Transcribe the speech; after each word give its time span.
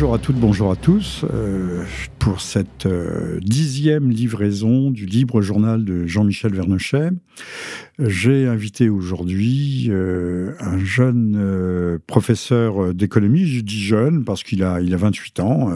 Bonjour 0.00 0.14
à 0.14 0.18
toutes, 0.18 0.36
bonjour 0.36 0.72
à 0.72 0.76
tous. 0.76 1.26
Euh, 1.30 1.84
pour 2.18 2.40
cette 2.40 2.86
euh, 2.86 3.38
dixième 3.42 4.10
livraison 4.10 4.90
du 4.90 5.04
libre 5.04 5.42
journal 5.42 5.84
de 5.84 6.06
Jean-Michel 6.06 6.54
Vernochet, 6.54 7.10
j'ai 7.98 8.46
invité 8.46 8.88
aujourd'hui 8.88 9.88
euh, 9.90 10.54
un 10.58 10.78
jeune 10.78 11.98
professeur 12.06 12.94
d'économie, 12.94 13.44
je 13.44 13.60
dis 13.60 13.82
jeune 13.82 14.24
parce 14.24 14.42
qu'il 14.42 14.64
a, 14.64 14.80
il 14.80 14.94
a 14.94 14.96
28 14.96 15.40
ans 15.40 15.68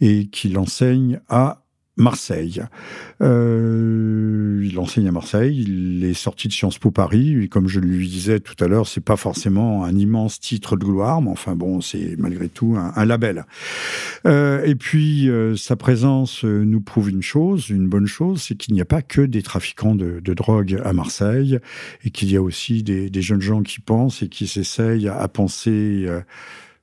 et 0.00 0.28
qu'il 0.28 0.56
enseigne 0.56 1.20
à 1.28 1.59
Marseille. 2.00 2.62
Euh, 3.22 4.60
il 4.64 4.78
enseigne 4.78 5.06
à 5.08 5.12
Marseille, 5.12 5.64
il 5.66 6.04
est 6.04 6.14
sorti 6.14 6.48
de 6.48 6.52
Sciences 6.52 6.78
Po 6.78 6.90
Paris, 6.90 7.42
et 7.42 7.48
comme 7.48 7.68
je 7.68 7.78
lui 7.78 8.08
disais 8.08 8.40
tout 8.40 8.56
à 8.62 8.68
l'heure, 8.68 8.88
c'est 8.88 9.04
pas 9.04 9.16
forcément 9.16 9.84
un 9.84 9.94
immense 9.94 10.40
titre 10.40 10.76
de 10.76 10.84
gloire, 10.84 11.20
mais 11.22 11.30
enfin 11.30 11.54
bon, 11.54 11.80
c'est 11.80 12.16
malgré 12.18 12.48
tout 12.48 12.76
un, 12.76 13.04
label. 13.04 13.44
Euh, 14.26 14.64
et 14.64 14.74
puis, 14.74 15.28
euh, 15.28 15.56
sa 15.56 15.76
présence 15.76 16.44
nous 16.44 16.80
prouve 16.80 17.10
une 17.10 17.22
chose, 17.22 17.68
une 17.68 17.88
bonne 17.88 18.06
chose, 18.06 18.42
c'est 18.42 18.56
qu'il 18.56 18.74
n'y 18.74 18.80
a 18.80 18.86
pas 18.86 19.02
que 19.02 19.20
des 19.20 19.42
trafiquants 19.42 19.94
de, 19.94 20.20
drogue 20.34 20.80
à 20.84 20.92
Marseille, 20.92 21.58
et 22.04 22.10
qu'il 22.10 22.30
y 22.30 22.36
a 22.36 22.42
aussi 22.42 22.82
des, 22.82 23.10
jeunes 23.20 23.42
gens 23.42 23.62
qui 23.62 23.80
pensent 23.80 24.22
et 24.22 24.28
qui 24.28 24.46
s'essayent 24.46 25.08
à, 25.08 25.28
penser 25.28 26.08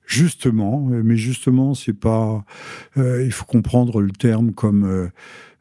Justement, 0.07 0.87
euh, 0.91 1.01
mais 1.03 1.17
justement, 1.17 1.73
c'est 1.73 1.91
pas. 1.91 2.45
Euh, 2.97 3.25
il 3.25 3.33
faut 3.33 3.43
comprendre 3.43 4.01
le 4.01 4.11
terme 4.11 4.53
comme 4.53 5.09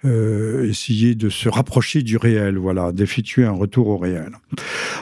euh, 0.04 0.68
essayer 0.68 1.16
de 1.16 1.28
se 1.28 1.48
rapprocher 1.48 2.02
du 2.02 2.16
réel, 2.16 2.56
voilà, 2.56 2.92
d'effectuer 2.92 3.44
un 3.44 3.50
retour 3.50 3.88
au 3.88 3.98
réel. 3.98 4.30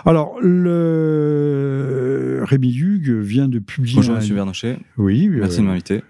Alors, 0.07 0.39
le 0.41 2.41
Rémi 2.45 2.75
Hugues 2.75 3.11
vient 3.11 3.49
de 3.49 3.59
publier. 3.59 3.97
Bonjour, 3.97 4.15
Monsieur 4.15 4.35
Bernochet. 4.35 4.79
Oui. 4.97 5.29
Merci 5.29 5.59
de 5.59 5.67
m'inviter 5.67 6.03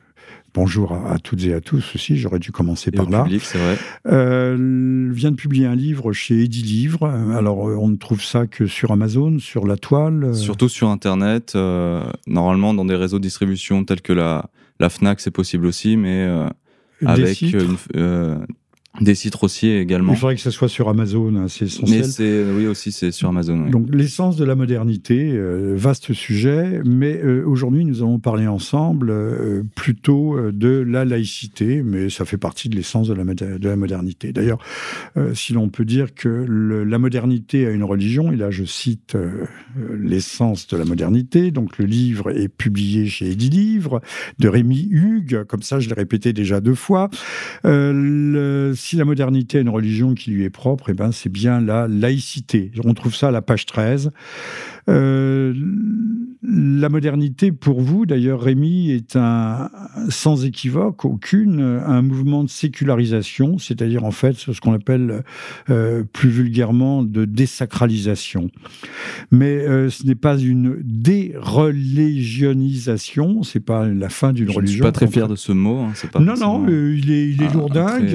bonjour 0.55 0.92
à, 0.92 1.19
toutes 1.19 1.44
et 1.44 1.52
à 1.52 1.60
tous 1.60 1.94
aussi, 1.94 2.16
j'aurais 2.16 2.38
dû 2.38 2.52
commencer 2.52 2.91
par 2.91 3.10
là. 3.10 3.27
vrai. 3.58 3.77
Euh, 4.06 5.10
vient 5.12 5.33
de 5.33 5.36
publier 5.36 5.66
un 5.66 5.74
livre 5.74 6.12
chez 6.12 6.44
Eddy 6.44 6.62
Livre. 6.62 7.06
Alors, 7.06 7.69
euh, 7.69 7.77
on 7.77 7.88
ne 7.88 7.97
trouve 7.97 8.22
ça 8.22 8.47
que 8.47 8.66
sur 8.66 8.92
Amazon, 8.92 9.38
sur 9.38 9.66
la 9.66 9.77
toile 9.77 10.25
euh. 10.25 10.32
Surtout 10.32 10.69
sur 10.69 10.88
Internet. 10.88 11.52
Euh, 11.56 12.05
normalement, 12.27 12.72
dans 12.72 12.84
des 12.84 12.97
réseaux 12.97 13.19
de 13.19 13.25
distribution 13.25 13.84
tels 13.84 14.00
que 14.00 14.12
la, 14.12 14.48
la 14.80 14.88
Fnac, 14.88 15.20
c'est 15.20 15.32
possible 15.32 15.66
aussi, 15.66 15.97
mais 15.97 16.27
avec 17.05 17.42
une, 17.42 17.77
des 19.00 19.14
sites 19.17 19.34
également. 19.62 20.12
Il 20.12 20.19
faudrait 20.19 20.37
que 20.37 20.41
ce 20.41 20.53
soit 20.53 20.69
sur 20.69 20.89
Amazon, 20.89 21.34
hein, 21.34 21.47
c'est 21.48 21.64
essentiel. 21.64 22.00
Mais 22.00 22.06
c'est, 22.06 22.45
oui, 22.45 22.67
aussi, 22.69 22.92
c'est 22.92 23.11
sur 23.11 23.28
Amazon. 23.28 23.69
Donc, 23.69 23.89
l'essence 23.92 24.37
de 24.37 24.45
la 24.45 24.55
modernité, 24.55 25.33
euh, 25.33 25.75
vaste 25.77 26.12
sujet, 26.12 26.81
mais 26.84 27.20
euh, 27.22 27.45
aujourd'hui, 27.45 27.84
nous 27.84 28.03
allons 28.03 28.20
parler 28.20 28.47
ensemble 28.47 29.11
euh, 29.11 29.62
plutôt 29.75 30.37
de 30.53 30.69
la 30.69 31.05
laïcité, 31.05 31.83
mais 31.83 32.09
ça 32.09 32.25
fait 32.25 32.37
partie 32.37 32.69
de 32.69 32.77
l'essence 32.77 33.09
de 33.09 33.15
la, 33.15 33.25
de 33.25 33.69
la 33.69 33.77
modernité. 33.77 34.33
D'ailleurs, 34.33 34.59
si 35.34 35.53
l'on 35.53 35.69
peut 35.69 35.84
dire 35.84 36.15
que 36.15 36.28
la 36.28 36.98
modernité 36.98 37.67
a 37.67 37.70
une 37.70 37.84
religion, 37.84 38.31
et 38.33 38.37
là, 38.37 38.50
je 38.50 38.65
cite 38.65 39.17
l'essence 39.98 40.67
de 40.69 40.77
la 40.77 40.84
modernité, 40.84 41.50
donc 41.50 41.78
le 41.78 41.87
livre 41.87 42.31
est 42.31 42.48
publié 42.48 43.06
chez 43.06 43.33
Eddy 43.33 43.50
Livre, 43.50 44.00
de 44.39 44.48
Rémi 44.48 44.89
Hugues, 44.91 45.45
comme 45.45 45.62
ça, 45.62 45.81
je 45.81 45.89
l'ai 45.89 45.95
répété 45.95 46.33
déjà 46.33 46.61
deux 46.61 46.75
fois. 46.75 47.10
Le, 47.65 48.72
si 48.84 48.97
la 48.97 49.06
modernité 49.06 49.56
a 49.56 49.61
une 49.62 49.71
religion 49.71 50.12
qui 50.12 50.31
lui 50.31 50.45
est 50.45 50.50
propre, 50.50 50.91
eh 50.91 50.93
ben, 50.93 51.11
c'est 51.11 51.31
bien 51.31 51.59
la 51.59 51.89
laïcité. 51.89 52.71
On 52.84 52.93
trouve 52.93 53.15
ça 53.15 53.28
à 53.28 53.31
la 53.31 53.41
page 53.41 53.65
13. 53.65 54.11
Euh, 54.91 55.55
la 56.43 56.91
modernité, 56.91 57.53
pour 57.53 57.81
vous, 57.81 58.05
d'ailleurs, 58.05 58.43
Rémi, 58.43 58.91
est 58.91 59.17
un, 59.17 59.71
sans 60.11 60.45
équivoque, 60.45 61.06
aucune, 61.06 61.62
un 61.62 62.03
mouvement 62.03 62.45
de 62.45 62.50
sécularisation, 62.50 63.56
c'est-à-dire 63.56 64.05
en 64.05 64.11
fait 64.11 64.34
ce 64.34 64.61
qu'on 64.61 64.75
appelle 64.75 65.25
euh, 65.71 66.05
plus 66.12 66.28
vulgairement 66.28 67.03
de 67.03 67.25
désacralisation. 67.25 68.51
Mais 69.31 69.66
euh, 69.66 69.89
ce 69.89 70.06
n'est 70.06 70.15
pas 70.15 70.37
une 70.37 70.77
déreligionisation, 70.83 73.43
c'est 73.43 73.61
pas 73.61 73.89
la 73.89 74.11
fin 74.11 74.34
d'une 74.34 74.51
religion. 74.51 74.61
Je 74.61 74.66
ne 74.66 74.72
suis 74.72 74.83
pas 74.83 74.93
très 74.93 75.06
fier 75.06 75.28
de 75.28 75.37
ce 75.37 75.53
mot. 75.53 75.78
Hein, 75.78 75.95
pas 76.12 76.21
non, 76.21 76.34
non, 76.37 76.69
il 76.69 77.11
est, 77.11 77.31
il 77.31 77.43
est 77.43 77.55
lourdingue. 77.55 78.15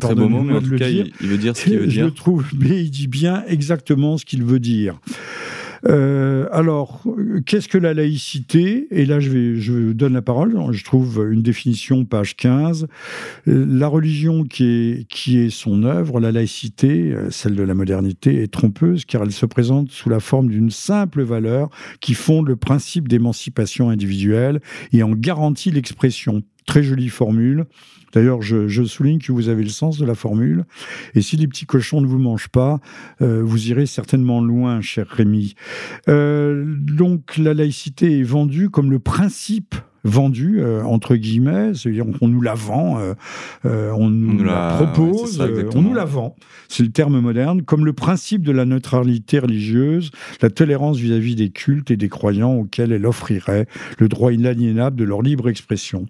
Très, 0.00 0.14
beau 0.14 0.28
mot, 0.28 0.42
mais 0.42 0.54
en 0.54 0.62
tout 0.62 0.76
cas, 0.76 0.88
il, 0.88 1.12
veut 1.20 1.38
dire 1.38 1.56
ce 1.56 1.64
qu'il 1.64 1.78
veut 1.78 1.86
dire. 1.86 2.06
Je 2.06 2.10
trouve, 2.10 2.44
mais 2.58 2.82
il 2.82 2.90
dit 2.90 3.06
bien 3.06 3.44
exactement 3.46 4.18
ce 4.18 4.24
qu'il 4.24 4.44
veut 4.44 4.60
dire. 4.60 4.98
Euh, 5.88 6.46
alors, 6.52 7.02
qu'est-ce 7.46 7.68
que 7.68 7.78
la 7.78 7.94
laïcité? 7.94 8.86
Et 8.90 9.06
là, 9.06 9.20
je, 9.20 9.30
vais, 9.30 9.56
je 9.56 9.92
donne 9.92 10.12
la 10.12 10.22
parole. 10.22 10.54
Je 10.72 10.84
trouve 10.84 11.26
une 11.30 11.42
définition, 11.42 12.04
page 12.04 12.36
15. 12.36 12.86
Euh, 13.48 13.66
la 13.68 13.88
religion 13.88 14.44
qui 14.44 14.64
est, 14.64 15.08
qui 15.08 15.38
est 15.38 15.50
son 15.50 15.84
œuvre, 15.84 16.20
la 16.20 16.32
laïcité, 16.32 17.12
euh, 17.12 17.30
celle 17.30 17.54
de 17.54 17.62
la 17.62 17.74
modernité, 17.74 18.42
est 18.42 18.52
trompeuse 18.52 19.04
car 19.04 19.22
elle 19.22 19.32
se 19.32 19.46
présente 19.46 19.90
sous 19.90 20.10
la 20.10 20.20
forme 20.20 20.48
d'une 20.48 20.70
simple 20.70 21.22
valeur 21.22 21.70
qui 22.00 22.14
fonde 22.14 22.48
le 22.48 22.56
principe 22.56 23.08
d'émancipation 23.08 23.90
individuelle 23.90 24.60
et 24.92 25.02
en 25.02 25.12
garantit 25.12 25.70
l'expression. 25.70 26.42
Très 26.66 26.82
jolie 26.82 27.08
formule. 27.08 27.64
D'ailleurs, 28.12 28.42
je, 28.42 28.84
souligne 28.84 29.18
que 29.18 29.32
vous 29.32 29.48
avez 29.48 29.62
le 29.62 29.68
sens 29.68 29.98
de 29.98 30.06
la 30.06 30.14
formule. 30.14 30.64
Et 31.14 31.22
si 31.22 31.36
les 31.36 31.46
petits 31.46 31.66
cochons 31.66 32.00
ne 32.00 32.06
vous 32.06 32.18
mangent 32.18 32.48
pas, 32.48 32.80
euh, 33.22 33.42
vous 33.44 33.68
irez 33.68 33.86
certainement 33.86 34.40
loin, 34.40 34.80
cher 34.80 35.06
Rémi. 35.06 35.54
Euh, 36.08 36.64
donc, 36.66 37.36
la 37.36 37.54
laïcité 37.54 38.18
est 38.18 38.24
vendue 38.24 38.70
comme 38.70 38.90
le 38.90 38.98
principe 38.98 39.74
vendu 40.02 40.60
euh, 40.60 40.82
entre 40.84 41.14
guillemets, 41.14 41.74
c'est-à-dire 41.74 42.06
qu'on 42.18 42.28
nous 42.28 42.40
la 42.40 42.54
vend, 42.54 42.98
on 43.64 44.08
nous, 44.08 44.42
la, 44.42 44.78
propose, 44.80 45.38
on 45.74 45.82
nous 45.82 45.92
la 45.92 46.06
vend. 46.06 46.36
C'est 46.68 46.82
le 46.82 46.90
terme 46.90 47.20
moderne, 47.20 47.62
comme 47.62 47.84
le 47.84 47.92
principe 47.92 48.42
de 48.42 48.52
la 48.52 48.64
neutralité 48.64 49.38
religieuse, 49.38 50.10
la 50.40 50.48
tolérance 50.48 50.96
vis-à-vis 50.96 51.36
des 51.36 51.50
cultes 51.50 51.90
et 51.90 51.98
des 51.98 52.08
croyants 52.08 52.54
auxquels 52.54 52.92
elle 52.92 53.04
offrirait 53.04 53.66
le 53.98 54.08
droit 54.08 54.32
inaliénable 54.32 54.96
de 54.96 55.04
leur 55.04 55.20
libre 55.20 55.50
expression. 55.50 56.06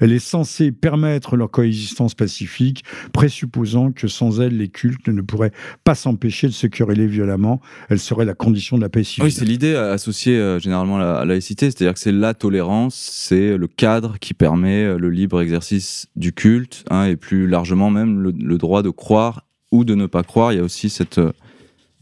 Elle 0.00 0.12
est 0.12 0.18
censée 0.18 0.72
permettre 0.72 1.36
leur 1.36 1.50
coexistence 1.50 2.14
pacifique, 2.14 2.84
présupposant 3.12 3.92
que 3.92 4.08
sans 4.08 4.40
elle, 4.40 4.56
les 4.56 4.68
cultes 4.68 5.08
ne 5.08 5.22
pourraient 5.22 5.52
pas 5.84 5.94
s'empêcher 5.94 6.46
de 6.46 6.52
se 6.52 6.66
quereller 6.66 7.06
violemment. 7.06 7.60
Elle 7.88 7.98
serait 7.98 8.24
la 8.24 8.34
condition 8.34 8.76
de 8.76 8.82
la 8.82 8.88
paix 8.88 9.04
civile. 9.04 9.24
Oui, 9.24 9.32
c'est 9.32 9.44
l'idée 9.44 9.74
associée 9.74 10.36
euh, 10.36 10.58
généralement 10.58 10.96
à 10.96 11.00
la 11.00 11.24
laïcité, 11.24 11.66
c'est-à-dire 11.66 11.94
que 11.94 12.00
c'est 12.00 12.12
la 12.12 12.34
tolérance, 12.34 12.94
c'est 12.94 13.56
le 13.56 13.66
cadre 13.66 14.18
qui 14.18 14.34
permet 14.34 14.84
euh, 14.84 14.98
le 14.98 15.10
libre 15.10 15.40
exercice 15.40 16.08
du 16.16 16.32
culte, 16.32 16.84
hein, 16.90 17.04
et 17.04 17.16
plus 17.16 17.46
largement 17.46 17.90
même 17.90 18.20
le, 18.20 18.58
droit 18.58 18.82
de 18.82 18.90
croire 18.90 19.46
ou 19.70 19.84
de 19.84 19.94
ne 19.94 20.06
pas 20.06 20.22
croire. 20.22 20.52
Il 20.52 20.56
y 20.56 20.60
a 20.60 20.64
aussi 20.64 20.90
cette 20.90 21.18
euh, 21.18 21.32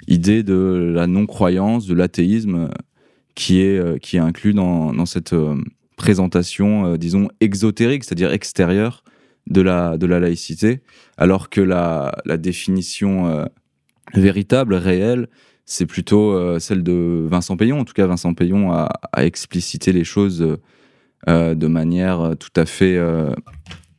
idée 0.06 0.42
de 0.42 0.92
la 0.94 1.06
non-croyance, 1.06 1.86
de 1.86 1.94
l'athéisme, 1.94 2.68
qui 3.34 3.60
est, 3.60 4.00
qui 4.00 4.16
est 4.16 4.20
inclus 4.20 4.54
dans, 4.54 4.94
dans 4.94 5.04
cette 5.04 5.34
présentation, 5.96 6.92
euh, 6.92 6.96
disons, 6.96 7.28
exotérique, 7.40 8.04
c'est-à-dire 8.04 8.32
extérieure 8.32 9.02
de 9.46 9.62
la, 9.62 9.96
de 9.96 10.06
la 10.06 10.20
laïcité, 10.20 10.80
alors 11.16 11.50
que 11.50 11.60
la, 11.60 12.16
la 12.24 12.36
définition 12.36 13.28
euh, 13.28 13.44
véritable, 14.14 14.74
réelle, 14.74 15.28
c'est 15.64 15.86
plutôt 15.86 16.32
euh, 16.32 16.58
celle 16.58 16.82
de 16.82 17.26
Vincent 17.28 17.56
Payon. 17.56 17.80
En 17.80 17.84
tout 17.84 17.94
cas, 17.94 18.06
Vincent 18.06 18.34
Payon 18.34 18.72
a, 18.72 18.90
a 19.12 19.24
explicité 19.24 19.92
les 19.92 20.04
choses 20.04 20.56
de 21.26 21.66
manière 21.66 22.34
tout 22.38 22.52
à 22.54 22.66
fait, 22.66 22.94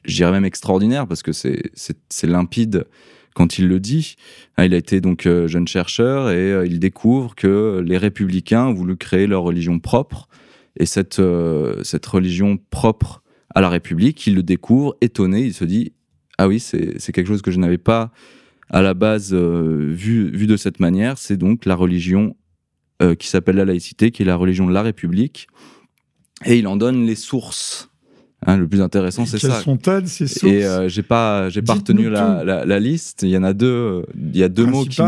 je 0.06 0.16
dirais 0.16 0.32
même 0.32 0.46
extraordinaire, 0.46 1.08
parce 1.08 1.24
que 1.24 1.34
c'est 1.34 2.24
limpide 2.24 2.86
quand 3.34 3.60
il 3.60 3.68
le 3.68 3.82
dit. 3.82 4.16
Ah, 4.56 4.66
il 4.66 4.74
a 4.74 4.78
été 4.78 5.02
donc 5.02 5.28
jeune 5.48 5.68
chercheur 5.68 6.30
et 6.30 6.66
il 6.66 6.80
découvre 6.80 7.36
que 7.36 7.84
les 7.86 7.98
républicains 7.98 8.68
ont 8.68 8.74
voulu 8.74 8.96
créer 8.96 9.28
leur 9.28 9.44
religion 9.44 9.80
propre 9.80 10.30
et 10.80 10.86
cette, 10.86 11.20
euh, 11.20 11.82
cette 11.84 12.06
religion 12.06 12.58
propre 12.70 13.24
à 13.54 13.62
la 13.62 13.70
République, 13.70 14.26
il 14.28 14.36
le 14.36 14.44
découvre, 14.44 14.96
étonné, 15.02 15.42
il 15.42 15.54
se 15.54 15.66
dit 15.66 15.94
Ah 16.38 16.48
oui, 16.48 16.60
c'est 16.60 17.12
quelque 17.12 17.28
chose 17.28 17.42
que 17.42 17.52
je 17.52 17.60
n'avais 17.60 17.78
pas 17.78 18.12
à 18.70 18.82
la 18.82 18.94
base 18.94 19.34
euh, 19.34 19.92
vu, 19.94 20.30
vu 20.30 20.46
de 20.46 20.58
cette 20.58 20.80
manière. 20.80 21.18
C'est 21.18 21.38
donc 21.38 21.66
la 21.66 21.76
religion 21.76 22.36
euh, 23.02 23.16
qui 23.16 23.28
s'appelle 23.28 23.56
la 23.56 23.66
laïcité, 23.66 24.12
qui 24.12 24.24
est 24.24 24.26
la 24.26 24.36
religion 24.36 24.68
de 24.68 24.74
la 24.74 24.82
République. 24.82 25.48
Et 26.46 26.58
il 26.58 26.68
en 26.68 26.76
donne 26.76 27.06
les 27.06 27.16
sources. 27.16 27.90
Hein, 28.46 28.58
le 28.58 28.68
plus 28.68 28.82
intéressant, 28.82 29.26
c'est 29.26 29.40
ça. 29.40 29.48
Quelles 29.48 29.64
sont-elles, 29.64 30.08
ces 30.08 30.28
sources? 30.28 30.44
Et 30.54 30.90
j'ai 30.90 31.02
pas, 31.02 31.50
j'ai 31.50 31.64
pas 31.64 31.74
retenu 31.74 32.10
la, 32.10 32.44
la, 32.44 32.80
liste. 32.80 33.24
Il 33.24 33.30
y 33.30 33.38
en 33.38 33.44
a 33.44 33.54
deux. 33.54 34.06
Il 34.16 34.38
y 34.38 34.44
a 34.44 34.50
deux 34.50 34.68
mots 34.68 34.86
qui 34.86 35.02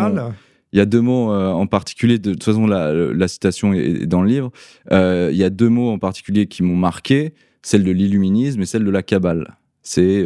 il 0.72 0.78
y 0.78 0.82
a 0.82 0.86
deux 0.86 1.02
mots 1.02 1.32
euh, 1.34 1.52
en 1.52 1.68
particulier, 1.68 2.20
de, 2.20 2.34
toute 2.34 2.44
façon 2.44 2.68
la, 2.68 3.28
citation 3.28 3.74
est 3.74 4.06
dans 4.06 4.22
le 4.22 4.30
livre, 4.30 4.52
euh, 4.92 5.30
il 5.32 5.38
y 5.38 5.44
a 5.44 5.50
deux 5.50 5.70
mots 5.70 5.90
en 5.90 6.00
particulier 6.00 6.48
qui 6.48 6.64
m'ont 6.64 6.76
marqué, 6.76 7.34
celle 7.62 7.84
de 7.84 7.92
l'illuminisme 7.92 8.62
et 8.62 8.66
celle 8.66 8.86
de 8.86 8.92
la 8.92 9.04
cabale. 9.04 9.58
C'est 9.92 10.24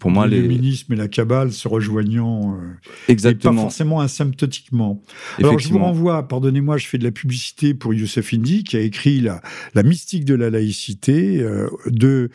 pour 0.00 0.10
moi 0.10 0.26
les... 0.26 0.40
L'illuminisme 0.40 0.92
et 0.92 0.96
la 0.96 1.06
Kabbale 1.06 1.52
se 1.52 1.68
rejoignant. 1.68 2.58
Exactement. 3.08 3.52
Et 3.52 3.56
pas 3.56 3.62
forcément 3.62 4.00
asymptotiquement. 4.00 5.02
Alors 5.38 5.58
je 5.60 5.68
vous 5.68 5.78
renvoie, 5.78 6.26
pardonnez-moi, 6.26 6.78
je 6.78 6.86
fais 6.86 6.98
de 6.98 7.04
la 7.04 7.12
publicité 7.12 7.74
pour 7.74 7.94
Youssef 7.94 8.34
Indy 8.34 8.64
qui 8.64 8.76
a 8.76 8.80
écrit 8.80 9.20
la, 9.20 9.40
la 9.74 9.84
mystique 9.84 10.24
de 10.24 10.34
la 10.34 10.50
laïcité 10.50 11.46
de 11.86 12.30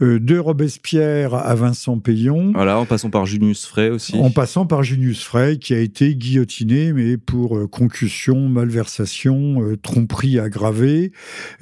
de 0.00 0.38
Robespierre 0.38 1.34
à 1.34 1.54
Vincent 1.54 1.98
Payon. 1.98 2.52
Voilà, 2.54 2.78
en 2.78 2.86
passant 2.86 3.10
par 3.10 3.26
Junius 3.26 3.66
Frey 3.66 3.90
aussi. 3.90 4.16
En 4.16 4.30
passant 4.30 4.64
par 4.64 4.84
Junius 4.84 5.24
Frey, 5.24 5.58
qui 5.58 5.74
a 5.74 5.80
été 5.80 6.14
guillotiné, 6.14 6.92
mais 6.92 7.16
pour 7.16 7.58
euh, 7.58 7.66
concussion, 7.66 8.48
malversation, 8.48 9.62
euh, 9.62 9.76
tromperie 9.76 10.38
aggravée, 10.38 11.12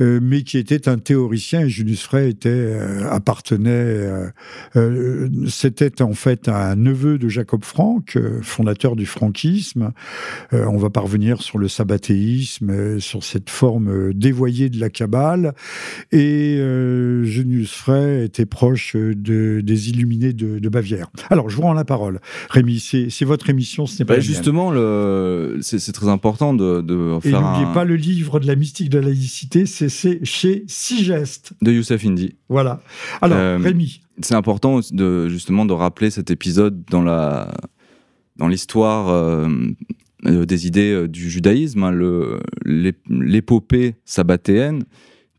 euh, 0.00 0.20
mais 0.22 0.42
qui 0.42 0.58
était 0.58 0.88
un 0.88 0.98
théoricien. 0.98 1.62
Et 1.62 1.70
Junius 1.70 2.02
Frey 2.02 2.28
était, 2.28 2.78
appartenait, 3.10 4.30
c'était 5.48 6.02
en 6.02 6.12
fait 6.12 6.48
un 6.48 6.76
neveu 6.76 7.18
de 7.18 7.28
Jacob 7.28 7.64
Frank, 7.64 8.18
fondateur 8.42 8.96
du 8.96 9.06
franquisme. 9.06 9.92
on 10.52 10.76
va 10.76 10.90
parvenir 10.90 11.42
sur 11.42 11.58
le 11.58 11.68
sabbatéisme, 11.68 12.98
sur 13.00 13.24
cette 13.24 13.50
forme 13.50 14.12
dévoyée 14.12 14.68
de 14.70 14.80
la 14.80 14.90
Kabbale. 14.90 15.54
Et 16.12 16.56
Junius 17.24 17.72
Frey 17.72 18.24
était 18.24 18.46
proche 18.46 18.96
euh, 18.96 19.14
de, 19.14 19.60
des 19.62 19.90
illuminés 19.90 20.32
de, 20.32 20.68
Bavière. 20.68 21.10
Alors, 21.30 21.48
je 21.48 21.56
vous 21.56 21.62
rends 21.62 21.72
la 21.72 21.84
parole. 21.84 22.20
Rémi, 22.50 22.80
c'est 22.80 23.24
votre 23.24 23.48
émission, 23.50 23.86
ce 23.86 23.98
n'est 23.98 24.04
pas 24.04 24.14
bah, 24.14 24.20
Justement, 24.20 24.72
c'est 25.60 25.92
très 25.92 26.08
important 26.08 26.54
de, 26.54 26.80
de 26.80 27.18
faire 27.20 27.38
Et 27.38 27.42
n'oubliez 27.42 27.72
pas 27.72 27.84
le 27.84 27.94
livre 27.94 28.40
de 28.40 28.46
la 28.46 28.56
mystique 28.56 28.90
de 28.90 28.98
la 28.98 29.06
laïcité, 29.06 29.64
c'est 29.64 30.24
chez 30.24 30.64
Sigeste. 30.66 31.52
De 31.62 31.72
Youssef 31.72 32.04
Indy. 32.04 32.34
Voilà. 32.48 32.80
Alors, 33.22 33.38
euh, 33.38 33.58
Rémi. 33.62 34.00
C'est 34.22 34.34
important 34.34 34.80
de, 34.92 35.28
justement 35.28 35.64
de 35.64 35.72
rappeler 35.72 36.10
cet 36.10 36.30
épisode 36.30 36.84
dans 36.90 38.48
l'histoire 38.48 39.08
euh, 39.08 39.48
des 40.22 40.66
idées 40.66 41.06
du 41.08 41.28
judaïsme, 41.30 41.82
hein, 41.82 42.38
l'épopée 42.64 43.96
sabbatéenne, 44.04 44.84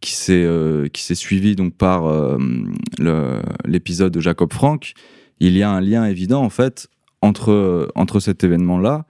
qui 0.02 0.14
s'est 0.14 0.44
euh, 0.44 0.88
qui 0.88 1.04
s'est 1.04 1.16
suivi 1.16 1.56
donc 1.56 1.74
par 1.74 2.06
euh, 2.06 2.38
l'épisode 3.66 4.14
de 4.14 4.20
Jacob 4.20 4.54
Frank, 4.54 4.94
il 5.40 5.58
y 5.58 5.64
a 5.64 5.72
un 5.72 5.82
lien 5.82 6.06
évident 6.06 6.44
en 6.44 6.50
fait 6.50 6.88
entre 7.22 7.90
entre 7.96 8.20
cet 8.20 8.44
événement 8.44 8.80
là 8.80 9.06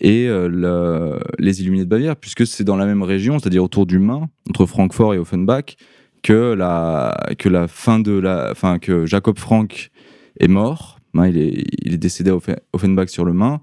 et 0.00 0.26
euh, 0.28 1.18
les 1.38 1.60
Illuminés 1.60 1.84
de 1.84 1.90
Bavière, 1.90 2.16
puisque 2.16 2.46
c'est 2.46 2.64
dans 2.64 2.76
la 2.76 2.86
même 2.86 3.02
région, 3.02 3.38
c'est-à-dire 3.38 3.64
autour 3.64 3.86
du 3.86 3.98
Main, 3.98 4.28
entre 4.48 4.64
Francfort 4.64 5.14
et 5.14 5.18
Offenbach, 5.18 5.76
que 6.22 6.54
la 6.54 7.68
fin 7.68 7.98
de 7.98 8.12
la 8.12 8.54
fin 8.54 8.78
que 8.78 9.06
Jacob 9.06 9.38
Frank 9.38 9.90
est 10.38 10.48
mort. 10.48 10.98
Hein, 11.14 11.28
il 11.28 11.38
est 11.38 11.64
il 11.82 11.94
est 11.94 11.98
décédé 11.98 12.30
à 12.30 12.38
Offenbach 12.72 13.08
sur 13.08 13.24
le 13.24 13.32
Main 13.32 13.60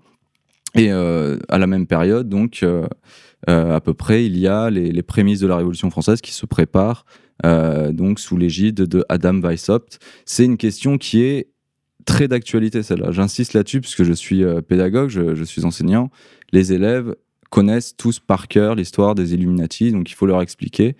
et 0.76 0.92
à 0.92 1.58
la 1.58 1.68
même 1.68 1.88
période 1.88 2.28
donc 2.28 2.64
euh, 3.50 3.76
à 3.76 3.82
peu 3.82 3.94
près, 3.94 4.26
il 4.26 4.38
y 4.38 4.48
a 4.48 4.70
les, 4.70 5.02
prémices 5.04 5.40
de 5.40 5.48
la 5.48 5.58
Révolution 5.58 5.90
française 5.90 6.22
qui 6.22 6.34
se 6.34 6.46
préparent, 6.46 7.06
euh, 7.46 7.92
donc 7.92 8.20
sous 8.20 8.36
l'égide 8.36 8.76
de 8.76 9.06
Adam 9.10 9.40
Weishaupt. 9.40 10.00
C'est 10.26 10.46
une 10.46 10.58
question 10.58 10.98
qui 10.98 11.22
est 11.22 11.50
très 12.06 12.28
d'actualité, 12.28 12.84
celle-là. 12.84 13.12
J'insiste 13.12 13.54
là-dessus 13.54 13.82
puisque 13.82 14.04
je 14.04 14.14
suis 14.14 14.44
euh, 14.44 14.62
pédagogue, 14.62 15.10
je, 15.10 15.44
suis 15.44 15.66
enseignant. 15.66 16.10
Les 16.52 16.74
élèves 16.74 17.16
connaissent 17.50 17.96
tous 17.96 18.20
par 18.20 18.48
cœur 18.48 18.76
l'histoire 18.76 19.16
des 19.16 19.34
Illuminati, 19.34 19.92
donc 19.92 20.10
il 20.10 20.14
faut 20.14 20.26
leur 20.26 20.42
expliquer. 20.42 20.96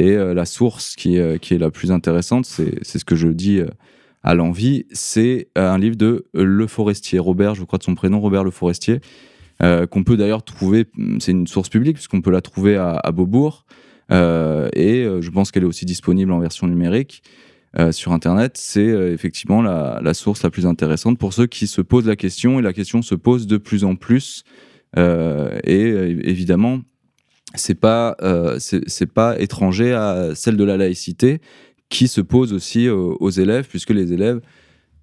Et 0.00 0.16
la 0.16 0.46
source 0.46 0.96
qui, 0.96 1.18
qui, 1.42 1.54
est 1.54 1.58
la 1.58 1.70
plus 1.70 1.92
intéressante, 1.92 2.46
c'est 2.46 2.84
ce 2.84 3.04
que 3.04 3.16
je 3.16 3.28
dis 3.28 3.60
à 4.22 4.34
l'envie, 4.34 4.86
c'est 4.92 5.48
un 5.56 5.78
livre 5.78 5.96
de 5.96 6.26
Le 6.34 6.66
Forestier, 6.66 7.18
Robert, 7.18 7.54
je 7.54 7.64
crois 7.64 7.78
de 7.78 7.84
son 7.84 7.94
prénom, 7.94 8.20
Robert 8.20 8.44
Le 8.44 8.50
Forestier, 8.50 9.00
euh, 9.62 9.86
qu'on 9.86 10.04
peut 10.04 10.16
d'ailleurs 10.16 10.42
trouver, 10.42 10.86
c'est 11.18 11.32
une 11.32 11.46
source 11.46 11.68
publique, 11.68 11.96
puisqu'on 11.96 12.20
peut 12.20 12.30
la 12.30 12.40
trouver 12.40 12.76
à, 12.76 13.10
Beaubourg, 13.12 13.64
euh, 14.10 14.68
et 14.74 15.04
euh, 15.04 15.20
je 15.20 15.30
pense 15.30 15.50
qu'elle 15.50 15.62
est 15.62 15.66
aussi 15.66 15.84
disponible 15.84 16.32
en 16.32 16.38
version 16.38 16.66
numérique. 16.66 17.22
sur 17.92 18.12
Internet, 18.12 18.56
c'est 18.56 18.88
effectivement 19.14 19.62
la, 19.62 20.14
source 20.14 20.42
la 20.42 20.50
plus 20.50 20.66
intéressante 20.66 21.18
pour 21.18 21.32
ceux 21.32 21.46
qui 21.46 21.66
se 21.66 21.80
posent 21.80 22.06
la 22.06 22.16
question, 22.16 22.58
et 22.58 22.62
la 22.62 22.72
question 22.72 23.00
se 23.00 23.14
pose 23.14 23.46
de 23.46 23.58
plus 23.58 23.84
en 23.84 23.96
plus. 23.96 24.44
et 24.96 25.88
évidemment, 26.24 26.80
c'est 27.54 27.74
pas 27.74 28.16
c'est 28.58 29.12
pas 29.12 29.38
étranger 29.38 29.92
à 29.92 30.34
celle 30.34 30.56
de 30.56 30.64
la 30.64 30.76
laïcité 30.76 31.40
qui 31.88 32.06
se 32.06 32.20
pose 32.20 32.52
aussi 32.52 32.88
aux 32.88 33.30
élèves, 33.30 33.66
puisque 33.68 33.90
les 33.90 34.12
élèves 34.12 34.40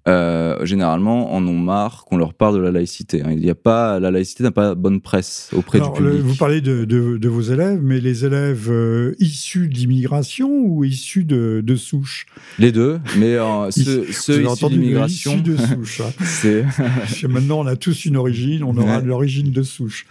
euh, 0.08 0.64
généralement 0.64 1.34
en 1.34 1.46
ont 1.46 1.58
marre 1.58 2.06
qu'on 2.06 2.16
leur 2.16 2.32
parle 2.32 2.54
de 2.54 2.62
la 2.62 2.70
laïcité. 2.70 3.22
Hein. 3.22 3.32
Il 3.32 3.44
y 3.44 3.50
a 3.50 3.54
pas, 3.54 4.00
la 4.00 4.10
laïcité 4.10 4.42
n'a 4.42 4.52
pas 4.52 4.74
bonne 4.74 5.02
presse 5.02 5.50
auprès 5.54 5.80
du 5.80 5.90
public. 5.90 6.20
vous 6.22 6.34
parlez 6.34 6.62
de, 6.62 7.28
vos 7.28 7.42
élèves, 7.42 7.80
mais 7.82 8.00
les 8.00 8.24
élèves 8.24 8.70
euh, 8.70 9.14
issus 9.18 9.68
d'immigration 9.68 10.48
ou 10.50 10.84
issus 10.84 11.24
de, 11.24 11.62
de 11.62 11.76
souche? 11.76 12.24
Les 12.58 12.72
deux, 12.72 13.00
mais 13.18 13.34
euh, 13.34 13.70
ceux, 13.70 14.08
issus 14.08 14.68
d'immigration. 14.70 15.32
Issus 15.32 15.42
de 15.42 15.56
souche. 15.58 16.00
Hein. 16.00 17.28
Maintenant, 17.28 17.60
on 17.60 17.66
a 17.66 17.76
tous 17.76 18.06
une 18.06 18.16
origine, 18.16 18.64
on 18.64 18.76
aura 18.78 19.00
l'origine 19.00 19.50
de 19.50 19.62
souche. 19.62 20.06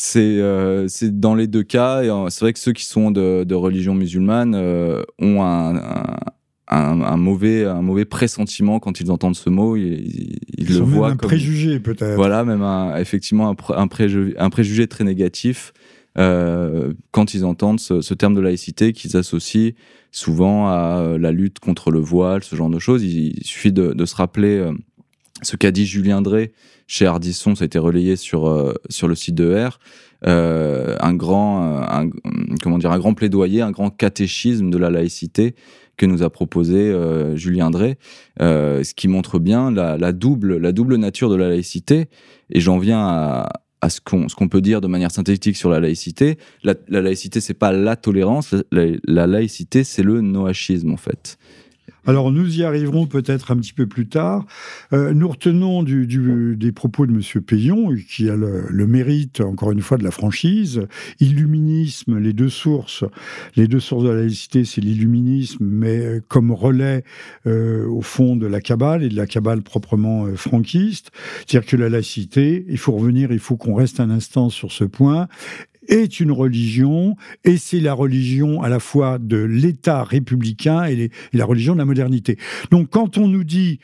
C'est 0.00 0.40
c'est 0.88 1.20
dans 1.20 1.34
les 1.34 1.46
deux 1.46 1.64
cas. 1.64 2.02
C'est 2.30 2.40
vrai 2.40 2.52
que 2.52 2.58
ceux 2.58 2.72
qui 2.72 2.84
sont 2.84 3.10
de, 3.10 3.54
religion 3.54 3.94
musulmane 3.94 4.54
ont 4.54 5.42
un 5.42 6.16
un, 6.70 7.16
mauvais, 7.16 7.64
un 7.64 7.82
mauvais 7.82 8.04
pressentiment 8.04 8.78
quand 8.78 9.00
ils 9.00 9.10
entendent 9.10 9.36
ce 9.36 9.50
mot. 9.50 9.76
Ils, 9.76 10.38
le 10.58 10.80
voient 10.80 11.08
même 11.08 11.14
un 11.14 11.16
préjugé 11.16 11.80
peut-être. 11.80 12.14
Voilà, 12.14 12.44
même 12.44 12.64
effectivement 12.98 13.48
un, 13.48 13.88
préjugé, 13.88 14.34
un, 14.38 14.50
préjugé, 14.50 14.86
très 14.86 15.04
négatif 15.04 15.72
euh, 16.18 16.92
quand 17.12 17.34
ils 17.34 17.44
entendent 17.44 17.80
ce, 17.80 18.14
terme 18.14 18.34
de 18.34 18.40
laïcité 18.40 18.92
qu'ils 18.92 19.16
associent 19.16 19.72
souvent 20.10 20.68
à 20.68 21.00
euh, 21.00 21.18
la 21.18 21.32
lutte 21.32 21.60
contre 21.60 21.90
le 21.90 22.00
voile, 22.00 22.42
ce 22.42 22.56
genre 22.56 22.70
de 22.70 22.78
choses. 22.78 23.04
Il, 23.04 23.44
suffit 23.44 23.72
de, 23.72 24.04
se 24.04 24.16
rappeler 24.16 24.58
euh, 24.58 24.72
ce 25.42 25.56
qu'a 25.56 25.70
dit 25.70 25.86
Julien 25.86 26.22
Drey 26.22 26.52
chez 26.86 27.06
Ardisson, 27.06 27.54
ça 27.54 27.64
a 27.64 27.66
été 27.66 27.78
relayé 27.78 28.16
sur, 28.16 28.74
sur 28.88 29.08
le 29.08 29.14
site 29.14 29.34
de 29.34 29.54
R. 29.54 29.78
un 30.22 31.14
grand, 31.14 31.86
comment 32.62 32.78
dire, 32.78 32.92
un 32.92 32.98
grand 32.98 33.12
plaidoyer, 33.14 33.60
un 33.60 33.70
grand 33.70 33.90
catéchisme 33.90 34.70
de 34.70 34.78
la 34.78 34.88
laïcité 34.88 35.54
que 35.98 36.06
nous 36.06 36.22
a 36.22 36.30
proposé 36.30 36.76
euh, 36.76 37.36
Julien 37.36 37.70
Drey, 37.70 37.98
euh, 38.40 38.82
ce 38.82 38.94
qui 38.94 39.08
montre 39.08 39.38
bien 39.38 39.70
la, 39.70 40.12
double, 40.12 40.56
la 40.56 40.72
double 40.72 40.96
nature 40.96 41.28
de 41.28 41.36
la 41.36 41.48
laïcité. 41.48 42.06
Et 42.50 42.60
j'en 42.60 42.78
viens 42.78 43.00
à, 43.00 43.90
ce 43.90 44.00
qu'on 44.00 44.48
peut 44.48 44.62
dire 44.62 44.80
de 44.80 44.86
manière 44.86 45.10
synthétique 45.10 45.56
sur 45.56 45.68
la 45.68 45.80
laïcité. 45.80 46.38
La, 46.62 46.74
laïcité, 46.88 47.40
c'est 47.40 47.52
pas 47.52 47.72
la 47.72 47.96
tolérance, 47.96 48.54
la, 48.72 48.86
la 49.04 49.26
laïcité, 49.26 49.84
c'est 49.84 50.02
le 50.02 50.22
noachisme 50.22 50.92
en 50.92 50.96
fait. 50.96 51.36
Alors 52.08 52.32
nous 52.32 52.58
y 52.58 52.64
arriverons 52.64 53.06
peut-être 53.06 53.50
un 53.50 53.56
petit 53.58 53.74
peu 53.74 53.86
plus 53.86 54.08
tard. 54.08 54.46
Euh, 54.94 55.12
nous 55.12 55.28
retenons 55.28 55.82
des 55.82 56.72
propos 56.72 57.04
de 57.04 57.12
M. 57.12 57.42
Payon, 57.42 57.94
qui 58.08 58.30
a 58.30 58.34
le, 58.34 58.86
mérite, 58.86 59.42
encore 59.42 59.72
une 59.72 59.82
fois, 59.82 59.98
de 59.98 60.04
la 60.04 60.10
franchise. 60.10 60.86
Illuminisme, 61.20 62.18
les 62.18 62.32
deux 62.32 62.48
sources, 62.48 63.04
les 63.56 63.68
deux 63.68 63.78
sources 63.78 64.04
de 64.04 64.08
la 64.08 64.22
laïcité, 64.22 64.64
c'est 64.64 64.80
l'illuminisme, 64.80 65.62
mais 65.62 66.22
comme 66.28 66.50
relais 66.50 67.04
euh, 67.46 67.86
au 67.86 68.00
fond 68.00 68.36
de 68.36 68.46
la 68.46 68.62
cabale 68.62 69.02
et 69.02 69.10
de 69.10 69.16
la 69.16 69.26
cabale 69.26 69.60
proprement 69.60 70.24
euh, 70.24 70.34
franquiste. 70.34 71.10
C'est-à-dire 71.46 71.68
que 71.68 71.76
la 71.76 71.90
laïcité, 71.90 72.64
il 72.70 72.78
faut 72.78 72.92
revenir, 72.92 73.32
il 73.32 73.38
faut 73.38 73.58
qu'on 73.58 73.74
reste 73.74 74.00
un 74.00 74.08
instant 74.08 74.48
sur 74.48 74.72
ce 74.72 74.84
point, 74.84 75.28
est 75.88 76.20
une 76.20 76.32
religion, 76.32 77.16
et 77.44 77.56
c'est 77.56 77.80
la 77.80 77.94
religion 77.94 78.62
à 78.62 78.68
la 78.68 78.80
fois 78.80 79.18
de 79.18 79.38
l'État 79.38 80.04
républicain 80.04 80.84
et, 80.86 81.10
la 81.32 81.44
religion 81.44 81.72
de 81.72 81.78
la 81.78 81.84
modernité. 81.84 82.38
Donc 82.70 82.90
quand 82.90 83.18
on 83.18 83.28
nous 83.28 83.44
dit 83.44 83.80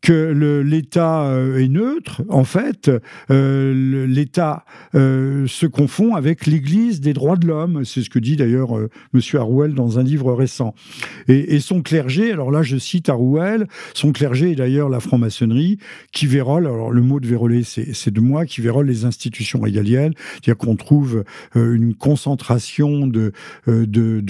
que 0.00 0.62
l'État 0.62 1.24
euh, 1.24 1.58
est 1.58 1.68
neutre, 1.68 2.22
en 2.28 2.44
fait, 2.44 2.90
euh, 3.30 4.06
l'État 4.06 4.64
euh, 4.94 5.46
se 5.46 5.66
confond 5.66 6.14
avec 6.14 6.46
l'Église 6.46 7.00
des 7.00 7.12
droits 7.12 7.36
de 7.36 7.46
l'homme. 7.46 7.84
C'est 7.84 8.02
ce 8.02 8.10
que 8.10 8.18
dit 8.18 8.36
d'ailleurs 8.36 8.70
Monsieur 9.12 9.40
Arouel 9.40 9.74
dans 9.74 9.98
un 9.98 10.02
livre 10.02 10.32
récent. 10.32 10.74
Et, 11.26 11.58
son 11.60 11.82
clergé, 11.82 12.32
alors 12.32 12.50
là 12.50 12.62
je 12.62 12.76
cite 12.76 13.08
Arouel, 13.08 13.66
son 13.94 14.12
clergé 14.12 14.52
est 14.52 14.54
d'ailleurs 14.54 14.88
la 14.88 15.00
franc-maçonnerie 15.00 15.78
qui 16.12 16.26
vérole, 16.26 16.66
alors 16.66 16.90
le 16.90 17.02
mot 17.02 17.18
de 17.18 17.26
véroler 17.26 17.62
c'est 17.64 18.10
de 18.10 18.20
moi, 18.20 18.46
qui 18.46 18.60
vérole 18.60 18.86
les 18.86 19.04
institutions 19.04 19.60
régaliennes, 19.60 20.14
c'est-à-dire 20.32 20.56
qu'on 20.56 20.76
trouve 20.76 21.24
une 21.56 21.94
concentration 21.94 23.06
de, 23.06 23.32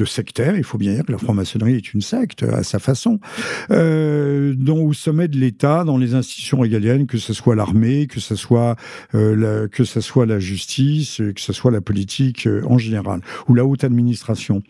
sectaires, 0.07 0.57
il 0.57 0.65
faut 0.65 0.79
bien 0.79 0.95
dire 0.95 1.05
que 1.05 1.13
la 1.13 1.19
franc-maçonnerie 1.19 1.75
est 1.75 1.93
une 1.93 2.01
secte 2.01 2.43
à 2.43 2.63
sa 2.63 2.79
façon, 2.79 3.21
dont 3.69 4.83
au 4.83 4.93
sommet 4.95 5.29
de 5.29 5.37
l'État 5.37 5.58
dans 5.59 5.99
les 5.99 6.15
institutions 6.15 6.61
régaliennes, 6.61 7.07
que 7.07 7.19
ce 7.19 7.33
soit 7.33 7.57
l'armée, 7.57 8.07
que 8.07 8.21
ce 8.21 8.37
soit 8.37 8.77
euh, 9.15 9.35
la, 9.35 9.69
que 9.69 9.85
ce 9.85 10.01
soit 10.01 10.27
la 10.27 10.39
justice, 10.39 11.17
que 11.35 11.41
ce 11.41 11.53
soit 11.53 11.71
la 11.71 11.81
politique 11.81 12.47
euh, 12.47 12.63
en 12.67 12.79
général 12.79 13.21
ou 13.49 13.55
la 13.55 13.65
haute 13.65 13.85
administration. 13.85 14.63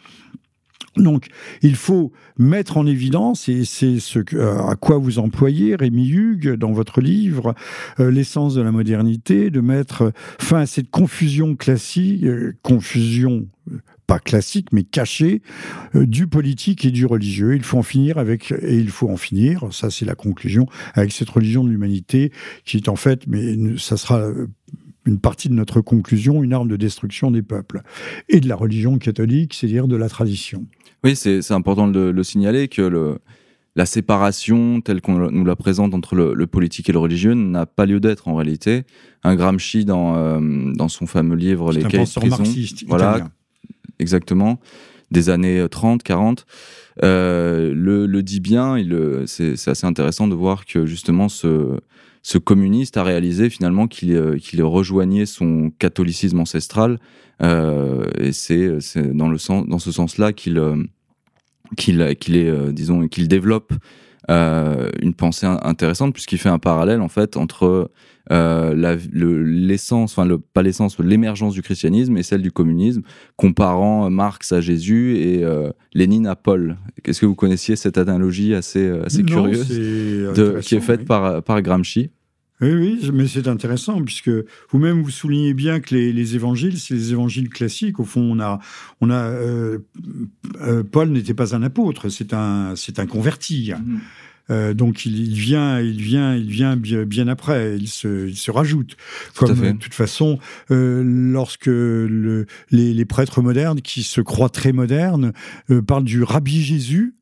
Donc, 0.96 1.26
il 1.62 1.76
faut 1.76 2.12
mettre 2.38 2.76
en 2.76 2.86
évidence, 2.86 3.48
et 3.48 3.64
c'est 3.64 4.00
ce 4.00 4.18
à 4.70 4.74
quoi 4.76 4.98
vous 4.98 5.18
employez, 5.18 5.76
Rémi 5.76 6.08
Hugues, 6.08 6.54
dans 6.54 6.72
votre 6.72 7.00
livre, 7.00 7.54
euh, 8.00 8.10
L'essence 8.10 8.54
de 8.54 8.62
la 8.62 8.72
modernité, 8.72 9.50
de 9.50 9.60
mettre 9.60 10.12
fin 10.40 10.60
à 10.60 10.66
cette 10.66 10.90
confusion 10.90 11.56
classique, 11.56 12.24
euh, 12.24 12.56
confusion 12.62 13.46
pas 14.08 14.18
classique, 14.18 14.72
mais 14.72 14.82
cachée, 14.82 15.42
euh, 15.94 16.06
du 16.06 16.26
politique 16.26 16.84
et 16.84 16.90
du 16.90 17.06
religieux. 17.06 17.54
Il 17.54 17.62
faut 17.62 17.78
en 17.78 17.84
finir 17.84 18.18
avec, 18.18 18.50
et 18.50 18.76
il 18.76 18.88
faut 18.88 19.08
en 19.08 19.16
finir, 19.16 19.68
ça 19.70 19.90
c'est 19.90 20.06
la 20.06 20.16
conclusion, 20.16 20.66
avec 20.94 21.12
cette 21.12 21.30
religion 21.30 21.62
de 21.62 21.68
l'humanité, 21.68 22.32
qui 22.64 22.78
est 22.78 22.88
en 22.88 22.96
fait, 22.96 23.26
mais 23.28 23.76
ça 23.76 23.96
sera 23.96 24.32
une 25.04 25.20
partie 25.20 25.48
de 25.48 25.54
notre 25.54 25.80
conclusion, 25.80 26.42
une 26.42 26.52
arme 26.52 26.68
de 26.68 26.76
destruction 26.76 27.30
des 27.30 27.42
peuples. 27.42 27.82
Et 28.28 28.40
de 28.40 28.48
la 28.48 28.56
religion 28.56 28.98
catholique, 28.98 29.54
c'est-à-dire 29.54 29.86
de 29.86 29.96
la 29.96 30.08
tradition. 30.08 30.66
Oui, 31.04 31.14
c'est 31.14 31.52
important 31.52 31.86
de 31.86 32.00
le 32.00 32.22
signaler 32.24 32.68
que 32.68 32.82
le, 32.82 33.18
la 33.76 33.86
séparation 33.86 34.80
telle 34.80 35.00
qu'on 35.00 35.30
nous 35.30 35.44
la 35.44 35.54
présente 35.54 35.94
entre 35.94 36.16
le, 36.16 36.46
politique 36.46 36.88
et 36.88 36.92
le 36.92 36.98
religieux 36.98 37.34
n'a 37.34 37.66
pas 37.66 37.86
lieu 37.86 38.00
d'être 38.00 38.26
en 38.26 38.34
réalité. 38.34 38.84
Un 39.22 39.36
Gramsci 39.36 39.84
dans, 39.84 40.16
euh, 40.16 40.72
dans 40.74 40.88
son 40.88 41.06
fameux 41.06 41.36
livre 41.36 41.72
Les 41.72 41.82
cahiers 41.82 42.04
de 42.04 42.10
prison, 42.10 42.42
voilà, 42.88 43.28
exactement, 43.98 44.58
des 45.10 45.30
années 45.30 45.66
30, 45.70 46.02
40, 46.02 46.46
euh, 47.02 47.72
le, 47.74 48.22
dit 48.22 48.40
bien. 48.40 48.76
C'est 49.26 49.68
assez 49.68 49.86
intéressant 49.86 50.28
de 50.28 50.34
voir 50.34 50.66
que 50.66 50.86
justement 50.86 51.28
ce, 51.28 51.78
ce 52.22 52.38
communiste 52.38 52.96
a 52.96 53.04
réalisé 53.04 53.50
finalement 53.50 53.86
qu'il 53.86 54.12
euh, 54.14 54.36
qu'il 54.36 54.62
rejoignait 54.62 55.26
son 55.26 55.70
catholicisme 55.78 56.40
ancestral 56.40 56.98
et 57.40 58.32
c'est 58.32 58.68
dans, 59.14 59.28
le 59.28 59.38
dans 59.68 59.78
ce 59.78 59.92
sens-là 59.92 60.32
qu'il 60.32 60.58
qu'il 61.76 62.16
qu'il 62.16 62.36
est, 62.36 62.48
euh, 62.48 62.72
disons, 62.72 63.08
qu'il 63.08 63.28
développe 63.28 63.72
euh, 64.30 64.90
une 65.00 65.14
pensée 65.14 65.46
intéressante 65.46 66.12
puisqu'il 66.12 66.38
fait 66.38 66.48
un 66.48 66.58
parallèle 66.58 67.00
en 67.00 67.08
fait 67.08 67.36
entre 67.36 67.90
euh, 68.30 68.98
l'essence, 69.14 70.12
enfin 70.12 70.26
le, 70.26 70.38
pas 70.38 70.62
l'essence, 70.62 70.98
l'émergence 70.98 71.54
du 71.54 71.62
christianisme 71.62 72.16
et 72.16 72.22
celle 72.22 72.42
du 72.42 72.52
communisme, 72.52 73.02
comparant 73.36 74.10
Marx 74.10 74.52
à 74.52 74.60
Jésus 74.60 75.16
et 75.16 75.44
Lénine 75.94 76.26
à 76.26 76.36
Paul. 76.36 76.76
Qu'est-ce 77.02 77.20
que 77.20 77.26
vous 77.26 77.34
connaissiez 77.34 77.76
cette 77.76 77.98
analogie 77.98 78.54
assez, 78.54 78.88
assez 79.04 79.22
curieuse 79.22 79.68
de, 79.68 80.60
qui 80.60 80.74
est 80.74 80.80
faite 80.80 81.04
par, 81.04 81.42
par 81.42 81.62
Gramsci? 81.62 82.10
Oui, 82.60 82.72
oui, 82.72 83.10
mais 83.12 83.28
c'est 83.28 83.46
intéressant 83.46 84.02
puisque 84.02 84.30
vous-même 84.70 85.02
vous 85.02 85.10
soulignez 85.10 85.54
bien 85.54 85.78
que 85.78 85.94
les, 85.94 86.34
évangiles, 86.34 86.78
c'est 86.78 86.94
les 86.94 87.12
évangiles 87.12 87.50
classiques. 87.50 88.00
Au 88.00 88.04
fond, 88.04 88.20
on 88.20 88.40
a, 88.40 88.58
on 89.00 89.10
a, 89.10 89.22
euh, 89.22 89.78
euh, 90.60 90.82
Paul 90.82 91.10
n'était 91.10 91.34
pas 91.34 91.54
un 91.54 91.62
apôtre, 91.62 92.08
c'est 92.08 92.34
un, 92.34 92.74
c'est 92.74 92.98
un 92.98 93.06
converti. 93.06 93.72
Mhm. 93.72 94.00
Euh, 94.50 94.74
donc 94.74 95.04
il, 95.06 95.32
vient, 95.32 95.80
il 95.80 96.00
vient, 96.00 96.34
il 96.34 96.50
vient 96.50 96.76
bien, 96.76 97.28
après. 97.28 97.76
Il 97.76 97.88
se, 97.88 98.28
il 98.28 98.36
se 98.36 98.50
rajoute. 98.50 98.96
Comme 99.34 99.54
de 99.54 99.72
toute 99.72 99.94
façon, 99.94 100.38
lorsque 100.70 101.66
le, 101.66 102.46
les, 102.70 102.94
les, 102.94 103.04
prêtres 103.04 103.42
modernes, 103.42 103.80
qui 103.80 104.02
se 104.02 104.20
croient 104.20 104.48
très 104.48 104.72
modernes, 104.72 105.32
parlent 105.86 106.04
du 106.04 106.22
Rabbi 106.22 106.62
Jésus, 106.62 107.14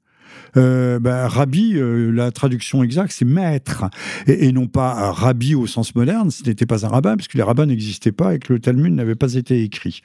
euh, 0.57 0.99
bah, 0.99 1.29
rabbi, 1.29 1.75
euh, 1.77 2.11
la 2.11 2.31
traduction 2.31 2.83
exacte, 2.83 3.13
c'est 3.13 3.25
maître, 3.25 3.85
et, 4.27 4.53
non 4.53 4.67
pas 4.67 5.13
rabbi 5.13 5.55
au 5.55 5.67
sens 5.67 5.95
moderne. 5.95 6.31
Ce 6.31 6.45
n'était 6.45 6.67
pas 6.67 6.87
un 6.87 6.89
rabbin, 6.89 7.17
puisque 7.17 7.35
les 7.35 7.43
rabbins 7.43 7.67
n'existaient 7.67 8.13
pas 8.13 8.35
et 8.35 8.39
que 8.39 8.53
le 8.53 8.59
Talmud 8.59 8.93
n'avait 8.93 9.15
pas 9.15 9.35
été 9.35 9.63
écrit. 9.63 10.01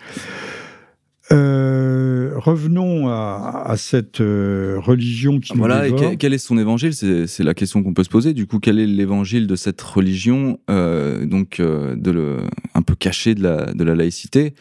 Euh, 1.31 2.33
revenons 2.35 3.07
à, 3.07 3.73
cette 3.77 4.17
religion 4.19 5.39
qui 5.39 5.53
voilà, 5.55 5.87
et 5.87 6.17
quel, 6.17 6.33
est 6.33 6.37
son 6.37 6.57
évangile? 6.57 6.93
C'est 6.93 7.43
la 7.43 7.53
question 7.53 7.83
qu'on 7.83 7.93
peut 7.93 8.03
se 8.03 8.09
poser. 8.09 8.33
Du 8.33 8.47
coup, 8.47 8.59
quel 8.59 8.79
est 8.79 8.87
l'évangile 8.87 9.47
de 9.47 9.55
cette 9.55 9.81
religion, 9.81 10.59
donc 10.67 11.59
de 11.59 12.11
le, 12.11 12.37
un 12.73 12.81
peu 12.81 12.95
caché 12.95 13.35
de 13.35 13.43
la, 13.43 13.73
de 13.73 13.83
la 13.83 13.95
laïcité 13.95 14.53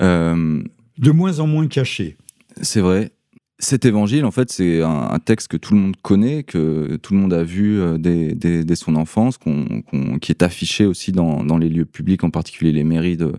De 0.00 1.10
moins 1.10 1.40
en 1.40 1.46
moins 1.46 1.66
caché. 1.66 2.16
C'est 2.60 2.80
vrai. 2.80 3.12
Cet 3.60 3.84
évangile, 3.84 4.24
en 4.24 4.32
fait, 4.32 4.50
c'est 4.50 4.82
un, 4.82 5.18
texte 5.24 5.48
que 5.48 5.56
tout 5.56 5.74
le 5.74 5.80
monde 5.80 5.96
connaît, 6.02 6.42
que 6.42 6.96
tout 6.96 7.14
le 7.14 7.20
monde 7.20 7.32
a 7.32 7.44
vu 7.44 7.80
euh, 7.80 7.98
dès, 7.98 8.74
son 8.74 8.96
enfance, 8.96 9.38
qui 10.20 10.32
est 10.32 10.42
affiché 10.42 10.86
aussi 10.86 11.12
dans, 11.12 11.56
les 11.56 11.68
lieux 11.68 11.84
publics, 11.84 12.24
en 12.24 12.30
particulier 12.30 12.72
les 12.72 12.84
mairies 12.84 13.16
de 13.16 13.32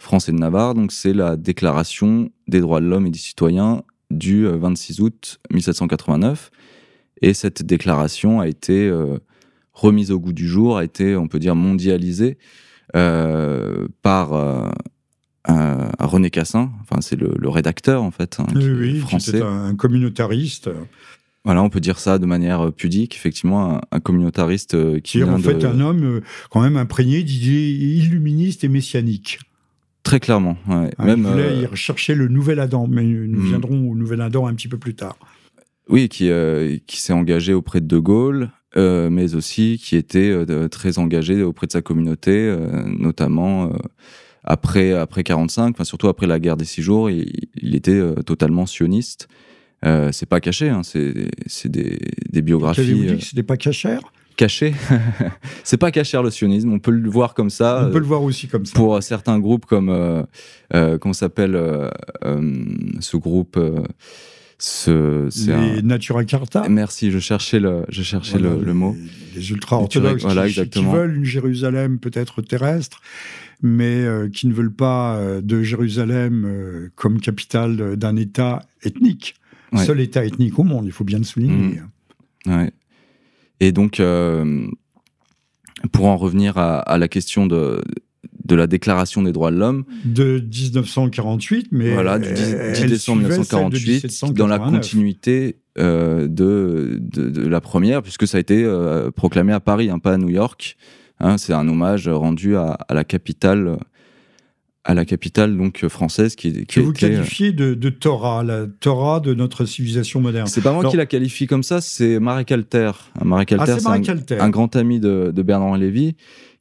France 0.00 0.28
et 0.28 0.32
de 0.32 0.38
Navarre. 0.38 0.74
Donc, 0.74 0.92
c'est 0.92 1.12
la 1.12 1.36
Déclaration 1.36 2.30
des 2.48 2.60
droits 2.60 2.80
de 2.80 2.86
l'homme 2.86 3.06
et 3.06 3.10
des 3.10 3.18
citoyens 3.18 3.82
du 4.10 4.46
26 4.46 5.00
euh, 5.00 5.04
août 5.04 5.40
1789. 5.52 6.50
Et 7.22 7.34
cette 7.34 7.62
déclaration 7.62 8.40
a 8.40 8.48
été 8.48 8.88
euh, 8.88 9.18
remise 9.72 10.10
au 10.10 10.18
goût 10.18 10.32
du 10.32 10.48
jour, 10.48 10.78
a 10.78 10.84
été, 10.84 11.16
on 11.16 11.28
peut 11.28 11.38
dire, 11.38 11.54
mondialisée 11.54 12.38
par 12.92 14.32
à, 15.44 16.06
René 16.06 16.30
Cassin. 16.30 16.72
Enfin, 16.80 17.00
c'est 17.00 17.16
le, 17.16 17.48
rédacteur, 17.48 18.02
en 18.02 18.10
fait, 18.10 18.40
hein, 18.40 18.46
oui, 18.54 18.98
français. 18.98 19.40
un 19.42 19.76
communautariste. 19.76 20.70
Voilà, 21.44 21.62
on 21.62 21.70
peut 21.70 21.80
dire 21.80 21.98
ça 21.98 22.18
de 22.18 22.26
manière 22.26 22.70
pudique, 22.72 23.14
effectivement, 23.14 23.80
un, 23.90 24.00
communautariste 24.00 24.74
euh, 24.74 25.00
qui 25.00 25.20
est 25.20 25.22
en 25.22 25.38
fait 25.38 25.64
un 25.64 25.80
homme 25.80 26.04
euh, 26.04 26.20
quand 26.50 26.60
même 26.60 26.76
imprégné 26.76 27.22
d'idées 27.22 27.70
illuministes 27.70 28.62
et 28.62 28.68
messianiques. 28.68 29.38
Très 30.02 30.20
clairement. 30.20 30.56
Ouais. 30.68 30.90
Ah, 30.98 31.04
même, 31.04 31.20
il 31.20 31.26
voulait 31.26 31.66
euh, 31.66 31.74
chercher 31.74 32.14
le 32.14 32.28
nouvel 32.28 32.58
Adam, 32.60 32.86
mais 32.88 33.02
nous 33.02 33.40
hmm. 33.40 33.48
viendrons 33.48 33.90
au 33.90 33.94
nouvel 33.94 34.20
Adam 34.20 34.46
un 34.46 34.54
petit 34.54 34.68
peu 34.68 34.78
plus 34.78 34.94
tard. 34.94 35.16
Oui, 35.88 36.08
qui, 36.08 36.30
qui 36.86 37.00
s'est 37.00 37.12
engagé 37.12 37.52
auprès 37.52 37.80
de 37.80 37.86
De 37.86 37.98
Gaulle, 37.98 38.50
mais 38.76 39.34
aussi 39.34 39.80
qui 39.82 39.96
était 39.96 40.32
très 40.70 41.00
engagé 41.00 41.42
auprès 41.42 41.66
de 41.66 41.72
sa 41.72 41.82
communauté, 41.82 42.56
notamment 42.86 43.72
après 44.44 44.92
après 44.92 45.22
45, 45.22 45.70
enfin 45.70 45.84
surtout 45.84 46.08
après 46.08 46.26
la 46.26 46.38
guerre 46.38 46.56
des 46.56 46.64
six 46.64 46.82
jours, 46.82 47.10
il, 47.10 47.74
était 47.74 47.92
euh, 47.92 48.14
totalement 48.14 48.66
sioniste. 48.66 49.28
Euh, 49.84 50.12
c'est 50.12 50.26
pas 50.26 50.40
caché, 50.40 50.68
hein, 50.68 50.82
c'est 50.82 51.68
des, 51.68 51.98
des, 52.30 52.42
biographies. 52.42 52.92
Vous 52.92 53.04
dit 53.04 53.16
que 53.16 53.24
c'était 53.24 53.42
pas 53.42 53.56
cachère? 53.56 54.00
Caché 54.40 54.74
C'est 55.64 55.76
pas 55.76 55.90
cachère 55.90 56.22
le 56.22 56.30
sionisme, 56.30 56.72
on 56.72 56.78
peut 56.78 56.90
le 56.90 57.10
voir 57.10 57.34
comme 57.34 57.50
ça. 57.50 57.86
On 57.86 57.92
peut 57.92 57.98
le 57.98 58.06
voir 58.06 58.22
aussi 58.22 58.48
comme 58.48 58.64
ça. 58.64 58.72
Pour 58.74 59.02
certains 59.02 59.38
groupes 59.38 59.66
comme 59.66 59.90
euh, 59.90 60.22
euh 60.74 60.96
comment 60.98 61.12
s'appelle 61.12 61.58
ce 63.00 63.16
groupe 63.16 63.58
ce, 64.60 65.28
les 65.46 65.78
un... 65.78 65.82
Natura 65.82 66.24
Carta. 66.24 66.68
Merci, 66.68 67.10
je 67.10 67.18
cherchais 67.18 67.58
le, 67.58 67.84
je 67.88 68.02
cherchais 68.02 68.38
le, 68.38 68.74
mot. 68.74 68.94
Les, 69.34 69.50
ultra-orthodoxes 69.50 70.22
voilà, 70.22 70.48
qui, 70.48 70.68
qui, 70.68 70.84
veulent 70.84 71.16
une 71.16 71.24
Jérusalem 71.24 71.98
peut-être 71.98 72.42
terrestre, 72.42 73.00
mais 73.62 74.04
euh, 74.04 74.28
qui 74.28 74.46
ne 74.46 74.52
veulent 74.52 74.72
pas 74.72 75.16
euh, 75.16 75.40
de 75.40 75.62
Jérusalem 75.62 76.44
euh, 76.44 76.90
comme 76.94 77.20
capitale 77.20 77.96
d'un 77.96 78.16
État 78.16 78.60
ethnique. 78.82 79.34
Seul 79.76 80.00
État 80.00 80.24
ethnique 80.24 80.58
au 80.58 80.64
monde, 80.64 80.84
il 80.84 80.92
faut 80.92 81.04
bien 81.04 81.18
le 81.18 81.24
souligner. 81.24 81.80
Mmh. 82.44 82.70
Et 83.60 83.72
donc, 83.72 84.02
pour 85.92 86.06
en 86.06 86.16
revenir 86.16 86.58
à, 86.58 86.98
la 86.98 87.08
question 87.08 87.46
de, 87.46 87.82
de 88.44 88.54
la 88.54 88.66
Déclaration 88.66 89.22
des 89.22 89.32
droits 89.32 89.50
de 89.50 89.56
l'homme. 89.56 89.84
De 90.04 90.40
1948, 90.40 91.68
mais. 91.70 91.92
Voilà, 91.92 92.18
du 92.18 92.32
10, 92.32 92.86
décembre 92.86 93.22
1948, 93.22 94.32
dans 94.32 94.46
la 94.46 94.58
continuité 94.58 95.56
de, 95.76 96.26
de, 96.26 97.46
la 97.46 97.60
première, 97.60 98.02
puisque 98.02 98.26
ça 98.26 98.38
a 98.38 98.40
été 98.40 98.66
proclamé 99.14 99.52
à 99.52 99.60
Paris, 99.60 99.90
hein, 99.90 99.98
pas 99.98 100.14
à 100.14 100.16
New 100.18 100.30
York. 100.30 100.76
Hein, 101.20 101.36
c'est 101.36 101.52
un 101.52 101.68
hommage 101.68 102.08
rendu 102.08 102.56
à, 102.56 102.78
la 102.88 103.04
capitale 103.04 103.78
à 104.84 104.94
la 104.94 105.04
capitale 105.04 105.56
donc 105.56 105.86
française 105.88 106.36
qui, 106.36 106.52
qui 106.52 106.66
que 106.66 106.80
vous 106.80 106.92
qualifiez 106.92 107.52
de, 107.52 107.74
Torah, 107.90 108.42
la 108.42 108.66
Torah 108.66 109.20
de 109.20 109.34
notre 109.34 109.64
civilisation 109.66 110.20
moderne. 110.20 110.46
C'est 110.46 110.62
pas 110.62 110.72
moi 110.72 110.84
qui 110.88 110.96
la 110.96 111.06
qualifie 111.06 111.46
comme 111.46 111.62
ça, 111.62 111.80
c'est 111.80 112.18
Marek 112.18 112.50
Alter. 112.52 112.92
Marek 113.22 113.52
Alter, 113.52 113.64
ah, 113.68 113.98
c'est 114.02 114.40
un, 114.40 114.50
grand 114.50 114.74
ami 114.76 114.98
de, 115.00 115.32
Bernard 115.42 115.76
Lévy 115.76 116.16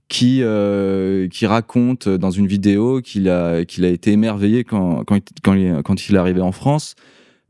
qui 0.09 0.39
euh, 0.41 1.27
qui 1.27 1.45
raconte 1.45 2.09
dans 2.09 2.31
une 2.31 2.47
vidéo 2.47 2.99
qu'il 3.01 3.29
a 3.29 3.63
qu'il 3.63 3.85
a 3.85 3.89
été 3.89 4.11
émerveillé 4.11 4.63
quand 4.63 5.03
quand, 5.03 5.19
quand, 5.43 5.81
quand 5.83 6.09
il 6.09 6.15
est 6.15 6.17
arrivé 6.17 6.41
en 6.41 6.51
France 6.51 6.95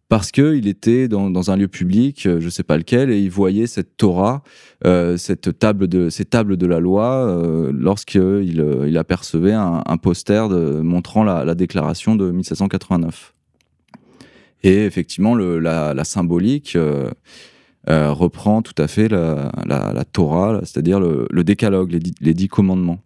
parce 0.09 0.31
qu'il 0.31 0.67
était 0.67 1.07
dans, 1.07 1.51
un 1.51 1.55
lieu 1.55 1.67
public, 1.67 2.25
euh, 2.25 2.39
je 2.39 2.45
ne 2.45 2.49
sais 2.49 2.63
pas 2.63 2.77
lequel, 2.77 3.11
et 3.11 3.19
il 3.19 3.29
voyait 3.29 3.67
cette 3.67 3.95
Torah, 3.95 4.41
euh, 4.85 5.17
cette 5.17 5.57
table 5.59 5.87
de, 5.87 6.09
ces 6.09 6.25
tables 6.25 6.57
de 6.57 6.65
la 6.65 6.79
loi, 6.79 7.27
euh, 7.27 7.71
lorsqu'il 7.71 8.65
il 8.87 8.97
apercevait 8.97 9.53
un, 9.53 9.97
poster 10.01 10.49
montrant 10.49 11.23
la, 11.23 11.53
déclaration 11.53 12.15
de 12.15 12.31
1789. 12.31 13.35
Et 14.63 14.85
effectivement, 14.85 15.35
la, 15.35 16.03
symbolique 16.03 16.75
reprend 17.87 18.61
tout 18.63 18.81
à 18.81 18.87
fait 18.87 19.09
la, 19.09 20.03
Torah, 20.11 20.61
c'est-à-dire 20.63 20.99
le, 20.99 21.43
décalogue, 21.43 21.99
les 22.19 22.33
dix 22.33 22.47
commandements. 22.47 22.99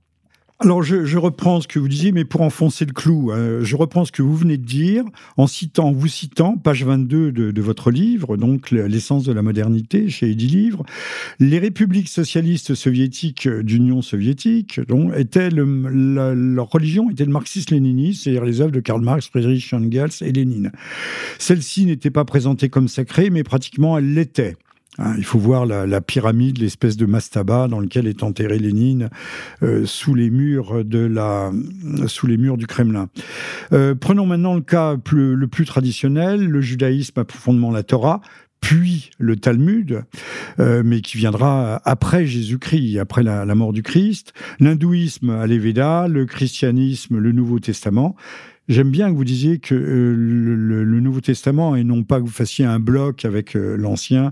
Alors, 0.64 0.82
je, 0.82 1.18
reprends 1.18 1.60
ce 1.60 1.68
que 1.68 1.78
vous 1.78 1.90
disiez, 1.90 2.14
mais 2.14 2.24
pour 2.24 2.40
enfoncer 2.40 2.86
le 2.86 2.94
clou, 2.94 3.32
hein, 3.34 3.58
je 3.62 3.76
reprends 3.76 4.06
ce 4.06 4.14
que 4.14 4.22
vous 4.22 4.38
venez 4.38 4.56
de 4.56 4.64
dire 4.64 5.04
en 5.36 5.46
citant, 5.46 5.92
vous 5.92 6.08
citant, 6.08 6.56
page 6.56 6.86
22 6.86 7.34
de, 7.34 7.62
votre 7.62 7.92
livre, 7.92 8.38
donc 8.38 8.72
l'essence 8.72 9.26
de 9.26 9.34
la 9.34 9.42
modernité 9.42 10.08
chez 10.08 10.32
Eddy 10.32 10.48
Livre, 10.48 10.86
les 11.42 11.60
républiques 11.60 12.08
socialistes 12.08 12.76
soviétiques 12.76 13.50
d'Union 13.50 14.02
soviétique, 14.02 14.80
donc, 14.88 15.12
étaient 15.18 15.50
leur 15.50 16.70
religion 16.70 17.10
était 17.10 17.26
le 17.26 17.34
marxisme-léninisme, 17.34 18.24
c'est-à-dire 18.24 18.46
les 18.46 18.62
œuvres 18.62 18.72
de 18.72 18.80
Karl 18.80 19.02
Marx, 19.02 19.28
Friedrich 19.28 19.74
Engels 19.74 20.12
et 20.22 20.32
Lénine. 20.32 20.72
Celle-ci 21.40 21.86
n'était 21.86 22.10
pas 22.10 22.24
présentée 22.24 22.70
comme 22.70 22.88
sacrée, 22.88 23.30
mais 23.30 23.44
pratiquement 23.44 23.98
elle 23.98 24.14
l'était. 24.14 24.56
Hein, 25.00 25.16
il 25.18 25.24
faut 25.24 25.40
voir 25.40 25.66
la, 25.66 26.02
pyramide, 26.02 26.60
l'espèce 26.60 26.98
de 26.98 27.06
mastaba 27.06 27.68
dans 27.68 27.80
lequel 27.80 28.08
est 28.08 28.24
enterré 28.24 28.60
Lénine 28.60 29.10
euh, 29.64 29.86
sous 29.86 30.14
les 30.14 30.30
murs 30.30 30.84
du 30.84 32.68
Kremlin. 32.68 33.10
Euh, 33.72 33.96
prenons 33.96 34.26
maintenant 34.26 34.54
le 34.54 34.62
cas 34.62 34.96
le 35.12 35.48
plus 35.48 35.66
traditionnel. 35.66 36.48
Le 36.48 36.62
judaïsme 36.62 37.20
a 37.20 37.26
profondément 37.26 37.72
la 37.72 37.84
Torah 37.84 38.22
puis 38.64 39.12
le 39.20 39.36
Talmud, 39.36 40.06
euh, 40.60 40.84
mais 40.86 41.02
qui 41.02 41.18
viendra 41.18 41.82
après 41.84 42.26
Jésus-Christ, 42.26 42.98
après 42.98 43.22
la, 43.22 43.46
mort 43.56 43.74
du 43.74 43.84
Christ, 43.84 44.34
l'hindouisme 44.62 45.32
à 45.32 45.46
les 45.48 45.60
Védas, 45.60 46.08
le 46.08 46.26
christianisme, 46.26 47.18
le 47.18 47.34
Nouveau 47.34 47.60
Testament, 47.60 48.16
J'aime 48.70 48.92
bien 48.92 49.12
que 49.12 49.18
vous 49.18 49.26
disiez 49.26 49.60
que 49.60 49.76
euh, 49.76 50.16
le, 50.16 51.00
Nouveau 51.02 51.20
Testament, 51.20 51.76
et 51.76 51.84
non 51.84 52.04
pas 52.04 52.20
que 52.22 52.26
vous 52.26 52.32
fassiez 52.32 52.64
un 52.64 52.80
bloc 52.80 53.26
avec 53.26 53.58
euh, 53.58 53.76
l'Ancien, 53.76 54.32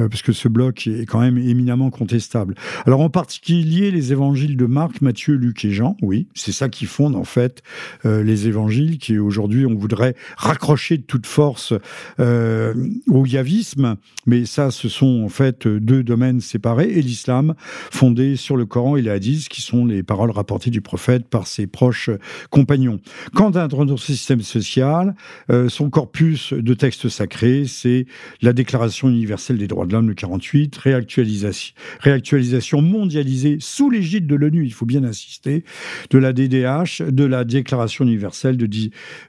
euh, 0.00 0.08
parce 0.08 0.22
que 0.22 0.32
ce 0.32 0.48
bloc 0.48 0.88
est 0.88 1.06
quand 1.06 1.20
même 1.20 1.38
éminemment 1.38 1.90
contestable. 1.90 2.56
Alors 2.86 3.00
en 3.00 3.08
particulier 3.08 3.92
les 3.92 4.10
évangiles 4.10 4.56
de 4.56 4.66
Marc, 4.66 5.00
Matthieu, 5.00 5.34
Luc 5.34 5.64
et 5.64 5.70
Jean, 5.70 5.96
oui, 6.02 6.26
c'est 6.34 6.50
ça 6.50 6.68
qui 6.68 6.86
fonde 6.86 7.14
en 7.14 7.22
fait 7.22 7.62
les 8.04 8.48
évangiles, 8.48 8.98
qui 8.98 9.18
aujourd'hui 9.18 9.64
on 9.64 9.74
voudrait 9.74 10.16
raccrocher 10.36 10.98
de 10.98 11.02
toute 11.02 11.26
force 11.26 11.72
au 12.18 13.26
yavisme, 13.26 13.96
mais 14.26 14.44
ça 14.44 14.70
ce 14.70 14.88
sont 14.88 15.22
en 15.24 15.28
fait 15.28 15.68
deux 15.68 16.02
domaines 16.02 16.40
séparés, 16.40 16.90
et 16.90 17.02
l'islam 17.02 17.54
fondé 17.92 18.34
sur 18.36 18.56
le 18.56 18.66
Coran 18.66 18.96
et 18.96 19.02
les 19.02 19.10
hadiths, 19.10 19.48
qui 19.48 19.62
sont 19.62 19.84
les 19.84 20.02
paroles 20.02 20.30
rapportées 20.30 20.70
du 20.70 20.80
prophète 20.80 21.28
par 21.28 21.46
ses 21.46 21.66
proches 21.66 22.10
compagnons. 22.50 23.00
Quant 23.34 23.50
à 23.50 23.67
dans 23.68 23.84
notre 23.84 24.02
système 24.02 24.40
social, 24.40 25.14
euh, 25.50 25.68
son 25.68 25.90
corpus 25.90 26.52
de 26.52 26.74
textes 26.74 27.08
sacrés, 27.08 27.64
c'est 27.66 28.06
la 28.42 28.52
Déclaration 28.52 29.08
universelle 29.08 29.58
des 29.58 29.66
droits 29.66 29.86
de 29.86 29.92
l'homme, 29.92 30.08
le 30.08 30.14
48, 30.14 30.76
réactualisation, 30.76 32.82
mondialisée 32.82 33.58
sous 33.60 33.90
l'égide 33.90 34.26
de 34.26 34.34
l'ONU, 34.34 34.64
il 34.64 34.72
faut 34.72 34.86
bien 34.86 35.04
insister, 35.04 35.64
de 36.10 36.18
la 36.18 36.32
DDH, 36.32 37.02
de 37.08 37.24
la 37.24 37.44
Déclaration 37.44 38.04
universelle 38.04 38.56
de, 38.56 38.68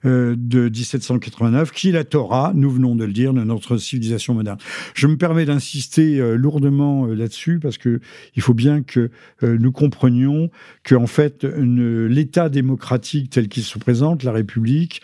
euh, 0.06 0.36
de 0.38 0.70
1789, 0.70 1.72
qui 1.72 1.90
est 1.90 1.94
la 1.94 2.04
Torah, 2.04 2.52
nous 2.56 2.72
venons 2.72 2.96
de 2.96 3.06
le 3.06 3.14
dire, 3.14 3.34
de 3.34 3.44
notre 3.44 3.78
civilisation 3.78 4.34
moderne. 4.34 4.58
Je 4.96 5.08
me 5.08 5.18
permets 5.18 5.46
d'insister 5.46 6.20
euh, 6.20 6.36
lourdement 6.36 7.06
là-dessus 7.06 7.60
parce 7.60 7.78
que 7.78 8.00
il 8.36 8.42
faut 8.42 8.54
bien 8.54 8.82
que 8.82 9.10
nous 9.42 9.72
comprenions 9.72 10.50
que 10.84 10.96
en 10.96 11.08
fait 11.08 11.44
l'État 11.44 12.50
démocratique 12.50 13.30
tel 13.30 13.48
qu'il 13.48 13.64
se 13.64 13.78
présente, 13.78 14.24
la 14.30 14.36
République 14.36 15.02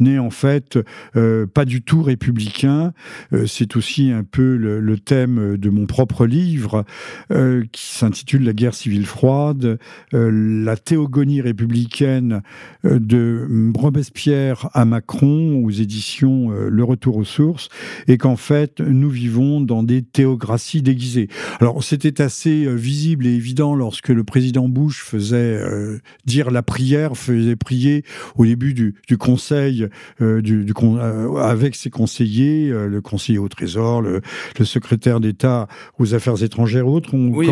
n'est 0.00 0.18
en 0.18 0.30
fait 0.30 0.78
euh, 1.16 1.46
pas 1.46 1.64
du 1.64 1.82
tout 1.82 2.02
républicain. 2.02 2.92
Euh, 3.32 3.46
c'est 3.46 3.76
aussi 3.76 4.10
un 4.10 4.24
peu 4.24 4.56
le, 4.56 4.98
thème 4.98 5.56
de 5.56 5.70
mon 5.70 5.86
propre 5.86 6.26
livre 6.26 6.84
euh, 7.30 7.64
qui 7.72 7.86
s'intitule 7.86 8.44
La 8.44 8.52
guerre 8.52 8.74
civile 8.74 9.06
froide, 9.06 9.78
la 10.12 10.76
théogonie 10.76 11.40
républicaine 11.40 12.42
de 12.84 13.72
Robespierre 13.76 14.68
à 14.72 14.84
Macron 14.84 15.62
aux 15.64 15.70
éditions 15.70 16.50
Le 16.50 16.84
Retour 16.84 17.16
aux 17.16 17.24
sources, 17.24 17.68
et 18.08 18.18
qu'en 18.18 18.36
fait 18.36 18.80
nous 18.80 19.08
vivons 19.08 19.60
dans 19.60 19.82
des 19.82 20.02
théocraties 20.02 20.82
déguisées. 20.82 21.28
Alors 21.60 21.84
c'était 21.84 22.20
assez 22.20 22.66
visible 22.74 23.26
et 23.26 23.34
évident 23.34 23.74
lorsque 23.74 24.08
le 24.08 24.24
président 24.24 24.68
Bush 24.68 25.02
faisait 25.02 25.60
dire 26.26 26.50
la 26.50 26.62
prière, 26.62 27.16
faisait 27.16 27.56
prier 27.56 28.04
au 28.36 28.44
début 28.44 28.67
du, 28.74 28.94
du 29.06 29.18
Conseil 29.18 29.88
euh, 30.20 30.40
du, 30.40 30.66
euh, 30.82 31.36
avec 31.36 31.74
ses 31.74 31.90
conseillers, 31.90 32.70
euh, 32.70 32.86
le 32.86 33.00
conseiller 33.00 33.38
au 33.38 33.48
Trésor, 33.48 34.02
le, 34.02 34.20
secrétaire 34.64 35.20
d'État 35.20 35.68
aux 35.98 36.14
Affaires 36.14 36.42
étrangères 36.42 36.86
autres. 36.86 37.10
oui, 37.14 37.48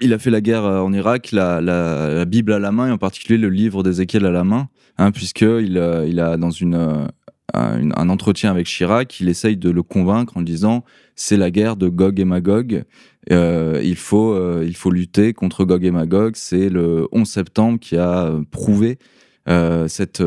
il, 0.00 0.12
a 0.12 0.18
fait 0.18 0.30
la 0.30 0.40
guerre 0.40 0.64
en 0.64 0.92
Irak, 0.92 1.32
la, 1.32 2.24
Bible 2.24 2.52
à 2.52 2.58
la 2.58 2.72
main, 2.72 2.88
et 2.88 2.90
en 2.90 2.98
particulier 2.98 3.38
le 3.38 3.48
livre 3.48 3.82
d'Ézéchiel 3.82 4.24
à 4.26 4.30
la 4.30 4.44
main, 4.44 4.68
hein, 4.98 5.10
puisqu'il 5.10 5.80
il 6.08 6.20
a 6.20 6.36
dans 6.36 6.50
une 6.50 7.08
un, 7.54 8.08
entretien 8.08 8.50
avec 8.50 8.66
Chirac, 8.66 9.20
il 9.20 9.28
essaye 9.28 9.56
de 9.56 9.70
le 9.70 9.82
convaincre 9.82 10.36
en 10.36 10.42
disant 10.42 10.84
c'est 11.14 11.36
la 11.36 11.50
guerre 11.50 11.76
de 11.76 11.88
Gog 11.88 12.20
et 12.20 12.24
Magog. 12.24 12.84
il, 13.30 13.96
faut, 13.96 14.62
il 14.62 14.76
faut 14.76 14.90
lutter 14.90 15.32
contre 15.32 15.64
Gog 15.64 15.84
et 15.84 15.90
Magog. 15.90 16.34
C'est 16.36 16.68
le 16.68 17.08
11 17.12 17.28
septembre 17.28 17.78
qui 17.80 17.96
a 17.96 18.32
prouvé 18.50 18.98
cette, 19.46 20.22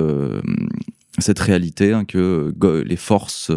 cette 1.20 1.40
réalité 1.40 1.94
hein, 1.94 2.06
que 2.06 2.54
les 2.86 2.96
forces 2.96 3.52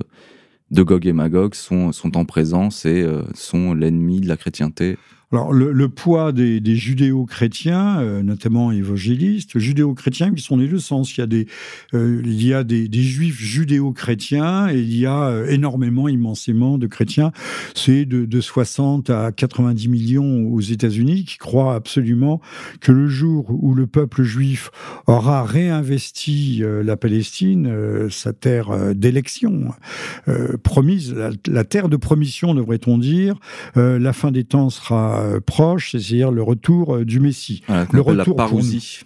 de 0.73 0.83
Gog 0.83 1.07
et 1.07 1.13
Magog 1.13 1.55
sont, 1.55 1.93
sont 1.93 2.17
en 2.17 2.25
présence 2.25 2.87
et 2.87 3.03
euh, 3.03 3.23
sont 3.35 3.75
l'ennemi 3.75 4.21
de 4.21 4.29
la 4.29 4.39
chrétienté 4.39 4.97
alors, 5.33 5.51
le, 5.55 5.89
poids 5.89 6.31
des, 6.33 6.77
judéo-chrétiens, 6.77 8.01
euh, 8.01 8.23
notamment 8.23 8.71
évangélistes, 8.71 9.59
judéo-chrétiens 9.59 10.35
qui 10.35 10.43
sont 10.43 10.59
les 10.59 10.69
deux 10.69 10.79
sens. 10.79 11.17
Il 11.17 11.21
y 11.21 11.25
a 11.25 11.27
des, 11.27 11.47
euh, 11.95 12.65
des, 12.65 13.03
juifs 13.03 13.41
judéo-chrétiens 13.41 14.69
et 14.69 14.79
il 14.79 14.95
y 14.95 15.07
a 15.07 15.23
euh, 15.23 15.47
énormément, 15.49 16.07
immensément 16.07 16.77
de 16.77 16.87
chrétiens. 16.87 17.33
C'est 17.75 18.05
de, 18.05 18.27
de, 18.27 18.41
60 18.43 19.09
à 19.09 19.33
90 19.33 19.89
millions 19.89 20.47
aux 20.53 20.61
États-Unis 20.61 21.25
qui 21.25 21.39
croient 21.39 21.75
absolument 21.75 22.43
que 22.83 22.93
le 22.93 23.09
jour 23.09 23.47
où 23.49 23.75
le 23.75 23.87
peuple 23.87 24.25
juif 24.25 24.71
aura 25.07 25.45
réinvesti 25.45 26.63
la 26.63 26.97
Palestine, 26.97 28.09
sa 28.11 28.33
terre 28.33 28.95
d'élection 28.95 29.71
promise, 30.63 31.15
la, 31.15 31.31
la, 31.47 31.65
terre 31.65 31.89
de 31.89 31.97
promission, 31.97 32.55
devrait-on 32.55 32.99
dire, 32.99 33.37
la 33.77 34.13
fin 34.13 34.33
des 34.33 34.45
temps 34.45 34.69
sera 34.71 35.22
proche, 35.41 35.93
c'est-à-dire 35.93 36.31
le 36.31 36.43
retour 36.43 36.97
euh, 36.97 37.05
du 37.05 37.21
Messie. 37.21 37.63
le 37.69 38.01
retour 38.01 38.15
la 38.15 38.25
parousie. 38.25 39.01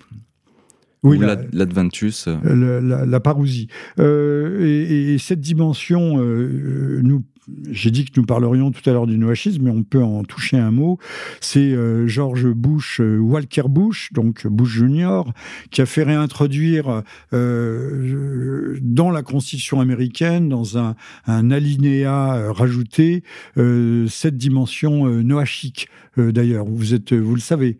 Oui, 1.02 1.18
l'Adventus. 1.52 2.26
La, 2.26 2.80
la, 2.80 3.06
la, 3.06 3.20
parousie. 3.20 3.68
Euh, 4.00 5.14
et, 5.14 5.18
cette 5.18 5.40
dimension 5.40 6.16
nous 6.16 7.22
j'ai 7.70 7.90
dit 7.90 8.04
que 8.04 8.18
nous 8.18 8.26
parlerions 8.26 8.72
tout 8.72 8.88
à 8.88 8.92
l'heure 8.92 9.06
du 9.06 9.18
noachisme, 9.18 9.64
mais 9.64 9.70
on 9.70 9.82
peut 9.82 10.02
en 10.02 10.24
toucher 10.24 10.56
un 10.56 10.70
mot. 10.70 10.98
C'est 11.40 11.72
euh, 11.72 12.06
George 12.06 12.48
Bush, 12.48 13.00
euh, 13.00 13.18
Walker 13.18 13.64
Bush, 13.68 14.12
donc 14.12 14.46
Bush 14.46 14.70
Junior, 14.70 15.32
qui 15.70 15.80
a 15.80 15.86
fait 15.86 16.02
réintroduire 16.02 17.02
euh, 17.32 18.78
dans 18.82 19.10
la 19.10 19.22
Constitution 19.22 19.80
américaine, 19.80 20.48
dans 20.48 20.78
un, 20.78 20.96
un 21.26 21.50
alinéa 21.50 22.52
rajouté, 22.52 23.22
cette 23.56 24.36
dimension 24.36 25.06
noachique. 25.22 25.88
D'ailleurs, 26.16 26.66
vous 26.66 26.94
êtes, 26.94 27.12
vous 27.12 27.34
le 27.34 27.40
savez. 27.40 27.78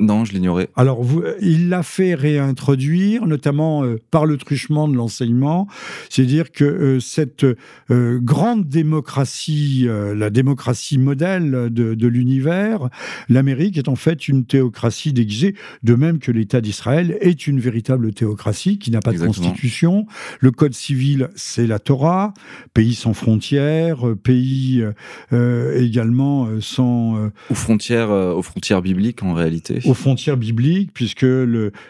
Non, 0.00 0.24
je 0.24 0.32
l'ignorais. 0.32 0.68
Alors, 0.76 1.04
il 1.40 1.70
l'a 1.70 1.82
fait 1.82 2.14
réintroduire, 2.14 3.26
notamment 3.26 3.82
euh, 3.82 3.96
par 4.12 4.26
le 4.26 4.36
truchement 4.36 4.86
de 4.86 4.94
l'enseignement. 4.94 5.66
C'est-à-dire 6.08 6.52
que 6.52 6.64
euh, 6.64 7.00
cette 7.00 7.44
euh, 7.90 8.20
grande 8.22 8.68
démocratie, 8.68 9.88
la 9.88 10.30
démocratie 10.30 10.98
modèle 10.98 11.68
de, 11.70 12.06
l'univers, 12.06 12.90
l'Amérique 13.28 13.76
est 13.76 13.88
en 13.88 13.96
fait 13.96 14.28
une 14.28 14.44
théocratie 14.44 15.12
déguisée, 15.12 15.56
de 15.82 15.94
même 15.96 16.20
que 16.20 16.30
l'État 16.30 16.60
d'Israël 16.60 17.18
est 17.20 17.48
une 17.48 17.58
véritable 17.58 18.12
théocratie 18.12 18.78
qui 18.78 18.92
n'a 18.92 19.00
pas 19.00 19.12
de 19.12 19.18
constitution. 19.18 20.06
Le 20.38 20.52
code 20.52 20.74
civil, 20.74 21.30
c'est 21.34 21.66
la 21.66 21.80
Torah, 21.80 22.34
pays 22.72 22.94
sans 22.94 23.14
frontières, 23.14 24.04
pays 24.22 24.84
également 25.32 26.48
sans... 26.60 27.30
aux 27.50 27.54
frontières, 27.54 28.10
aux 28.10 28.42
frontières 28.42 28.82
bibliques 28.82 29.22
en 29.22 29.34
réalité 29.34 29.80
aux 29.88 29.94
frontières 29.94 30.36
bibliques, 30.36 30.90
puisque 30.92 31.26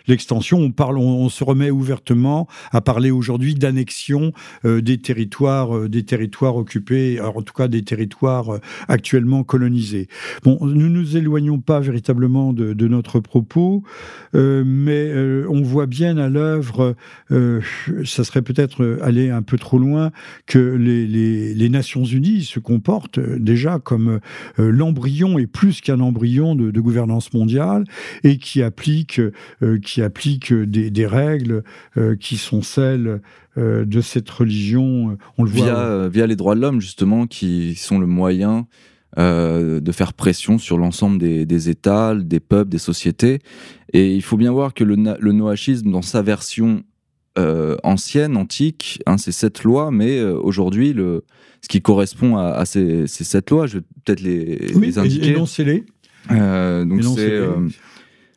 l'extension, 0.06 0.58
on, 0.58 0.70
parle, 0.70 0.98
on, 0.98 1.28
se 1.28 1.42
remet 1.42 1.70
ouvertement 1.70 2.46
à 2.70 2.80
parler 2.80 3.10
aujourd'hui 3.10 3.54
d'annexion 3.54 4.32
euh, 4.64 4.80
des 4.80 4.98
territoires, 4.98 5.76
euh, 5.76 5.88
des 5.88 6.04
territoires 6.04 6.56
occupés, 6.56 7.20
en 7.20 7.42
tout 7.42 7.54
cas 7.54 7.68
des 7.68 7.82
territoires 7.82 8.54
euh, 8.54 8.58
actuellement 8.86 9.42
colonisés. 9.42 10.08
Bon, 10.44 10.58
nous 10.62 10.88
nous 10.88 11.16
éloignons 11.16 11.58
pas 11.58 11.80
véritablement 11.80 12.52
de, 12.52 12.88
notre 12.88 13.20
propos, 13.20 13.82
mais 14.32 15.12
on 15.48 15.60
voit 15.60 15.86
bien 15.86 16.16
à 16.16 16.28
l'œuvre, 16.30 16.94
ça 17.30 18.24
serait 18.24 18.40
peut-être 18.40 18.98
aller 19.02 19.28
un 19.28 19.42
peu 19.42 19.58
trop 19.58 19.78
loin, 19.78 20.10
que 20.46 20.58
les, 20.58 21.68
Nations 21.68 22.04
Unies 22.04 22.44
se 22.44 22.60
comportent 22.60 23.20
déjà 23.20 23.78
comme 23.78 24.20
l'embryon 24.56 25.38
et 25.38 25.46
plus 25.46 25.82
qu'un 25.82 26.00
embryon 26.00 26.54
de, 26.54 26.70
de 26.70 26.80
gouvernance 26.80 27.34
mondiale 27.34 27.84
et 28.24 28.38
qui 28.38 28.62
applique, 28.62 29.20
qui 29.82 30.02
applique 30.02 30.52
des, 30.52 31.06
règles 31.06 31.62
qui 32.20 32.36
sont 32.36 32.62
celles 32.62 33.20
de 33.56 34.00
cette 34.00 34.28
religion. 34.30 35.16
On 35.36 35.44
le 35.44 35.50
voit 35.50 36.08
via 36.08 36.26
les 36.26 36.36
droits 36.36 36.54
de 36.54 36.60
l'homme 36.60 36.80
justement, 36.80 37.26
qui 37.26 37.74
sont 37.74 37.98
le 37.98 38.06
moyen 38.06 38.66
euh, 39.16 39.80
de 39.80 39.90
faire 39.90 40.12
pression 40.12 40.58
sur 40.58 40.76
l'ensemble 40.76 41.18
des, 41.18 41.70
États, 41.70 42.14
des 42.14 42.40
peuples, 42.40 42.70
des 42.70 42.78
sociétés. 42.78 43.40
Et 43.94 44.14
il 44.14 44.20
faut 44.22 44.36
bien 44.36 44.52
voir 44.52 44.74
que 44.74 44.84
le, 44.84 44.96
le 45.18 45.32
noachisme, 45.32 45.90
dans 45.90 46.02
sa 46.02 46.20
version 46.20 46.84
euh, 47.38 47.76
ancienne, 47.84 48.36
antique, 48.36 49.00
hein, 49.06 49.16
c'est 49.16 49.32
sept 49.32 49.64
lois, 49.64 49.90
mais 49.90 50.18
euh, 50.18 50.38
aujourd'hui, 50.38 50.94
ce 50.94 51.68
qui 51.68 51.80
correspond 51.80 52.36
à, 52.36 52.66
ces, 52.66 53.06
sept 53.06 53.50
lois, 53.50 53.66
je 53.66 53.78
vais 53.78 53.84
peut-être 54.04 54.20
les, 54.20 54.56
les 54.78 54.98
indiquer. 54.98 55.30
Énoncez-les. 55.30 55.86
Donc 56.28 57.02
c'est 57.02 57.40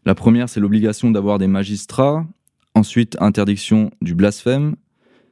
la 0.06 0.16
première, 0.16 0.50
c'est 0.50 0.60
l'obligation 0.60 1.12
d'avoir 1.12 1.38
des 1.38 1.48
magistrats. 1.48 2.26
Ensuite, 2.74 3.18
interdiction 3.20 3.92
du 4.02 4.16
blasphème. 4.16 4.76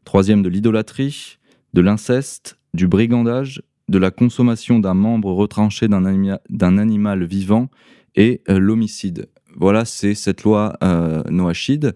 Troisième, 0.06 0.44
de 0.44 0.50
l'idolâtrie, 0.50 1.38
de 1.74 1.82
l'inceste, 1.82 2.58
du 2.74 2.88
brigandage, 2.88 3.62
de 3.90 3.98
la 3.98 4.12
consommation 4.12 4.80
d'un 4.80 4.94
membre 4.94 5.32
retranché 5.32 5.88
d'un 5.88 6.78
animal 6.78 7.24
vivant 7.26 7.70
et 8.16 8.42
euh, 8.50 8.60
l'homicide. 8.60 9.28
Voilà, 9.56 9.86
c'est 9.86 10.14
cette 10.14 10.44
loi 10.44 10.78
euh, 10.84 11.24
noachide 11.30 11.96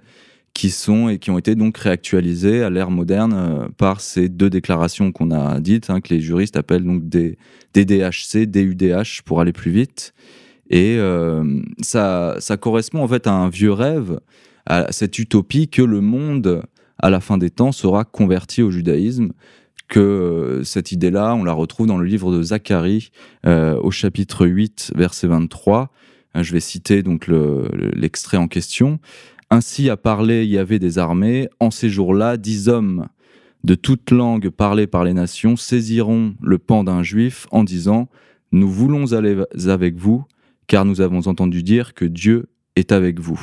qui 0.53 0.69
sont 0.69 1.09
et 1.09 1.17
qui 1.17 1.31
ont 1.31 1.37
été 1.37 1.55
donc 1.55 1.77
réactualisées 1.77 2.63
à 2.63 2.69
l'ère 2.69 2.91
moderne 2.91 3.33
euh, 3.33 3.67
par 3.77 4.01
ces 4.01 4.29
deux 4.29 4.49
déclarations 4.49 5.11
qu'on 5.11 5.31
a 5.31 5.59
dites, 5.59 5.89
hein, 5.89 6.01
que 6.01 6.13
les 6.13 6.21
juristes 6.21 6.57
appellent 6.57 6.83
donc 6.83 7.07
des, 7.07 7.37
DDHC, 7.73 8.45
DUDH 8.45 9.21
pour 9.25 9.41
aller 9.41 9.53
plus 9.53 9.71
vite. 9.71 10.13
Et 10.69 10.97
ça, 11.81 12.35
ça 12.39 12.57
correspond 12.57 13.03
en 13.03 13.07
fait 13.07 13.27
à 13.27 13.33
un 13.33 13.49
vieux 13.49 13.71
rêve, 13.71 14.19
à 14.65 14.91
cette 14.91 15.19
utopie 15.19 15.67
que 15.67 15.81
le 15.81 16.01
monde, 16.01 16.63
à 16.99 17.09
la 17.09 17.19
fin 17.19 17.37
des 17.37 17.49
temps, 17.49 17.71
sera 17.71 18.05
converti 18.05 18.61
au 18.63 18.71
judaïsme 18.71 19.33
que 19.87 19.99
euh, 19.99 20.63
cette 20.63 20.91
idée-là, 20.91 21.35
on 21.35 21.43
la 21.43 21.53
retrouve 21.53 21.87
dans 21.87 21.97
le 21.97 22.05
livre 22.05 22.35
de 22.35 22.41
Zacharie 22.41 23.11
euh, 23.45 23.79
au 23.79 23.91
chapitre 23.91 24.47
8, 24.47 24.93
verset 24.95 25.27
23. 25.27 25.91
Euh, 26.35 26.43
je 26.43 26.51
vais 26.51 26.59
citer 26.59 27.03
donc 27.03 27.29
l'extrait 27.93 28.37
en 28.37 28.47
question. 28.47 28.99
Ainsi 29.51 29.91
a 29.91 29.97
parlé 29.97 30.45
Yahvé 30.45 30.79
des 30.79 30.97
armées, 30.97 31.47
en 31.59 31.69
ces 31.69 31.89
jours-là, 31.89 32.37
dix 32.37 32.69
hommes 32.69 33.07
de 33.63 33.75
toute 33.75 34.09
langue 34.11 34.49
parlée 34.49 34.87
par 34.87 35.03
les 35.03 35.13
nations 35.13 35.55
saisiront 35.55 36.33
le 36.41 36.57
pan 36.57 36.83
d'un 36.83 37.03
juif 37.03 37.45
en 37.51 37.63
disant 37.63 38.09
Nous 38.51 38.69
voulons 38.69 39.13
aller 39.13 39.37
avec 39.67 39.95
vous, 39.95 40.25
car 40.67 40.85
nous 40.85 41.01
avons 41.01 41.27
entendu 41.27 41.63
dire 41.63 41.93
que 41.93 42.05
Dieu 42.05 42.47
est 42.75 42.91
avec 42.91 43.19
vous. 43.19 43.39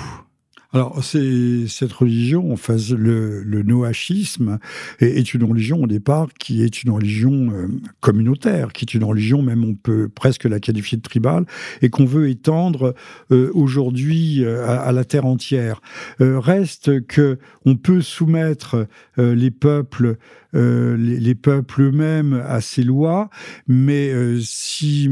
Alors, 0.73 1.03
cette 1.03 1.93
religion, 1.93 2.53
enfin, 2.53 2.77
le, 2.97 3.43
le 3.43 3.63
noachisme 3.65 4.61
est, 5.01 5.35
une 5.35 5.43
religion 5.43 5.83
au 5.83 5.89
départ 5.89 6.29
qui 6.39 6.63
est 6.63 6.85
une 6.85 6.91
religion 6.91 7.51
euh, 7.51 7.67
communautaire, 7.99 8.73
qui 8.73 8.85
est 8.85 8.95
une 8.95 9.03
religion, 9.03 9.43
même 9.43 9.65
on 9.65 9.75
peut 9.75 10.09
presque 10.09 10.45
la 10.45 10.61
qualifier 10.61 10.97
de 10.97 11.03
tribale, 11.03 11.45
et 11.83 11.91
qu'on 11.91 12.05
veut 12.05 12.29
étendre 12.29 12.95
euh, 13.33 13.51
aujourd'hui 13.53 14.45
euh, 14.45 14.65
à, 14.65 14.93
la 14.93 15.05
terre 15.05 15.27
entière. 15.27 15.81
reste 16.21 17.05
que 17.07 17.39
on 17.65 17.75
peut 17.75 18.01
soumettre 18.01 18.87
les 19.17 19.51
peuples 19.51 20.17
euh, 20.55 20.97
les, 20.97 21.35
peuples 21.35 21.83
eux-mêmes 21.83 22.43
à 22.47 22.61
ces 22.61 22.83
lois, 22.83 23.31
mais 23.69 24.11
euh, 24.11 24.41
si, 24.41 25.09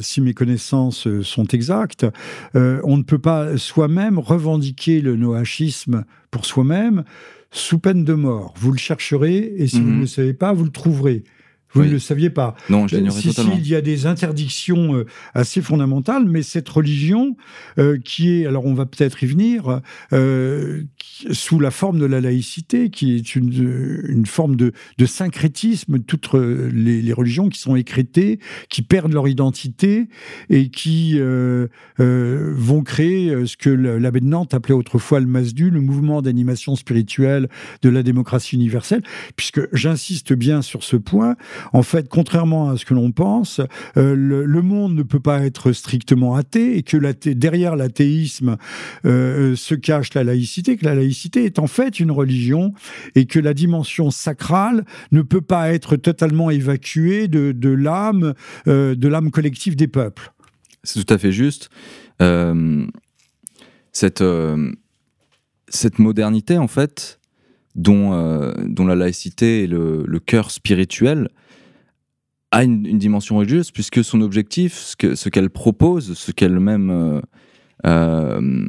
si 0.00 0.20
mes 0.20 0.34
connaissances 0.34 1.06
sont 1.22 1.46
exactes, 1.48 2.06
euh, 2.54 2.80
on 2.84 2.96
ne 2.96 3.02
peut 3.02 3.18
pas 3.18 3.58
soi-même 3.58 4.18
revendiquer 4.18 5.00
le 5.00 5.16
noachisme 5.16 6.04
pour 6.30 6.46
soi-même 6.46 7.04
sous 7.50 7.78
peine 7.78 8.04
de 8.04 8.14
mort. 8.14 8.54
Vous 8.56 8.72
le 8.72 8.78
chercherez 8.78 9.54
et 9.56 9.66
si 9.66 9.80
vous 9.80 9.88
mhm. 9.88 9.96
ne 9.96 10.00
le 10.00 10.06
savez 10.06 10.34
pas, 10.34 10.52
vous 10.52 10.64
le 10.64 10.70
trouverez. 10.70 11.24
Vous 11.72 11.84
ne 11.84 11.90
le 11.90 11.98
saviez 11.98 12.30
pas. 12.30 12.54
Non, 12.70 12.88
je 12.88 12.96
l'ignorais 12.96 13.20
totalement. 13.20 13.56
il 13.56 13.68
y 13.68 13.74
a 13.74 13.80
des 13.80 14.06
interdictions 14.06 14.94
euh, 14.94 15.06
assez 15.34 15.60
fondamentales, 15.60 16.24
mais 16.26 16.42
cette 16.42 16.68
religion, 16.68 17.36
euh, 17.78 17.98
qui 18.02 18.32
est, 18.40 18.46
alors 18.46 18.66
on 18.66 18.74
va 18.74 18.86
peut-être 18.86 19.22
y 19.22 19.26
venir, 19.26 19.80
euh, 20.12 20.82
sous 21.30 21.60
la 21.60 21.70
forme 21.70 21.98
de 21.98 22.06
la 22.06 22.20
laïcité, 22.20 22.90
qui 22.90 23.16
est 23.16 23.36
une, 23.36 24.04
une 24.08 24.26
forme 24.26 24.56
de, 24.56 24.72
de 24.98 25.06
syncrétisme, 25.06 25.98
toutes 26.00 26.32
les, 26.34 27.02
les, 27.02 27.12
religions 27.12 27.48
qui 27.48 27.58
sont 27.58 27.76
écrétées, 27.76 28.38
qui 28.68 28.82
perdent 28.82 29.12
leur 29.12 29.28
identité 29.28 30.08
et 30.50 30.68
qui 30.68 31.18
vont 31.98 32.82
créer 32.82 33.46
ce 33.46 33.56
que 33.56 33.70
l'abbé 33.70 34.20
de 34.20 34.26
Nantes 34.26 34.52
appelait 34.54 34.74
autrefois 34.74 35.20
le 35.20 35.26
MASDU, 35.26 35.70
le 35.70 35.80
mouvement 35.80 36.20
d'animation 36.20 36.76
spirituelle 36.76 37.48
de 37.82 37.88
la 37.88 38.02
démocratie 38.02 38.56
universelle, 38.56 39.02
puisque 39.36 39.60
j'insiste 39.74 40.32
bien 40.32 40.62
sur 40.62 40.84
ce 40.84 40.96
point, 40.96 41.36
en 41.72 41.82
fait, 41.82 42.08
contrairement 42.08 42.70
à 42.70 42.76
ce 42.76 42.84
que 42.84 42.94
l'on 42.94 43.12
pense, 43.12 43.60
euh, 43.96 44.14
le, 44.14 44.62
monde 44.62 44.94
ne 44.94 45.02
peut 45.02 45.20
pas 45.20 45.44
être 45.44 45.72
strictement 45.72 46.34
athée 46.34 46.76
et 46.78 46.82
que 46.82 46.96
derrière 47.32 47.76
l'athéisme 47.76 48.56
euh, 49.04 49.54
se 49.54 49.74
cache 49.74 50.14
la 50.14 50.24
laïcité, 50.24 50.76
que 50.76 50.84
la 50.84 50.94
laïcité 50.94 51.44
est 51.44 51.58
en 51.58 51.66
fait 51.66 52.00
une 52.00 52.10
religion 52.10 52.72
et 53.14 53.26
que 53.26 53.38
la 53.38 53.54
dimension 53.54 54.10
sacrale 54.10 54.84
ne 55.12 55.22
peut 55.22 55.40
pas 55.40 55.72
être 55.72 55.96
totalement 55.96 56.50
évacuée 56.50 57.28
de, 57.28 57.68
l'âme, 57.68 58.34
euh, 58.66 58.94
de 58.94 59.08
l'âme 59.08 59.30
collective 59.30 59.76
des 59.76 59.88
peuples. 59.88 60.32
C'est 60.82 61.04
tout 61.04 61.12
à 61.12 61.18
fait 61.18 61.32
juste. 61.32 61.70
cette, 63.92 64.24
cette 65.68 65.98
modernité, 65.98 66.58
en 66.58 66.68
fait, 66.68 67.20
dont, 67.74 68.52
dont 68.66 68.86
la 68.86 68.94
laïcité 68.94 69.64
est 69.64 69.66
le 69.66 70.18
cœur 70.24 70.50
spirituel, 70.50 71.28
a 72.50 72.64
une, 72.64 72.98
dimension 72.98 73.36
religieuse, 73.36 73.70
puisque 73.70 74.04
son 74.04 74.20
objectif, 74.20 74.94
ce 74.98 75.28
qu'elle 75.28 75.50
propose, 75.50 76.14
ce 76.14 76.32
qu'elle 76.32 76.58
même. 76.60 76.90
Euh, 76.90 77.20
euh, 77.86 78.66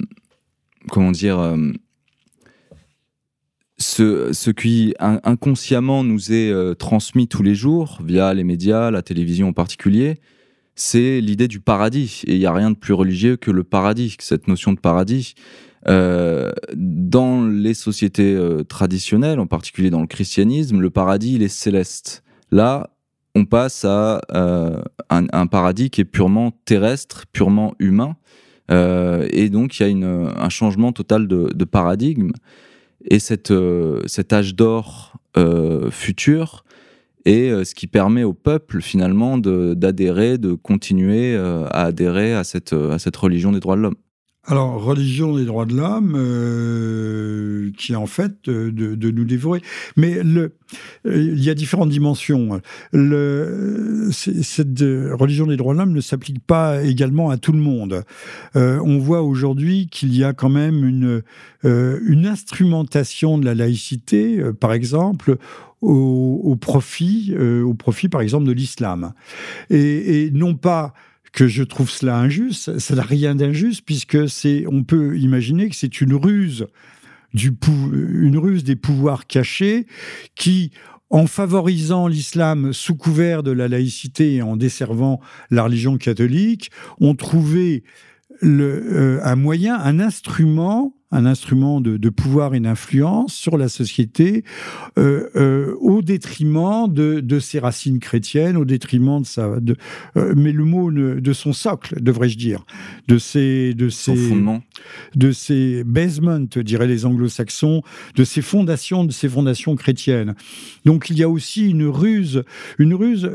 comment 0.89 1.11
dire. 1.11 1.39
Euh, 1.39 1.71
ce, 3.79 4.33
ce, 4.33 4.49
qui 4.49 4.95
inconsciemment 4.99 6.03
nous 6.03 6.33
est 6.33 6.75
transmis 6.79 7.27
tous 7.27 7.43
les 7.43 7.53
jours, 7.53 7.99
via 8.03 8.33
les 8.33 8.43
médias, 8.43 8.89
la 8.89 9.03
télévision 9.03 9.49
en 9.49 9.53
particulier, 9.53 10.19
c'est 10.73 11.21
l'idée 11.21 11.47
du 11.47 11.59
paradis. 11.59 12.23
Et 12.25 12.33
il 12.33 12.39
n'y 12.39 12.47
a 12.47 12.53
rien 12.53 12.71
de 12.71 12.75
plus 12.75 12.93
religieux 12.93 13.35
que 13.37 13.51
le 13.51 13.63
paradis, 13.63 14.17
cette 14.19 14.47
notion 14.47 14.73
de 14.73 14.79
paradis. 14.79 15.35
dans 15.85 17.47
les 17.47 17.75
sociétés 17.75 18.35
traditionnelles, 18.67 19.39
en 19.39 19.45
particulier 19.45 19.91
dans 19.91 20.01
le 20.01 20.07
christianisme, 20.07 20.81
le 20.81 20.89
paradis, 20.89 21.35
il 21.35 21.43
est 21.43 21.47
céleste. 21.47 22.23
Là, 22.49 22.96
on 23.35 23.45
passe 23.45 23.85
à 23.85 24.21
euh, 24.33 24.81
un, 25.09 25.47
paradis 25.47 25.89
qui 25.89 26.01
est 26.01 26.05
purement 26.05 26.51
terrestre, 26.65 27.25
purement 27.31 27.73
humain. 27.79 28.15
Euh, 28.71 29.27
et 29.31 29.49
donc, 29.49 29.79
il 29.79 29.99
y 29.99 30.03
a 30.03 30.07
un 30.07 30.49
changement 30.49 30.91
total 30.91 31.27
de, 31.27 31.65
paradigme. 31.65 32.31
Et 33.05 33.19
cette, 33.19 33.51
euh, 33.51 34.01
cet 34.07 34.33
âge 34.33 34.55
d'or 34.55 35.13
futur 35.91 36.65
est 37.25 37.63
ce 37.63 37.75
qui 37.75 37.85
permet 37.85 38.23
au 38.23 38.33
peuple, 38.33 38.81
finalement, 38.81 39.37
d'adhérer, 39.37 40.39
de, 40.39 40.53
continuer 40.53 41.35
à 41.37 41.83
adhérer 41.83 42.33
à 42.33 42.43
cette, 42.43 42.73
à 42.73 42.97
cette 42.97 43.15
religion 43.17 43.51
des 43.51 43.59
droits 43.59 43.75
de 43.75 43.81
l'homme. 43.81 43.97
Alors, 44.49 44.81
religion 44.81 45.35
des 45.35 45.43
droits 45.43 45.65
de 45.65 45.75
l'homme, 45.75 46.13
euh, 46.15 47.69
qui 47.77 47.91
est 47.91 47.97
en 47.97 48.05
fait 48.05 48.49
de, 48.49 48.69
de, 48.69 49.11
nous 49.11 49.25
dévorer. 49.25 49.61
Mais 49.97 50.19
euh, 50.23 50.49
il 51.05 51.43
y 51.43 51.49
a 51.49 51.53
différentes 51.53 51.89
dimensions. 51.89 52.61
Cette 52.93 54.79
religion 54.79 55.47
des 55.47 55.57
droits 55.57 55.73
de 55.73 55.79
l'homme 55.79 55.91
ne 55.91 55.99
s'applique 55.99 56.39
pas 56.39 56.81
également 56.81 57.29
à 57.29 57.35
tout 57.35 57.51
le 57.51 57.59
monde. 57.59 58.05
Euh, 58.55 58.79
on 58.85 58.99
voit 58.99 59.21
aujourd'hui 59.21 59.87
qu'il 59.91 60.15
y 60.15 60.23
a 60.23 60.31
quand 60.31 60.49
même 60.49 60.85
une, 60.85 61.23
instrumentation 62.25 63.37
de 63.37 63.43
la 63.43 63.53
laïcité, 63.53 64.41
par 64.61 64.71
exemple, 64.71 65.35
au, 65.81 66.55
profit, 66.55 67.35
au 67.37 67.73
profit, 67.73 68.07
par 68.07 68.21
exemple, 68.21 68.45
de 68.45 68.53
l'islam. 68.53 69.11
Et 69.69 70.29
non 70.31 70.55
pas 70.55 70.93
que 71.33 71.47
je 71.47 71.63
trouve 71.63 71.89
cela 71.89 72.17
injuste. 72.17 72.79
Ça 72.79 72.95
n'a 72.95 73.03
rien 73.03 73.35
d'injuste 73.35 73.83
puisque 73.85 74.29
c'est, 74.29 74.65
on 74.67 74.83
peut 74.83 75.17
imaginer 75.17 75.69
que 75.69 75.75
c'est 75.75 76.01
une 76.01 76.13
ruse 76.13 76.67
du 77.33 77.53
une 77.93 78.37
ruse 78.37 78.63
des 78.63 78.75
pouvoirs 78.75 79.27
cachés 79.27 79.85
qui, 80.35 80.71
en 81.09 81.27
favorisant 81.27 82.07
l'islam 82.07 82.73
sous 82.73 82.95
couvert 82.95 83.43
de 83.43 83.51
la 83.51 83.67
laïcité 83.67 84.35
et 84.35 84.41
en 84.41 84.55
desservant 84.55 85.19
la 85.51 85.63
religion 85.63 85.97
catholique, 85.97 86.71
ont 86.99 87.15
trouvé 87.15 87.83
le, 88.41 88.63
euh, 88.65 89.19
un 89.23 89.35
moyen, 89.35 89.79
un 89.79 89.99
instrument 89.99 90.96
un 91.11 91.25
instrument 91.25 91.79
de, 91.79 91.95
de 91.95 92.09
pouvoir 92.09 92.53
et 92.53 92.59
d'influence 92.59 93.33
sur 93.33 93.57
la 93.57 93.69
société 93.69 94.43
euh, 94.97 95.29
euh, 95.37 95.73
au 95.79 96.01
détriment 96.01 96.91
de, 96.91 97.21
de, 97.21 97.39
ses 97.39 97.59
racines 97.59 97.99
chrétiennes, 97.99 98.57
au 98.57 98.65
détriment 98.65 99.21
de 99.21 99.25
sa, 99.25 99.59
de, 99.61 99.77
euh, 100.17 100.33
mais 100.35 100.51
le 100.51 100.65
mot 100.65 100.91
de 100.91 101.33
son 101.33 101.53
socle, 101.53 102.01
devrais-je 102.01 102.37
dire, 102.37 102.65
de 103.07 103.17
ses, 103.17 103.73
de 103.73 103.87
ses, 103.87 104.15
fondements, 104.15 104.61
de 105.15 105.31
ses 105.31 105.85
basements, 105.85 106.39
diraient 106.57 106.87
les 106.87 107.05
anglo-saxons, 107.05 107.83
de 108.15 108.23
ses 108.25 108.41
fondations, 108.41 109.05
de 109.05 109.11
ses 109.11 109.29
fondations 109.29 109.75
chrétiennes. 109.75 110.35
Donc 110.83 111.09
il 111.09 111.17
y 111.17 111.23
a 111.23 111.29
aussi 111.29 111.69
une 111.69 111.85
ruse, 111.85 112.43
une 112.79 112.93
ruse. 112.93 113.29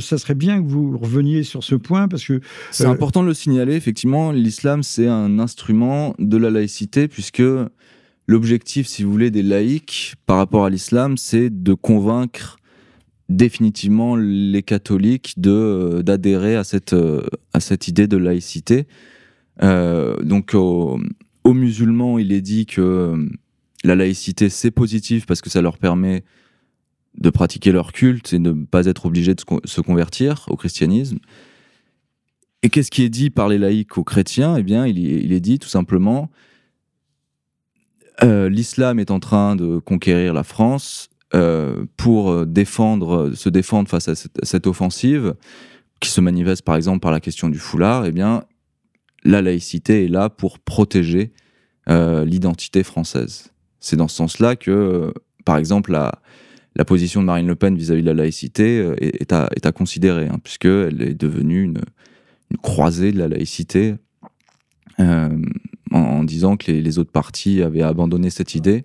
Ça 0.00 0.16
serait 0.16 0.34
bien 0.34 0.62
que 0.62 0.68
vous 0.68 0.96
reveniez 0.96 1.42
sur 1.42 1.64
ce 1.64 1.74
point 1.74 2.08
parce 2.08 2.24
que 2.24 2.40
c'est 2.70 2.86
important 2.86 3.22
de 3.22 3.28
le 3.28 3.34
signaler. 3.34 3.74
Effectivement, 3.74 4.32
l'islam 4.32 4.82
c'est 4.82 5.06
un 5.06 5.38
instrument 5.38 6.14
de 6.18 6.36
la 6.38 6.50
laïcité 6.50 7.09
puisque 7.10 7.42
l'objectif, 8.26 8.86
si 8.86 9.02
vous 9.02 9.10
voulez, 9.10 9.30
des 9.30 9.42
laïcs 9.42 10.14
par 10.24 10.38
rapport 10.38 10.64
à 10.64 10.70
l'islam, 10.70 11.16
c'est 11.16 11.50
de 11.50 11.74
convaincre 11.74 12.56
définitivement 13.30 14.16
les 14.16 14.62
catholiques 14.62 15.34
de 15.38 15.50
euh, 15.50 16.02
d'adhérer 16.02 16.56
à 16.56 16.64
cette 16.64 16.92
euh, 16.92 17.22
à 17.52 17.60
cette 17.60 17.88
idée 17.88 18.08
de 18.08 18.16
laïcité. 18.16 18.86
Euh, 19.62 20.16
donc 20.22 20.54
aux, 20.54 20.98
musulmans, 21.46 22.18
il 22.18 22.32
est 22.32 22.40
dit 22.40 22.66
que 22.66 23.28
la 23.82 23.94
laïcité 23.94 24.48
c'est 24.48 24.70
positif 24.70 25.26
parce 25.26 25.40
que 25.40 25.50
ça 25.50 25.62
leur 25.62 25.78
permet 25.78 26.24
de 27.18 27.30
pratiquer 27.30 27.72
leur 27.72 27.92
culte 27.92 28.32
et 28.32 28.38
de 28.38 28.52
ne 28.52 28.64
pas 28.64 28.86
être 28.86 29.06
obligés 29.06 29.34
de 29.34 29.42
se 29.64 29.80
convertir 29.80 30.44
au 30.48 30.56
christianisme. 30.56 31.18
Et 32.62 32.68
qu'est-ce 32.68 32.90
qui 32.90 33.02
est 33.02 33.08
dit 33.08 33.30
par 33.30 33.48
les 33.48 33.58
laïcs 33.58 33.96
aux 33.98 34.04
chrétiens? 34.04 34.56
Eh 34.56 34.62
bien, 34.62 34.86
il 34.86 35.32
est 35.32 35.40
dit 35.40 35.58
tout 35.58 35.68
simplement 35.68 36.30
euh, 38.22 38.48
l'islam 38.48 38.98
est 38.98 39.10
en 39.10 39.20
train 39.20 39.56
de 39.56 39.78
conquérir 39.78 40.34
la 40.34 40.44
France 40.44 41.08
euh, 41.34 41.84
pour 41.96 42.44
défendre, 42.46 43.32
se 43.34 43.48
défendre 43.48 43.88
face 43.88 44.08
à 44.08 44.14
cette, 44.14 44.66
offensive 44.66 45.34
qui 46.00 46.10
se 46.10 46.20
manifeste 46.20 46.62
par 46.62 46.76
exemple 46.76 47.00
par 47.00 47.12
la 47.12 47.20
question 47.20 47.48
du 47.48 47.58
foulard. 47.58 48.04
Eh 48.06 48.12
bien, 48.12 48.44
la 49.24 49.42
laïcité 49.42 50.04
est 50.04 50.08
là 50.08 50.28
pour 50.28 50.58
protéger 50.58 51.32
euh, 51.88 52.24
l'identité 52.24 52.82
française. 52.82 53.52
C'est 53.78 53.96
dans 53.96 54.08
ce 54.08 54.16
sens-là 54.16 54.56
que, 54.56 55.12
par 55.44 55.56
exemple, 55.56 55.92
la, 55.92 56.12
position 56.84 57.20
de 57.20 57.26
Marine 57.26 57.46
Le 57.46 57.56
Pen 57.56 57.76
vis-à-vis 57.76 58.02
de 58.02 58.06
la 58.06 58.14
laïcité 58.14 58.78
est, 58.98 59.32
à, 59.32 59.72
considérer, 59.72 60.26
hein, 60.26 60.38
puisqu'elle 60.42 61.02
est 61.02 61.14
devenue 61.14 61.62
une, 61.62 61.80
croisée 62.62 63.12
de 63.12 63.18
la 63.18 63.28
laïcité 63.28 63.94
en, 65.90 66.24
disant 66.24 66.56
que 66.56 66.70
les, 66.70 66.98
autres 66.98 67.10
partis 67.10 67.62
avaient 67.62 67.82
abandonné 67.82 68.30
cette 68.30 68.54
idée. 68.54 68.84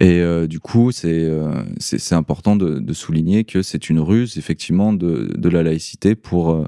Et 0.00 0.20
euh, 0.20 0.46
du 0.46 0.60
coup, 0.60 0.90
euh, 1.04 1.64
c'est 1.78 2.14
important 2.14 2.56
de, 2.56 2.78
de, 2.78 2.92
souligner 2.92 3.44
que 3.44 3.62
c'est 3.62 3.88
une 3.88 4.00
ruse, 4.00 4.38
effectivement, 4.38 4.92
de, 4.92 5.32
de 5.36 5.48
la 5.48 5.62
laïcité 5.62 6.14
pour 6.14 6.66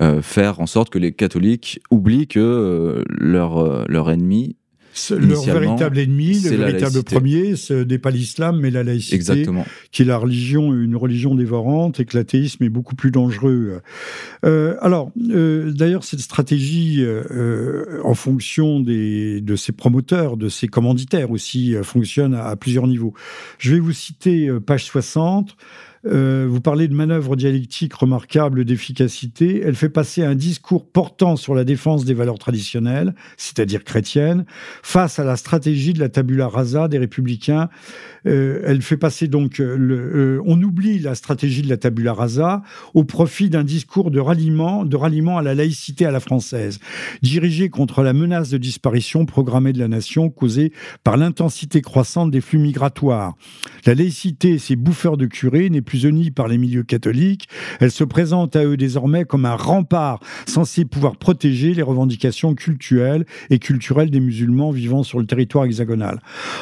euh, 0.00 0.22
faire 0.22 0.60
en 0.60 0.66
sorte 0.66 0.90
que 0.90 0.98
les 0.98 1.12
catholiques 1.12 1.80
oublient 1.90 2.26
que 2.26 3.04
leur, 3.08 3.88
leur 3.88 4.10
ennemi 4.10 4.56
leur 5.10 5.42
véritable 5.42 5.98
ennemi, 5.98 6.40
le 6.40 6.56
véritable 6.56 7.02
premier, 7.02 7.56
ce 7.56 7.84
n'est 7.84 7.98
pas 7.98 8.10
l'islam, 8.10 8.58
mais 8.60 8.70
la 8.70 8.82
laïcité, 8.82 9.16
Exactement. 9.16 9.66
qui 9.92 10.02
est 10.02 10.04
la 10.04 10.18
religion, 10.18 10.72
une 10.74 10.96
religion 10.96 11.34
dévorante, 11.34 12.00
et 12.00 12.04
que 12.04 12.16
l'athéisme 12.16 12.64
est 12.64 12.68
beaucoup 12.68 12.94
plus 12.94 13.10
dangereux. 13.10 13.80
Euh, 14.44 14.76
alors, 14.80 15.12
euh, 15.30 15.70
d'ailleurs, 15.72 16.04
cette 16.04 16.20
stratégie, 16.20 16.98
euh, 17.00 18.00
en 18.04 18.14
fonction 18.14 18.80
des, 18.80 19.40
de 19.40 19.56
ses 19.56 19.72
promoteurs, 19.72 20.36
de 20.36 20.48
ses 20.48 20.68
commanditaires 20.68 21.30
aussi, 21.30 21.74
fonctionne 21.82 22.34
à, 22.34 22.46
à, 22.46 22.56
plusieurs 22.56 22.86
niveaux. 22.86 23.14
Je 23.58 23.74
vais 23.74 23.80
vous 23.80 23.92
citer 23.92 24.50
page 24.66 24.84
60. 24.84 25.56
Euh, 26.06 26.46
vous 26.48 26.62
parlez 26.62 26.88
de 26.88 26.94
manœuvre 26.94 27.36
dialectique 27.36 27.92
remarquable 27.92 28.64
d'efficacité. 28.64 29.62
Elle 29.64 29.74
fait 29.74 29.90
passer 29.90 30.24
un 30.24 30.34
discours 30.34 30.86
portant 30.86 31.36
sur 31.36 31.54
la 31.54 31.64
défense 31.64 32.04
des 32.04 32.14
valeurs 32.14 32.38
traditionnelles, 32.38 33.14
c'est-à-dire 33.36 33.84
chrétiennes, 33.84 34.46
face 34.82 35.18
à 35.18 35.24
la 35.24 35.36
stratégie 35.36 35.92
de 35.92 36.00
la 36.00 36.08
tabula 36.08 36.48
rasa 36.48 36.88
des 36.88 36.98
républicains. 36.98 37.68
Euh, 38.26 38.62
elle 38.66 38.80
fait 38.80 38.96
passer 38.96 39.28
donc, 39.28 39.60
euh, 39.60 40.40
on 40.46 40.62
oublie 40.62 40.98
la 40.98 41.14
stratégie 41.14 41.62
de 41.62 41.68
la 41.68 41.76
tabula 41.76 42.14
rasa 42.14 42.62
au 42.94 43.04
profit 43.04 43.50
d'un 43.50 43.64
discours 43.64 44.10
de 44.10 44.20
ralliement, 44.20 44.84
de 44.84 44.96
ralliement 44.96 45.36
à 45.36 45.42
la 45.42 45.54
laïcité 45.54 46.06
à 46.06 46.10
la 46.10 46.20
française, 46.20 46.78
dirigé 47.22 47.68
contre 47.68 48.02
la 48.02 48.12
menace 48.14 48.48
de 48.48 48.58
disparition 48.58 49.26
programmée 49.26 49.72
de 49.72 49.78
la 49.78 49.88
nation 49.88 50.30
causée 50.30 50.72
par 51.04 51.18
l'intensité 51.18 51.82
croissante 51.82 52.30
des 52.30 52.40
flux 52.40 52.58
migratoires. 52.58 53.34
La 53.84 53.94
laïcité, 53.94 54.58
ces 54.58 54.76
bouffeurs 54.76 55.16
de 55.16 55.26
curés, 55.26 55.68
n'est 55.68 55.82
plus 55.90 56.04
unie 56.04 56.30
par 56.30 56.46
les 56.46 56.56
milieux 56.56 56.84
catholiques. 56.84 57.48
Elle 57.80 57.90
se 57.90 58.04
présente 58.04 58.54
à 58.54 58.64
eux 58.64 58.76
désormais 58.76 59.24
comme 59.24 59.44
un 59.44 59.56
rempart 59.56 60.20
censé 60.46 60.84
pouvoir 60.84 61.16
protéger 61.16 61.74
les 61.74 61.82
revendications 61.82 62.54
culturelles 62.54 63.26
et 63.50 63.58
culturelles 63.58 64.10
des 64.10 64.20
musulmans 64.20 64.70
vivant 64.70 65.02
sur 65.02 65.18
le 65.18 65.26
territoire 65.26 65.64
hexagonal. 65.64 66.20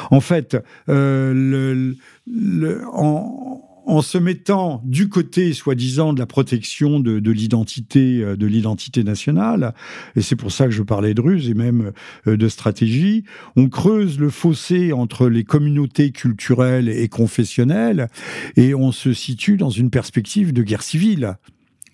En 0.09 0.19
fait, 0.19 0.57
euh, 0.89 1.31
le, 1.31 1.95
le, 2.25 2.81
en, 2.91 3.58
en 3.89 4.03
se 4.03 4.19
mettant 4.19 4.83
du 4.85 5.09
côté, 5.09 5.51
soi-disant, 5.53 6.13
de 6.13 6.19
la 6.19 6.27
protection 6.27 6.99
de, 6.99 7.31
l'identité, 7.31 8.21
euh, 8.21 8.35
de 8.35 8.45
l'identité 8.45 9.03
nationale, 9.03 9.73
et 10.15 10.21
c'est 10.21 10.35
pour 10.35 10.51
ça 10.51 10.65
que 10.65 10.71
je 10.71 10.83
parlais 10.83 11.15
de 11.15 11.21
ruse 11.21 11.49
et 11.49 11.55
même 11.55 11.91
euh, 12.27 12.37
de 12.37 12.47
stratégie, 12.47 13.23
on 13.55 13.67
creuse 13.67 14.19
le 14.19 14.29
fossé 14.29 14.93
entre 14.93 15.27
les 15.27 15.43
communautés 15.43 16.11
culturelles 16.11 16.87
et 16.87 17.07
confessionnelles, 17.07 18.09
et 18.55 18.75
on 18.75 18.91
se 18.91 19.11
situe 19.11 19.57
dans 19.57 19.71
une 19.71 19.89
perspective 19.89 20.53
de 20.53 20.61
guerre 20.61 20.83
civile. 20.83 21.37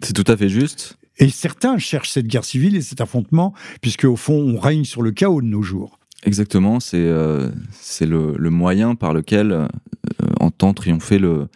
C'est 0.02 0.14
tout 0.14 0.30
à 0.30 0.36
fait 0.36 0.50
juste. 0.50 0.98
Et 1.18 1.30
certains 1.30 1.78
cherchent 1.78 2.10
cette 2.10 2.28
guerre 2.28 2.44
civile 2.44 2.76
et 2.76 2.82
cet 2.82 3.00
affrontement, 3.00 3.54
puisque 3.82 4.04
au 4.04 4.18
fond, 4.18 4.34
on 4.34 4.60
règne 4.60 4.84
sur 4.84 5.02
le 5.02 5.12
chaos 5.12 5.42
de 5.42 5.48
nos 5.48 5.62
jours. 5.62 5.98
Exactement, 6.26 6.82
c'est 6.82 6.98
euh, 6.98 7.52
le, 8.02 8.50
moyen 8.50 8.96
par 8.96 9.14
lequel 9.14 9.68
entend 10.40 10.74
triompher 10.74 11.20
le, 11.20 11.48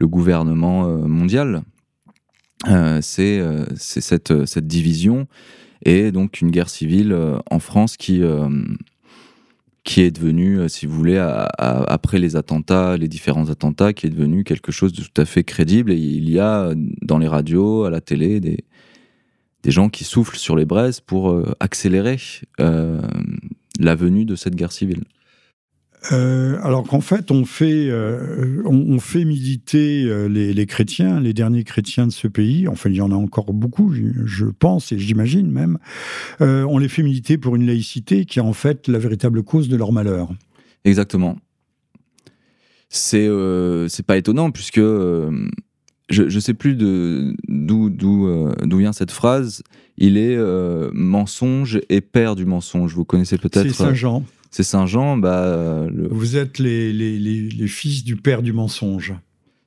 le 0.00 0.08
gouvernement 0.08 0.86
euh, 0.86 0.96
mondial. 1.06 1.62
Euh, 2.68 2.98
c'est 3.00 3.38
euh, 3.38 3.64
cette, 3.76 4.58
division 4.58 5.26
et 5.84 6.10
donc 6.12 6.40
une 6.40 6.50
guerre 6.50 6.68
civile 6.68 7.16
en 7.50 7.58
France 7.58 7.96
qui, 7.96 8.20
qui 9.82 10.02
est 10.02 10.10
devenue, 10.10 10.68
si 10.68 10.84
vous 10.84 10.94
voulez, 10.94 11.16
après 11.56 12.18
les 12.18 12.36
attentats, 12.36 12.98
les 12.98 13.08
différents 13.08 13.48
attentats, 13.48 13.94
qui 13.94 14.06
est 14.06 14.10
devenu 14.10 14.44
quelque 14.44 14.72
chose 14.72 14.92
de 14.92 15.00
tout 15.00 15.18
à 15.18 15.24
fait 15.24 15.42
crédible. 15.42 15.90
Et 15.90 15.96
il 15.96 16.28
y 16.28 16.38
a 16.38 16.74
dans 17.00 17.16
les 17.16 17.28
radios, 17.28 17.84
à 17.84 17.90
la 17.90 18.02
télé, 18.02 18.40
des 18.40 19.70
gens 19.70 19.88
qui 19.88 20.04
soufflent 20.04 20.36
sur 20.36 20.54
les 20.54 20.66
braises 20.66 21.00
pour 21.00 21.34
accélérer 21.60 22.18
la 22.58 23.94
venue 23.94 24.26
de 24.26 24.36
cette 24.36 24.54
guerre 24.54 24.72
civile. 24.72 25.04
Euh, 26.12 26.58
alors 26.62 26.84
qu'en 26.84 27.00
fait, 27.00 27.30
on 27.30 27.44
fait, 27.44 27.88
euh, 27.88 28.62
on, 28.64 28.98
fait 28.98 29.24
militer 29.24 30.04
euh, 30.04 30.28
les, 30.28 30.66
chrétiens, 30.66 31.20
les 31.20 31.34
derniers 31.34 31.64
chrétiens 31.64 32.06
de 32.06 32.12
ce 32.12 32.26
pays. 32.26 32.68
Enfin, 32.68 32.88
il 32.88 32.96
y 32.96 33.00
en 33.00 33.12
a 33.12 33.14
encore 33.14 33.52
beaucoup, 33.52 33.92
je, 33.92 34.46
pense 34.46 34.92
et 34.92 34.98
j'imagine 34.98 35.50
même. 35.50 35.78
on 36.40 36.78
les 36.78 36.88
fait 36.88 37.02
militer 37.02 37.38
pour 37.38 37.56
une 37.56 37.66
laïcité 37.66 38.24
qui 38.24 38.38
est 38.38 38.42
en 38.42 38.52
fait 38.52 38.88
la 38.88 38.98
véritable 38.98 39.42
cause 39.42 39.68
de 39.68 39.76
leur 39.76 39.92
malheur. 39.92 40.30
Exactement. 40.84 41.36
C'est 42.88 43.28
c'est 43.88 44.04
pas 44.04 44.16
étonnant 44.16 44.50
puisque 44.50 44.80
je 44.80 45.42
ne 46.10 46.40
sais 46.40 46.54
plus 46.54 46.74
d'où 46.74 47.90
d'où 47.90 48.78
vient 48.78 48.92
cette 48.92 49.12
phrase. 49.12 49.62
Il 49.96 50.16
est 50.16 50.36
mensonge 50.92 51.80
et 51.88 52.00
père 52.00 52.34
du 52.34 52.46
mensonge. 52.46 52.94
Vous 52.94 53.04
connaissez 53.04 53.38
peut-être. 53.38 53.68
C'est 53.68 53.74
Saint 53.74 53.94
Jean 53.94 54.24
c'est 54.50 54.62
Saint-Jean. 54.62 55.16
Bah, 55.16 55.86
Vous 56.10 56.36
êtes 56.36 56.58
les, 56.58 56.92
les, 56.92 57.18
les, 57.18 57.68
fils 57.68 58.04
du 58.04 58.16
père 58.16 58.42
du 58.42 58.52
mensonge. 58.52 59.14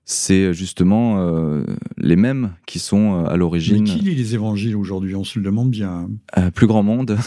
C'est 0.06 0.54
justement 0.54 1.20
euh, 1.20 1.64
les 1.98 2.18
mêmes 2.18 2.56
qui 2.66 2.80
sont 2.80 3.24
euh, 3.24 3.26
à 3.26 3.38
l'origine. 3.38 3.84
Mais 3.84 3.90
qui 3.90 4.00
lit 4.00 4.16
les 4.16 4.36
évangiles 4.36 4.76
aujourd'hui? 4.76 5.16
On 5.16 5.24
se 5.24 5.40
le 5.40 5.46
demande 5.46 5.72
bien. 5.72 6.10
Euh, 6.38 6.52
plus 6.52 6.68
grand 6.68 6.84
monde. 6.84 7.18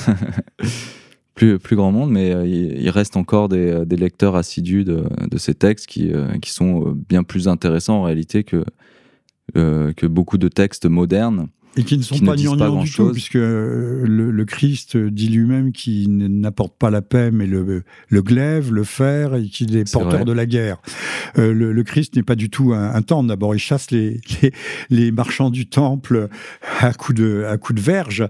plus, 1.35 1.59
plus 1.59 1.77
grand 1.77 1.91
monde, 1.91 2.11
mais 2.11 2.29
il, 2.49 2.91
reste 2.91 3.17
encore 3.17 3.49
des, 3.49 3.85
des 3.87 3.97
lecteurs 3.97 4.37
assidus 4.37 4.85
de, 4.85 5.05
de, 5.31 5.39
ces 5.39 5.55
textes 5.55 5.87
qui, 5.87 6.13
qui 6.43 6.51
sont 6.51 6.95
bien 7.09 7.23
plus 7.23 7.49
intéressants 7.49 8.01
en 8.01 8.03
réalité 8.03 8.43
que, 8.43 8.65
que 9.55 10.07
beaucoup 10.07 10.39
de 10.39 10.49
textes 10.49 10.87
modernes. 10.87 11.49
Et 11.79 11.85
qui 11.85 11.99
ne 11.99 12.03
sont 12.03 12.19
pas 12.21 12.37
gnangnans 12.37 12.83
du 12.83 12.91
tout, 12.91 13.13
puisque 13.13 13.37
euh, 13.37 14.03
le, 14.07 14.45
Christ 14.45 14.97
dit 14.97 15.29
lui-même 15.29 15.73
qu'il 15.73 16.17
n'apporte 16.17 16.75
pas 16.79 16.91
la 16.91 17.03
paix, 17.03 17.31
mais 17.31 17.47
le, 17.47 17.83
le 18.09 18.23
glaive, 18.23 18.73
le 18.73 18.85
fer, 18.85 19.35
et 19.35 19.45
qu'il 19.45 19.77
est, 19.77 19.91
porteur 19.93 20.25
de 20.25 20.33
la 20.33 20.47
guerre. 20.47 20.79
Euh, 21.39 21.53
le, 21.53 21.83
Christ 21.83 22.17
n'est 22.17 22.23
pas 22.23 22.35
du 22.35 22.49
tout 22.49 22.73
un, 22.73 22.95
un 22.95 23.25
D'abord, 23.25 23.55
il 23.55 23.59
chasse 23.59 23.91
les, 23.91 24.21
les, 24.91 25.11
marchands 25.13 25.51
du 25.51 25.67
temple 25.67 26.29
à 26.81 26.93
coups 26.93 27.19
de, 27.19 27.45
à 27.49 27.57
coup 27.57 27.73
de 27.73 27.81
verge. 27.81 28.27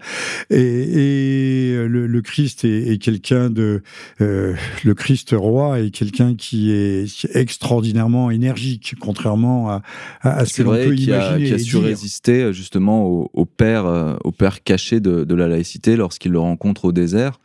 Et, 0.50 1.74
le, 1.88 2.20
Christ 2.20 2.64
est, 2.64 3.00
quelqu'un 3.00 3.50
de... 3.50 3.82
Euh, 4.20 4.54
le 4.84 4.94
Christ 4.94 5.34
roi 5.36 5.80
est 5.80 5.90
quelqu'un 5.90 6.34
qui 6.34 6.70
est 6.70 7.06
extraordinairement 7.34 8.30
énergique, 8.30 8.94
contrairement 9.00 9.70
à, 9.70 9.82
à, 10.22 10.44
ce 10.44 10.54
que 10.54 10.62
l'on 10.62 10.72
peut 10.72 10.96
imaginer. 10.96 11.46
qui 11.46 11.54
a 11.54 11.58
su 11.58 11.76
résister 11.76 12.52
justement 12.52 13.06
au, 13.06 13.35
au 13.36 13.44
père, 13.44 13.86
euh, 13.86 14.16
au 14.24 14.32
père 14.32 14.64
caché 14.64 14.98
de, 14.98 15.34
la 15.34 15.46
laïcité 15.46 15.94
lorsqu'il 15.94 16.32
le 16.32 16.40
rencontre 16.40 16.86
au 16.86 16.92
désert. 16.92 17.38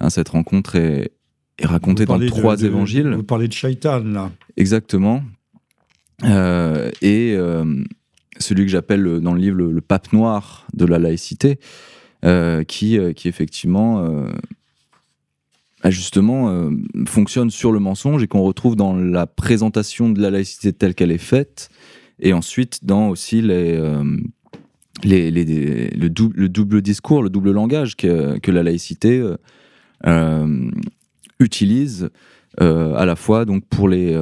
Hein, 0.00 0.10
cette 0.10 0.28
rencontre 0.28 0.76
est, 0.76 1.12
racontée 1.62 2.04
dans 2.04 2.18
trois 2.26 2.62
évangiles. 2.62 3.14
Vous 3.14 3.22
parlez 3.22 3.46
de 3.46 3.52
Shaitan, 3.52 4.00
là. 4.00 4.32
Exactement. 4.56 5.22
Euh, 6.24 6.90
et 7.00 7.34
euh, 7.34 7.64
celui 8.38 8.64
que 8.64 8.70
j'appelle 8.70 9.20
dans 9.20 9.34
le 9.34 9.40
livre 9.40 9.56
le, 9.56 9.80
pape 9.80 10.12
noir 10.12 10.66
de 10.74 10.84
la 10.84 10.98
laïcité, 10.98 11.58
qui, 12.66 12.98
qui 13.16 13.28
effectivement 13.28 14.26
justement 15.86 16.70
fonctionne 17.06 17.48
sur 17.48 17.72
le 17.72 17.78
mensonge 17.78 18.22
et 18.22 18.26
qu'on 18.26 18.42
retrouve 18.42 18.76
dans 18.76 18.94
la 18.94 19.26
présentation 19.26 20.10
de 20.10 20.20
la 20.20 20.30
laïcité 20.30 20.74
telle 20.74 20.94
qu'elle 20.94 21.12
est 21.12 21.18
faite, 21.18 21.70
et 22.18 22.34
ensuite 22.34 22.84
dans 22.84 23.08
aussi 23.08 23.40
les, 23.40 23.78
le, 25.04 26.08
double, 26.08 26.36
le, 26.36 26.48
double, 26.48 26.82
discours, 26.82 27.22
le 27.22 27.30
double 27.30 27.52
langage 27.52 27.96
que, 27.96 28.38
que 28.38 28.50
la 28.50 28.62
laïcité 28.62 29.18
euh, 29.18 29.36
euh, 30.06 30.70
utilise 31.38 32.10
euh, 32.60 32.94
à 32.94 33.06
la 33.06 33.16
fois 33.16 33.44
donc 33.44 33.64
pour 33.66 33.88
les, 33.88 34.18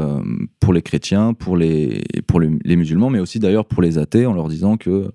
pour 0.61 0.73
les 0.73 0.83
chrétiens, 0.83 1.35
pour, 1.35 1.57
les, 1.57 2.05
pour 2.27 2.41
les, 2.41 2.77
musulmans, 2.77 3.11
mais 3.11 3.21
aussi 3.21 3.39
d'ailleurs 3.39 3.65
pour 3.65 3.83
les 3.83 3.99
athées, 3.99 4.27
en 4.27 4.35
leur 4.35 4.49
disant 4.49 4.77
que 4.77 5.11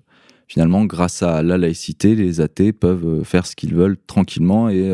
finalement, 0.46 0.84
grâce 0.84 1.22
à 1.22 1.42
la 1.42 1.56
laïcité, 1.56 2.14
les 2.14 2.40
athées 2.40 2.72
peuvent 2.72 3.22
faire 3.24 3.46
ce 3.46 3.56
qu'ils 3.56 3.74
veulent 3.74 3.96
tranquillement 4.06 4.68
et 4.68 4.92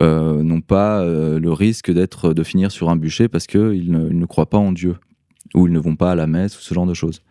n'ont 0.00 0.60
pas 0.60 1.04
le 1.04 1.52
risque 1.52 1.90
d'être 1.92 2.34
de 2.34 2.42
finir 2.42 2.70
sur 2.70 2.90
un 2.90 2.96
bûcher 2.96 3.28
parce 3.28 3.46
qu'ils 3.46 3.84
ils 3.84 3.92
ne 3.92 4.26
croient 4.26 4.50
pas 4.50 4.58
en 4.58 4.72
Dieu 4.72 4.96
ou 5.54 5.66
ils 5.66 5.72
ne 5.72 5.78
vont 5.78 5.96
pas 5.96 6.12
à 6.12 6.14
la 6.14 6.26
messe 6.26 6.58
ou 6.58 6.60
ce 6.60 6.74
genre 6.74 6.86
de 6.86 6.94
choses. 6.94 7.22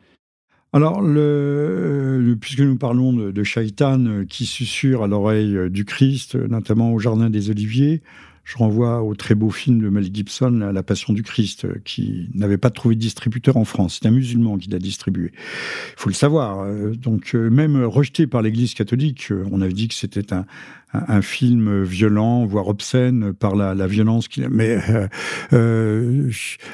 Alors, 0.78 1.02
le, 1.02 2.38
puisque 2.40 2.60
nous 2.60 2.78
parlons 2.78 3.12
de, 3.12 3.32
de 3.32 3.44
Shaitan 3.44 4.06
euh, 4.06 4.26
qui 4.26 4.46
susurre 4.46 5.02
à 5.02 5.08
l'oreille 5.08 5.58
euh, 5.58 5.70
du 5.72 5.86
Christ, 5.86 6.36
notamment 6.36 6.94
au 6.94 7.00
Jardin 7.00 7.32
des 7.32 7.50
Oliviers, 7.50 8.04
je 8.44 8.58
renvoie 8.60 9.02
au 9.02 9.16
très 9.16 9.34
beau 9.34 9.50
film 9.50 9.82
de 9.82 9.90
Mel 9.90 10.08
Gibson, 10.14 10.70
La 10.72 10.84
Passion 10.84 11.14
du 11.14 11.24
Christ, 11.24 11.66
euh, 11.66 11.82
qui 11.84 12.30
n'avait 12.36 12.60
pas 12.60 12.70
trouvé 12.70 12.94
de 12.94 13.00
distributeur 13.00 13.58
en 13.58 13.66
France. 13.66 13.98
C'est 14.00 14.08
un 14.08 14.12
musulman 14.12 14.60
qui 14.60 14.70
l'a 14.70 14.78
distribué. 14.78 15.32
Il 15.34 16.00
faut 16.00 16.10
le 16.10 16.14
savoir. 16.14 16.68
Donc, 16.94 17.34
même 17.34 17.84
rejeté 17.84 18.28
par 18.28 18.44
l'Église 18.44 18.76
catholique, 18.76 19.34
on 19.52 19.62
avait 19.62 19.74
dit 19.74 19.88
que 19.88 19.96
c'était 19.96 20.32
un, 20.32 20.46
un, 20.94 21.22
film 21.22 21.84
violent, 21.84 22.46
voire 22.46 22.68
obscène 22.68 23.34
par 23.34 23.56
la, 23.56 23.88
violence 23.88 24.28
qu'il 24.28 24.48
mais 24.50 24.78
euh, 24.90 25.08
euh, 25.54 26.30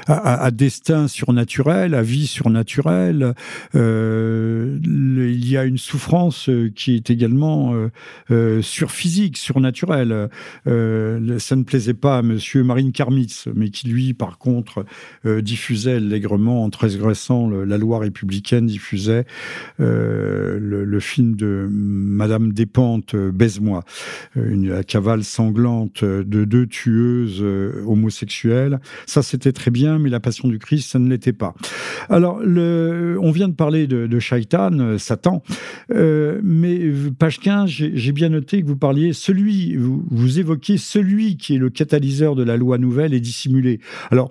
à, 0.07 0.51
destin 0.51 1.07
surnaturel, 1.07 1.95
à 1.95 2.01
vie 2.01 2.27
surnaturelle, 2.27 3.33
euh, 3.75 4.77
il 4.83 5.49
y 5.49 5.57
a 5.57 5.63
une 5.63 5.77
souffrance 5.77 6.49
qui 6.75 6.95
est 6.95 7.09
également 7.09 7.73
surphysique, 8.61 9.37
surnaturelle. 9.37 10.29
ça 10.65 10.71
ne 11.55 11.63
plaisait 11.63 11.93
pas 11.93 12.19
à 12.19 12.21
Monsieur 12.21 12.63
Marine 12.63 12.91
Karmitz, 12.91 13.47
mais 13.55 13.69
qui 13.69 13.87
lui, 13.87 14.13
par 14.13 14.37
contre, 14.37 14.85
diffusait 15.25 15.95
allègrement, 15.95 16.63
en 16.63 16.69
transgressant 16.69 17.49
la 17.49 17.77
loi 17.77 17.99
républicaine, 17.99 18.67
diffusait 18.67 19.25
le, 19.79 20.59
le, 20.59 20.99
film 20.99 21.35
de 21.35 21.67
Madame 21.69 22.53
Despentes, 22.53 23.15
Baise-moi. 23.15 23.83
Euh, 24.37 24.53
une 24.53 24.83
cavale 24.83 25.23
sanglante 25.23 26.03
de 26.03 26.45
deux 26.45 26.67
tueuses 26.67 27.39
euh, 27.41 27.83
homosexuelles. 27.85 28.79
Ça, 29.05 29.23
c'était 29.23 29.51
très 29.51 29.71
bien, 29.71 29.99
mais 29.99 30.09
la 30.09 30.19
Passion 30.19 30.47
du 30.47 30.59
Christ, 30.59 30.91
ça 30.91 30.99
ne 30.99 31.09
l'était 31.09 31.33
pas. 31.33 31.53
Alors, 32.09 32.41
on 32.43 33.31
vient 33.31 33.47
de 33.47 33.53
parler 33.53 33.87
de, 33.87 34.07
de 34.07 34.19
Shaitan, 34.19 34.79
euh, 34.79 34.97
Satan, 34.97 35.43
mais 35.89 36.79
page 37.17 37.39
15, 37.39 37.69
j'ai 37.69 38.11
bien 38.11 38.29
noté 38.29 38.61
que 38.61 38.67
vous 38.67 38.75
parliez 38.75 39.13
celui, 39.13 39.75
vous, 39.75 40.03
vous 40.09 40.39
évoquez 40.39 40.77
celui 40.77 41.37
qui 41.37 41.55
est 41.55 41.57
le 41.57 41.69
catalyseur 41.69 42.35
de 42.35 42.43
la 42.43 42.57
loi 42.57 42.77
nouvelle 42.77 43.13
et 43.13 43.19
dissimulé. 43.19 43.79
Alors, 44.11 44.29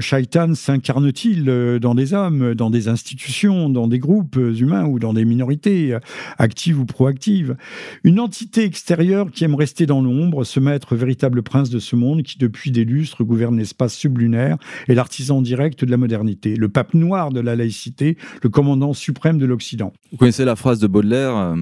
Shaitan 0.00 0.54
s'incarne-t-il 0.54 1.44
dans 1.80 1.94
des 1.94 2.14
hommes, 2.14 2.54
dans 2.54 2.70
des 2.70 2.88
institutions, 2.88 3.68
dans 3.68 3.88
des 3.88 3.98
groupes 3.98 4.36
humains 4.36 4.86
ou 4.86 4.98
dans 4.98 5.12
des 5.12 5.24
minorités 5.24 5.96
actives 6.38 6.78
ou 6.78 6.84
proactives? 6.84 7.56
Une 8.04 8.20
entité 8.20 8.64
extérieure 8.64 8.91
qui 9.32 9.44
aime 9.44 9.54
rester 9.54 9.86
dans 9.86 10.02
l'ombre, 10.02 10.44
se 10.44 10.60
mettre 10.60 10.94
véritable 10.94 11.42
prince 11.42 11.70
de 11.70 11.78
ce 11.78 11.96
monde 11.96 12.22
qui, 12.22 12.38
depuis 12.38 12.70
des 12.70 12.84
lustres, 12.84 13.24
gouverne 13.24 13.56
l'espace 13.56 13.94
sublunaire 13.94 14.58
et 14.88 14.94
l'artisan 14.94 15.40
direct 15.40 15.84
de 15.84 15.90
la 15.90 15.96
modernité, 15.96 16.56
le 16.56 16.68
pape 16.68 16.94
noir 16.94 17.30
de 17.30 17.40
la 17.40 17.56
laïcité, 17.56 18.16
le 18.42 18.48
commandant 18.48 18.92
suprême 18.92 19.38
de 19.38 19.46
l'Occident. 19.46 19.92
Vous 20.10 20.18
connaissez 20.18 20.44
la 20.44 20.56
phrase 20.56 20.78
de 20.78 20.86
Baudelaire 20.86 21.36
euh, 21.36 21.56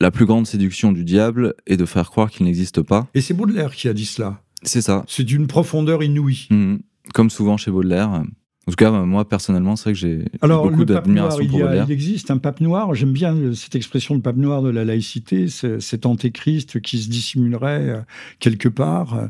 La 0.00 0.10
plus 0.10 0.26
grande 0.26 0.46
séduction 0.46 0.92
du 0.92 1.04
diable 1.04 1.54
est 1.66 1.76
de 1.76 1.86
faire 1.86 2.10
croire 2.10 2.30
qu'il 2.30 2.46
n'existe 2.46 2.82
pas. 2.82 3.06
Et 3.14 3.20
c'est 3.20 3.34
Baudelaire 3.34 3.74
qui 3.74 3.88
a 3.88 3.94
dit 3.94 4.06
cela. 4.06 4.40
C'est 4.62 4.82
ça. 4.82 5.04
C'est 5.08 5.24
d'une 5.24 5.46
profondeur 5.46 6.02
inouïe. 6.02 6.46
Mmh. 6.50 6.76
Comme 7.14 7.30
souvent 7.30 7.56
chez 7.56 7.70
Baudelaire. 7.70 8.22
En 8.68 8.70
tout 8.70 8.76
cas, 8.76 8.92
moi, 8.92 9.28
personnellement, 9.28 9.74
c'est 9.74 9.90
vrai 9.90 9.92
que 9.92 9.98
j'ai 9.98 10.24
beaucoup 10.40 10.84
d'admiration 10.84 11.44
pour 11.46 11.58
Baudelaire. 11.58 11.84
Il 11.88 11.92
existe 11.92 12.30
un 12.30 12.38
pape 12.38 12.60
noir, 12.60 12.94
j'aime 12.94 13.12
bien 13.12 13.36
cette 13.54 13.74
expression 13.74 14.14
de 14.14 14.20
pape 14.20 14.36
noir 14.36 14.62
de 14.62 14.70
la 14.70 14.84
laïcité, 14.84 15.48
cet 15.48 16.06
antéchrist 16.06 16.80
qui 16.80 16.98
se 16.98 17.08
dissimulerait 17.08 17.88
euh, 17.88 18.00
quelque 18.38 18.68
part 18.68 19.14
euh, 19.14 19.26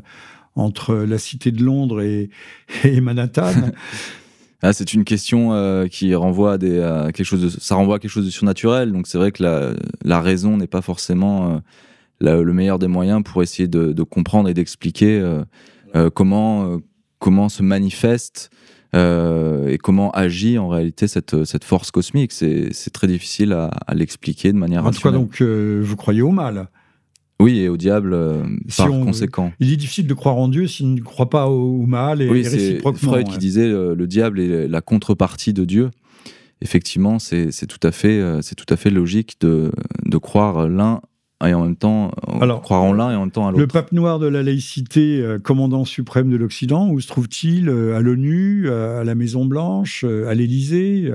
entre 0.55 0.93
la 0.93 1.17
cité 1.17 1.51
de 1.51 1.63
Londres 1.63 2.01
et, 2.01 2.29
Manhattan. 3.01 3.53
Ah, 4.65 4.71
c'est 4.71 4.93
une 4.93 5.03
question 5.03 5.51
euh, 5.51 5.87
qui 5.87 6.15
renvoie 6.15 6.53
à, 6.53 6.57
des, 6.57 6.79
quelque 7.13 7.25
chose 7.25 7.41
de, 7.41 7.49
ça 7.49 7.75
renvoie 7.75 7.97
à 7.97 7.99
quelque 7.99 8.09
chose 8.09 8.23
de 8.23 8.29
surnaturel. 8.29 8.93
Donc 8.93 9.07
c'est 9.07 9.17
vrai 9.17 9.33
que 9.33 9.43
la, 9.43 9.73
la 10.05 10.21
raison 10.21 10.55
n'est 10.55 10.67
pas 10.67 10.81
forcément 10.81 11.61
le 12.21 12.53
meilleur 12.53 12.79
des 12.79 12.87
moyens 12.87 13.23
pour 13.25 13.43
essayer 13.43 13.67
de, 13.67 13.91
de 13.91 14.03
comprendre 14.03 14.47
et 14.47 14.53
d'expliquer 14.53 15.21
comment 16.13 16.79
comment 17.19 17.49
se 17.49 17.61
manifeste 17.61 18.51
euh, 18.95 19.67
et 19.69 19.77
comment 19.77 20.11
agit 20.11 20.57
en 20.57 20.67
réalité 20.67 21.07
cette, 21.07 21.45
cette 21.45 21.63
force 21.63 21.91
cosmique? 21.91 22.31
C'est 22.31 22.93
très 22.93 23.07
difficile 23.07 23.53
à, 23.53 23.93
l'expliquer 23.93 24.51
de 24.51 24.57
manière 24.57 24.85
En 24.85 24.91
tout 24.91 25.01
cas, 25.01 25.11
donc, 25.11 25.41
euh, 25.41 25.81
vous 25.83 25.95
croyez 25.95 26.21
au 26.21 26.31
mal 26.31 26.69
oui, 27.39 27.59
et 27.59 27.67
au 27.67 27.75
diable 27.75 28.13
euh, 28.13 28.43
par 28.77 28.87
conséquent. 28.87 29.51
Il 29.59 29.73
est 29.73 29.75
difficile 29.75 30.07
de 30.07 30.13
croire 30.13 30.37
en 30.37 30.47
Dieu 30.47 30.65
s'il 30.67 30.93
ne 30.93 31.01
croit 31.01 31.29
pas 31.29 31.49
au, 31.49 31.85
mal 31.85 32.21
et, 32.21 32.29
oui, 32.29 32.47
réciproquement. 32.47 33.11
Freud 33.11 33.27
qui 33.27 33.37
disait 33.37 33.67
le 33.67 34.07
diable 34.07 34.39
est 34.39 34.67
la 34.67 34.81
contrepartie 34.81 35.51
de 35.51 35.65
Dieu. 35.65 35.89
Effectivement, 36.61 37.19
c'est 37.19 37.49
tout 37.67 37.85
à 37.85 37.91
fait, 37.91 38.21
tout 38.55 38.71
à 38.71 38.77
fait 38.77 38.91
logique 38.91 39.41
de, 39.41 39.71
de 40.05 40.17
croire 40.17 40.69
l'un 40.69 41.01
et 41.45 41.53
en 41.53 41.63
même 41.63 41.75
temps 41.75 42.11
Alors, 42.41 42.61
croire 42.61 42.83
en 42.83 42.93
l'un 42.93 43.11
et 43.11 43.15
en 43.15 43.21
même 43.21 43.31
temps 43.31 43.47
à 43.47 43.51
l'autre. 43.51 43.61
Le 43.61 43.67
pape 43.67 43.91
noir 43.91 44.19
de 44.19 44.27
la 44.27 44.43
laïcité, 44.43 45.21
euh, 45.21 45.39
commandant 45.39 45.85
suprême 45.85 46.29
de 46.29 46.37
l'Occident, 46.37 46.89
où 46.89 46.99
se 46.99 47.07
trouve-t-il 47.07 47.69
euh, 47.69 47.95
À 47.95 48.01
l'ONU, 48.01 48.67
euh, 48.67 49.01
à 49.01 49.03
la 49.03 49.15
Maison 49.15 49.45
Blanche, 49.45 50.03
à 50.03 50.33
l'Élysée 50.33 51.11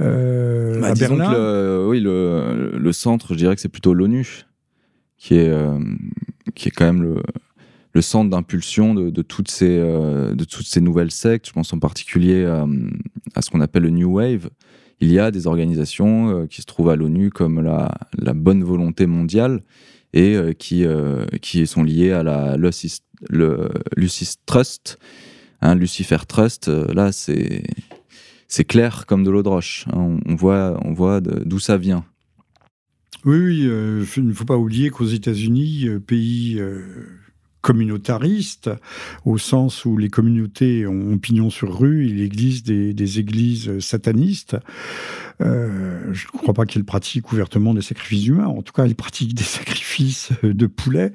euh, 0.00 0.80
bah, 0.80 0.88
à 0.88 0.94
Berlin 0.94 1.32
le, 1.32 1.86
Oui, 1.88 2.00
le, 2.00 2.76
le, 2.78 2.92
centre, 2.92 3.32
je 3.32 3.38
dirais 3.38 3.54
que 3.54 3.60
c'est 3.60 3.68
plutôt 3.68 3.94
l'ONU, 3.94 4.44
qui 5.16 5.36
est, 5.36 5.52
qui 6.54 6.68
est 6.68 6.72
quand 6.72 6.84
même 6.84 7.02
le, 7.02 7.22
le 7.94 8.02
centre 8.02 8.30
d'impulsion 8.30 8.94
de, 8.94 9.10
de, 9.10 9.22
toutes 9.22 9.50
ces, 9.50 9.78
de 9.78 10.44
toutes 10.44 10.66
ces 10.66 10.80
nouvelles 10.80 11.10
sectes. 11.10 11.48
Je 11.48 11.52
pense 11.52 11.72
en 11.72 11.78
particulier 11.78 12.44
à 13.34 13.42
ce 13.42 13.50
qu'on 13.50 13.62
appelle 13.62 13.84
le 13.84 13.90
New 13.90 14.12
Wave, 14.12 14.50
il 15.00 15.12
y 15.12 15.18
a 15.18 15.30
des 15.30 15.46
organisations 15.46 16.30
euh, 16.30 16.46
qui 16.46 16.62
se 16.62 16.66
trouvent 16.66 16.88
à 16.88 16.96
l'ONU 16.96 17.30
comme 17.30 17.60
la, 17.60 18.34
bonne 18.34 18.64
volonté 18.64 19.06
mondiale 19.06 19.62
et 20.12 20.34
euh, 20.34 20.52
qui, 20.52 20.84
euh, 20.84 21.26
qui 21.42 21.66
sont 21.66 21.82
liées 21.82 22.12
à 22.12 22.22
la 22.22 22.56
Lucis 22.56 24.36
Trust, 24.46 24.98
hein, 25.60 25.74
Lucifer 25.74 26.18
Trust. 26.26 26.68
là, 26.68 27.12
c'est 27.12 27.64
c'est 28.48 28.64
clair 28.64 29.06
comme 29.06 29.24
de 29.24 29.30
l'eau 29.30 29.42
de 29.42 29.48
roche. 29.48 29.86
Hein. 29.92 30.18
on, 30.24 30.34
voit, 30.36 30.78
on 30.84 30.92
voit 30.92 31.20
d'où 31.20 31.58
ça 31.58 31.76
vient. 31.76 32.04
Oui, 33.24 33.38
oui 33.38 33.60
il 34.16 34.26
ne 34.26 34.32
faut 34.32 34.44
pas 34.44 34.56
oublier 34.56 34.90
qu'aux 34.90 35.06
États-Unis, 35.06 35.88
pays 36.06 36.60
communautariste, 37.66 38.70
au 39.24 39.38
sens 39.38 39.84
où 39.84 39.96
les 39.96 40.08
communautés 40.08 40.86
ont 40.86 41.18
pignon 41.18 41.50
sur 41.50 41.76
rue, 41.76 42.06
il 42.06 42.20
existe 42.20 42.64
des, 42.64 43.18
églises 43.18 43.80
satanistes. 43.80 44.56
je 45.40 45.46
ne 45.46 46.38
crois 46.38 46.54
pas 46.54 46.64
qu'elle 46.64 46.84
pratique 46.84 47.32
ouvertement 47.32 47.74
des 47.74 47.82
sacrifices 47.82 48.28
humains. 48.28 48.46
En 48.46 48.62
tout 48.62 48.72
cas, 48.72 48.84
elle 48.84 48.94
pratique 48.94 49.34
des 49.34 49.42
sacrifices 49.58 50.30
de 50.44 50.66
poulets, 50.68 51.12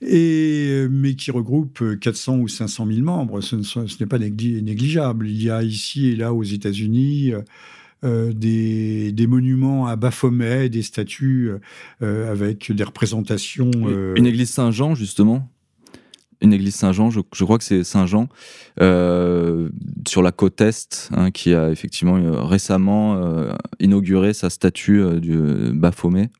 et, 0.00 0.86
mais 0.88 1.14
qui 1.14 1.32
regroupe 1.32 1.82
400 1.98 2.38
ou 2.38 2.46
500 2.46 2.86
000 2.86 3.00
membres. 3.00 3.40
Ce, 3.40 3.56
n'est 3.56 4.06
pas 4.06 4.20
négligeable. 4.20 5.28
Il 5.28 5.42
y 5.42 5.50
a 5.50 5.64
ici 5.64 6.10
et 6.10 6.14
là 6.14 6.32
aux 6.32 6.44
États-Unis 6.44 7.32
euh, 8.04 8.32
des, 8.32 9.10
des, 9.10 9.26
monuments 9.26 9.88
à 9.88 9.96
Baphomet, 9.96 10.70
des 10.70 10.82
statues 10.82 11.50
euh, 12.00 12.30
avec 12.30 12.72
des 12.72 12.84
représentations. 12.84 13.70
Euh, 13.74 14.14
Une 14.16 14.26
église 14.26 14.50
Saint-Jean, 14.50 14.94
justement? 14.94 15.50
Une 16.40 16.52
église 16.52 16.74
Saint-Jean, 16.74 17.10
je, 17.10 17.20
je, 17.34 17.44
crois 17.44 17.58
que 17.58 17.64
c'est 17.64 17.84
Saint-Jean, 17.84 18.28
sur 18.78 20.22
la 20.22 20.32
côte 20.32 20.60
Est, 20.60 21.10
hein, 21.14 21.30
qui 21.30 21.54
a 21.54 21.70
effectivement 21.70 22.46
récemment 22.46 23.20
inauguré 23.78 24.32
sa 24.32 24.50
statue 24.50 25.20
du 25.20 25.38
Baphomet. 25.72 26.30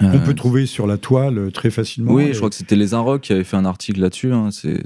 On 0.00 0.18
peut 0.18 0.34
trouver 0.34 0.66
sur 0.66 0.86
la 0.86 0.98
toile 0.98 1.52
très 1.52 1.70
facilement. 1.70 2.12
Oui, 2.12 2.32
je 2.32 2.38
crois 2.38 2.50
que 2.50 2.56
c'était 2.56 2.76
Les 2.76 2.94
Inrocks 2.94 3.22
qui 3.22 3.32
avait 3.32 3.44
fait 3.44 3.56
un 3.56 3.64
article 3.64 4.00
là-dessus. 4.00 4.32
Hein, 4.32 4.48
c'est 4.50 4.82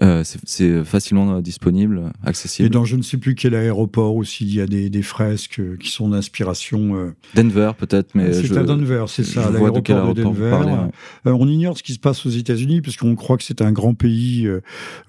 euh, 0.00 0.24
c'est 0.24 0.84
facilement 0.84 1.42
disponible, 1.42 2.12
accessible. 2.24 2.66
Et 2.66 2.70
dans 2.70 2.86
je 2.86 2.96
ne 2.96 3.02
sais 3.02 3.18
plus 3.18 3.34
quel 3.34 3.54
aéroport 3.54 4.16
aussi, 4.16 4.44
il 4.46 4.54
y 4.54 4.60
a 4.62 4.66
des, 4.66 4.88
des 4.88 5.02
fresques 5.02 5.60
euh, 5.60 5.76
qui 5.76 5.90
sont 5.90 6.08
d'inspiration. 6.08 6.96
Euh, 6.96 7.14
Denver 7.34 7.72
peut-être, 7.76 8.14
mais 8.14 8.32
c'est 8.32 8.56
à 8.56 8.62
Denver, 8.62 9.04
c'est 9.08 9.22
ça, 9.22 9.50
l'aéroport 9.50 10.14
de 10.14 10.22
Denver. 10.22 10.88
on 11.26 11.46
ignore 11.46 11.76
ce 11.76 11.82
qui 11.82 11.92
se 11.92 11.98
passe 11.98 12.24
aux 12.24 12.30
États-Unis 12.30 12.80
parce 12.80 12.96
qu'on 12.96 13.14
croit 13.16 13.36
que 13.36 13.44
c'est 13.44 13.60
un 13.60 13.70
grand 13.70 13.92
pays. 13.92 14.48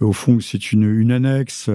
au 0.02 0.12
fond, 0.12 0.40
c'est 0.42 0.74
une, 0.74 0.84
une 0.84 1.14
annexe, 1.14 1.70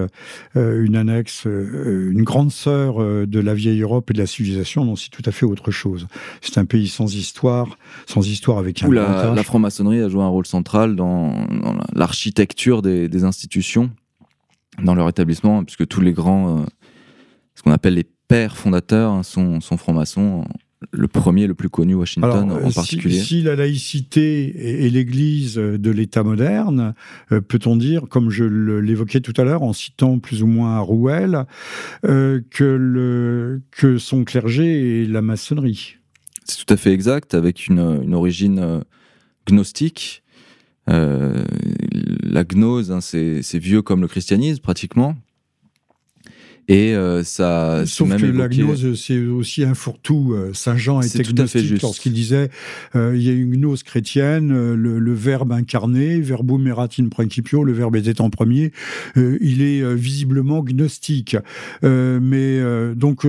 une 0.55 0.97
annexe, 0.97 1.47
une 1.47 2.25
grande 2.25 2.53
sœur 2.53 2.99
de 2.99 3.41
la 3.41 3.55
vieille 3.55 3.81
Europe 3.81 4.11
et 4.11 4.13
de 4.13 4.19
la 4.19 4.27
civilisation. 4.27 4.85
Non, 4.85 4.97
c'est 4.97 5.11
tout 5.11 5.23
à 5.25 5.33
fait 5.33 5.47
autre 5.47 5.71
chose. 5.71 6.09
C'est 6.43 6.59
un 6.59 6.67
pays 6.67 6.89
sans 6.89 7.15
histoire, 7.15 7.79
sans 8.07 8.29
histoire 8.29 8.59
avec 8.59 8.83
un. 8.83 8.89
Où 8.89 8.93
la, 8.93 9.33
la 9.35 9.43
franc-maçonnerie 9.43 10.03
a 10.03 10.11
joué 10.11 10.23
un 10.23 10.29
rôle 10.29 10.47
central 10.47 10.95
dans, 10.95 11.47
dans 11.47 11.75
l'architecture 11.95 12.83
des 12.83 12.98
des, 13.07 13.25
institutions 13.25 13.91
dans 14.83 14.95
leur 14.95 15.09
établissement, 15.09 15.65
puisque 15.65 15.87
tous 15.87 16.01
les 16.01 16.13
grands, 16.13 16.61
euh, 16.61 16.65
ce 17.55 17.63
qu'on 17.63 17.73
appelle 17.73 17.95
les 17.95 18.07
pères 18.29 18.57
fondateurs, 18.57 19.13
hein, 19.13 19.23
sont, 19.23 19.61
sont 19.61 19.77
francs-maçons. 19.77 20.45
Le 20.93 21.09
premier, 21.09 21.49
le 21.49 21.55
plus 21.55 21.69
connu, 21.69 21.95
Washington 21.97 22.53
en 22.53 22.71
particulier. 22.71 23.19
Si, 23.19 23.43
la 23.43 23.57
laïcité 23.57 24.85
est, 24.85 24.89
l'Église 24.89 25.57
de 25.57 25.91
l'État 25.91 26.23
moderne, 26.23 26.95
euh, 27.33 27.41
peut-on 27.41 27.75
dire, 27.75 28.03
comme 28.09 28.31
je 28.31 28.45
l'évoquais 28.45 29.21
tout 29.21 29.33
à 29.39 29.43
l'heure 29.43 29.65
en 29.65 29.73
citant 29.73 30.21
plus 30.21 30.45
ou 30.45 30.47
moins 30.47 30.79
Rouel, 30.79 31.47
euh, 32.05 32.41
que, 32.51 32.63
le, 32.63 33.61
que 33.73 33.99
son 33.99 34.23
clergé 34.23 35.03
est 35.03 35.07
la 35.07 35.21
maçonnerie? 35.21 35.97
C'est 36.45 36.65
tout 36.65 36.73
à 36.73 36.77
fait 36.77 36.93
exact, 36.93 37.35
avec 37.35 37.67
une, 37.67 38.01
une 38.05 38.15
origine 38.15 38.85
gnostique 39.49 40.23
euh, 40.89 41.45
la 42.29 42.45
gnose, 42.45 42.93
hein, 42.93 43.01
c'est 43.01 43.59
vieux 43.59 43.83
comme 43.83 44.01
le 44.01 44.09
christianisme 44.09 44.63
pratiquement. 44.63 45.17
Et 46.69 46.95
euh, 46.95 47.25
ça. 47.25 47.85
Sauf 47.87 48.15
que 48.15 48.27
la 48.27 48.49
gnose, 48.49 49.01
c'est 49.01 49.19
aussi 49.27 49.65
un 49.65 49.73
fourre-tout. 49.73 50.35
Euh, 50.35 50.51
Saint 50.53 50.77
Jean 50.77 51.01
était 51.01 51.23
gnostique 51.23 51.81
lorsqu'il 51.81 52.13
disait 52.13 52.51
euh, 52.95 53.15
il 53.17 53.23
y 53.23 53.31
a 53.31 53.33
une 53.33 53.57
gnose 53.57 53.83
chrétienne, 53.83 54.75
le, 54.75 55.15
verbe 55.15 55.53
incarné, 55.53 56.21
verbum 56.21 56.67
erat 56.67 56.89
in 57.01 57.09
principio, 57.09 57.65
le 57.65 57.73
verbe 57.73 57.97
était 57.97 58.21
en 58.21 58.29
premier. 58.29 58.73
il 59.17 59.63
est 59.63 59.95
visiblement 59.95 60.63
gnostique. 60.63 61.37
mais 61.83 62.61
donc, 62.95 63.27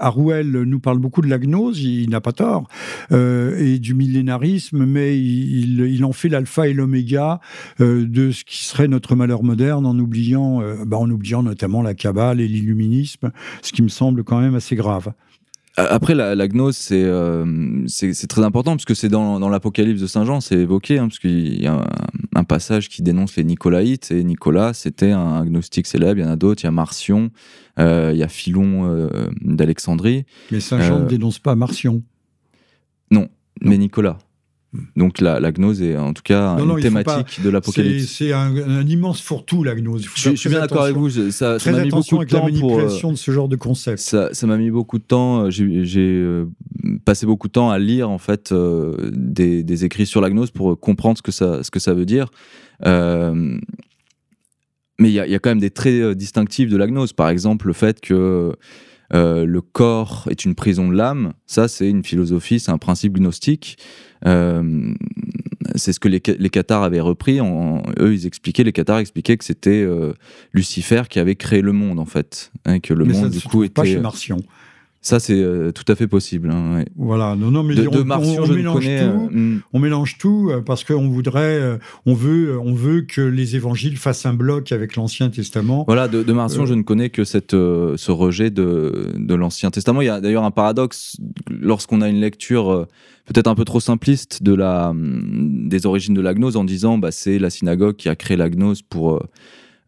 Arouel 0.00 0.50
nous 0.50 0.80
parle 0.80 0.98
beaucoup 0.98 1.20
de 1.22 1.28
la 1.28 1.38
gnose, 1.38 1.80
il, 1.80 2.10
n'a 2.10 2.20
pas 2.20 2.32
tort, 2.32 2.68
et 3.12 3.78
du 3.78 3.94
millénarisme, 3.94 4.84
mais 4.84 5.18
il, 5.18 5.80
il 5.80 6.04
en 6.04 6.12
fait 6.12 6.28
l'alpha 6.28 6.66
et 6.66 6.72
l'oméga 6.72 7.40
de 7.78 8.30
ce 8.32 8.44
qui 8.44 8.64
serait 8.64 8.88
notre 8.88 9.14
malheur 9.14 9.42
moderne 9.42 9.86
en 9.86 9.98
oubliant, 9.98 10.62
bah, 10.84 10.98
en 10.98 11.10
oubliant 11.10 11.42
notamment 11.42 11.82
la 11.82 11.94
Kabbale 11.94 12.39
et 12.40 12.48
l'illuminisme, 12.48 13.30
ce 13.62 13.72
qui 13.72 13.82
me 13.82 13.88
semble 13.88 14.24
quand 14.24 14.40
même 14.40 14.54
assez 14.54 14.76
grave. 14.76 15.12
Après, 15.76 16.14
la, 16.14 16.48
gnose, 16.48 16.88
euh, 16.90 17.84
c'est 17.86 18.26
très 18.26 18.42
important, 18.42 18.76
puisque 18.76 18.96
c'est 18.96 19.08
dans, 19.08 19.38
dans 19.38 19.48
l'Apocalypse 19.48 20.00
de 20.00 20.06
Saint 20.06 20.24
Jean, 20.24 20.40
c'est 20.40 20.56
évoqué, 20.56 20.98
hein, 20.98 21.08
parce 21.08 21.18
qu'il 21.18 21.62
y 21.62 21.66
a 21.66 21.86
un, 22.34 22.44
passage 22.44 22.88
qui 22.88 23.02
dénonce 23.02 23.36
les 23.36 23.44
Nicolaïtes, 23.44 24.10
et 24.10 24.24
Nicolas, 24.24 24.74
c'était 24.74 25.12
un 25.12 25.40
agnostique 25.40 25.86
célèbre, 25.86 26.18
il 26.18 26.24
y 26.24 26.26
en 26.26 26.30
a 26.30 26.36
d'autres, 26.36 26.62
il 26.62 26.66
y 26.66 26.68
a 26.68 26.72
Marcion, 26.72 27.30
euh, 27.78 28.10
il 28.12 28.18
y 28.18 28.22
a 28.22 28.28
Philon 28.28 28.90
euh, 28.90 29.08
d'Alexandrie. 29.42 30.24
Mais 30.50 30.60
Saint 30.60 30.80
Jean 30.80 31.00
ne 31.00 31.06
dénonce 31.06 31.38
pas 31.38 31.54
Marcion. 31.54 32.02
non, 33.10 33.28
mais 33.62 33.78
Nicolas. 33.78 34.18
Donc 34.94 35.20
la, 35.20 35.40
la, 35.40 35.50
gnose 35.50 35.82
est 35.82 35.96
en 35.96 36.12
tout 36.12 36.22
cas 36.22 36.56
une 36.58 36.80
thématique 36.80 37.42
de 37.42 37.50
l'apocalypse. 37.50 38.06
C'est 38.06 38.32
un, 38.32 38.86
immense 38.86 39.20
fourre-tout 39.20 39.64
la 39.64 39.74
gnose. 39.74 40.06
Je, 40.14 40.34
suis 40.36 40.48
bien 40.48 40.60
d'accord 40.60 40.82
avec 40.82 40.96
vous. 40.96 41.10
Ça 41.30 41.58
m'a 41.66 41.82
mis 41.82 41.90
beaucoup 41.90 42.18
de 42.18 42.24
temps 42.24 42.38
la 42.38 42.44
manipulation 42.44 43.08
pour, 43.08 43.12
de 43.12 43.16
ce 43.16 43.30
genre 43.32 43.48
de 43.48 43.56
concept. 43.56 43.98
Ça 43.98 44.46
m'a 44.46 44.56
mis 44.56 44.70
beaucoup 44.70 44.98
de 44.98 45.04
temps. 45.04 45.50
J'ai 45.50 45.98
euh, 45.98 46.46
passé 47.04 47.26
beaucoup 47.26 47.48
de 47.48 47.52
temps 47.52 47.70
à 47.70 47.80
lire 47.80 48.10
en 48.10 48.18
fait 48.18 48.52
euh, 48.52 49.10
des, 49.12 49.64
des, 49.64 49.84
écrits 49.84 50.06
sur 50.06 50.20
la 50.20 50.30
gnose 50.30 50.52
pour 50.52 50.78
comprendre 50.78 51.18
ce 51.18 51.22
que 51.22 51.32
ça, 51.32 51.64
ce 51.64 51.70
que 51.72 51.80
ça 51.80 51.92
veut 51.92 52.06
dire. 52.06 52.30
Euh, 52.86 53.58
mais 55.00 55.08
il 55.08 55.12
y, 55.12 55.30
y, 55.30 55.34
a 55.34 55.38
quand 55.40 55.50
même 55.50 55.60
des 55.60 55.70
traits 55.70 56.16
distinctifs 56.16 56.68
de 56.68 56.76
la 56.76 56.86
gnose. 56.86 57.12
Par 57.12 57.28
exemple, 57.28 57.66
le 57.66 57.72
fait 57.72 58.00
que 58.00 58.54
euh, 59.12 59.44
le 59.44 59.60
corps 59.60 60.26
est 60.30 60.44
une 60.44 60.54
prison 60.54 60.88
de 60.88 60.94
l'âme, 60.94 61.32
ça 61.46 61.68
c'est 61.68 61.88
une 61.88 62.04
philosophie, 62.04 62.60
c'est 62.60 62.70
un 62.70 62.78
principe 62.78 63.14
gnostique. 63.14 63.76
Euh, 64.26 64.92
c'est 65.74 65.92
ce 65.92 66.00
que 66.00 66.08
les, 66.08 66.22
les 66.38 66.50
Cathares 66.50 66.82
avaient 66.82 67.00
repris. 67.00 67.40
En, 67.40 67.82
eux, 67.98 68.14
ils 68.14 68.26
expliquaient, 68.26 68.64
les 68.64 68.72
Cathares 68.72 68.98
expliquaient 68.98 69.36
que 69.36 69.44
c'était 69.44 69.82
euh, 69.82 70.12
Lucifer 70.52 71.02
qui 71.08 71.18
avait 71.18 71.36
créé 71.36 71.60
le 71.60 71.72
monde 71.72 71.98
en 71.98 72.06
fait, 72.06 72.52
hein, 72.66 72.80
que 72.80 72.94
le 72.94 73.04
monde 73.04 73.30
du 73.30 73.40
coup 73.40 73.64
était 73.64 73.74
pas 73.74 73.84
chez 73.84 73.98
Martian. 73.98 74.38
Ça, 75.02 75.18
c'est 75.18 75.40
euh, 75.40 75.72
tout 75.72 75.90
à 75.90 75.94
fait 75.94 76.06
possible. 76.06 76.50
Hein, 76.50 76.84
voilà, 76.94 77.34
non, 77.34 77.50
non, 77.50 77.62
mais 77.62 77.74
de, 77.74 77.88
on, 77.88 78.02
on, 78.02 78.46
mélange 78.46 78.84
tout, 78.84 78.90
euh, 78.90 79.28
hmm. 79.30 79.60
on 79.72 79.78
mélange 79.78 80.18
tout 80.18 80.50
euh, 80.50 80.60
parce 80.60 80.84
qu'on 80.84 81.08
voudrait, 81.08 81.78
on 82.04 82.12
veut, 82.12 82.58
on 82.58 82.74
veut 82.74 83.00
que 83.00 83.22
les 83.22 83.56
évangiles 83.56 83.96
fassent 83.96 84.26
un 84.26 84.34
bloc 84.34 84.72
avec 84.72 84.96
l'Ancien 84.96 85.30
Testament. 85.30 85.84
Voilà, 85.86 86.06
de, 86.06 86.22
de 86.22 86.32
Marcion, 86.34 86.66
je 86.66 86.74
ne 86.74 86.82
connais 86.82 87.08
que 87.08 87.24
cette, 87.24 87.52
ce 87.52 88.10
rejet 88.10 88.50
de, 88.50 89.14
de 89.16 89.34
l'Ancien 89.34 89.70
Testament. 89.70 90.02
Il 90.02 90.06
y 90.06 90.10
a 90.10 90.20
d'ailleurs 90.20 90.44
un 90.44 90.50
paradoxe 90.50 91.16
lorsqu'on 91.48 92.02
a 92.02 92.08
une 92.10 92.20
lecture 92.20 92.86
peut-être 93.24 93.48
un 93.48 93.54
peu 93.54 93.64
trop 93.64 93.80
simpliste 93.80 94.42
de 94.42 94.54
la, 94.54 94.92
hmm, 94.92 95.68
des 95.68 95.86
origines 95.86 96.14
de 96.14 96.20
la 96.20 96.34
gnose 96.34 96.58
en 96.58 96.64
disant 96.64 96.98
bah, 96.98 97.10
c'est 97.10 97.38
la 97.38 97.48
synagogue 97.48 97.96
qui 97.96 98.10
a 98.10 98.16
créé 98.16 98.36
la 98.36 98.50
gnose 98.50 98.82
pour 98.82 99.22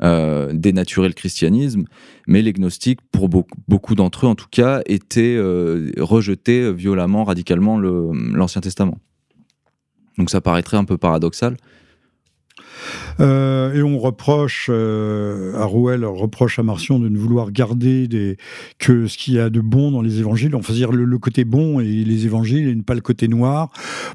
euh, 0.02 0.50
dénaturer 0.52 1.08
le 1.08 1.14
christianisme, 1.14 1.84
mais 2.26 2.42
les 2.42 2.52
gnostiques, 2.52 3.00
pour 3.12 3.28
beaucoup, 3.28 3.94
d'entre 3.94 4.26
eux 4.26 4.28
en 4.28 4.34
tout 4.34 4.48
cas, 4.50 4.82
étaient 4.86 5.36
euh, 5.36 5.92
rejetés 5.98 6.72
violemment, 6.72 7.24
radicalement 7.24 7.78
l'Ancien 7.78 8.60
Testament. 8.60 8.98
Donc 10.18 10.30
ça 10.30 10.40
paraîtrait 10.40 10.76
un 10.76 10.84
peu 10.84 10.98
paradoxal. 10.98 11.56
Euh, 13.20 13.74
et 13.74 13.82
on 13.82 13.98
reproche 13.98 14.68
euh, 14.70 15.54
à 15.56 15.64
Rouel, 15.64 16.04
reproche 16.04 16.58
à 16.58 16.62
Marcion 16.62 16.98
de 16.98 17.08
ne 17.08 17.18
vouloir 17.18 17.52
garder 17.52 18.08
des, 18.08 18.36
que 18.78 19.06
ce 19.06 19.16
qu'il 19.18 19.34
y 19.34 19.38
a 19.38 19.50
de 19.50 19.60
bon 19.60 19.90
dans 19.90 20.02
les 20.02 20.20
évangiles, 20.20 20.54
enfin 20.54 20.72
dire 20.72 20.92
le, 20.92 21.18
côté 21.18 21.44
bon 21.44 21.80
et 21.80 21.84
les 21.84 22.26
évangiles 22.26 22.68
et 22.68 22.74
pas 22.82 22.94
le 22.94 23.00
côté 23.00 23.28
noir. 23.28 23.70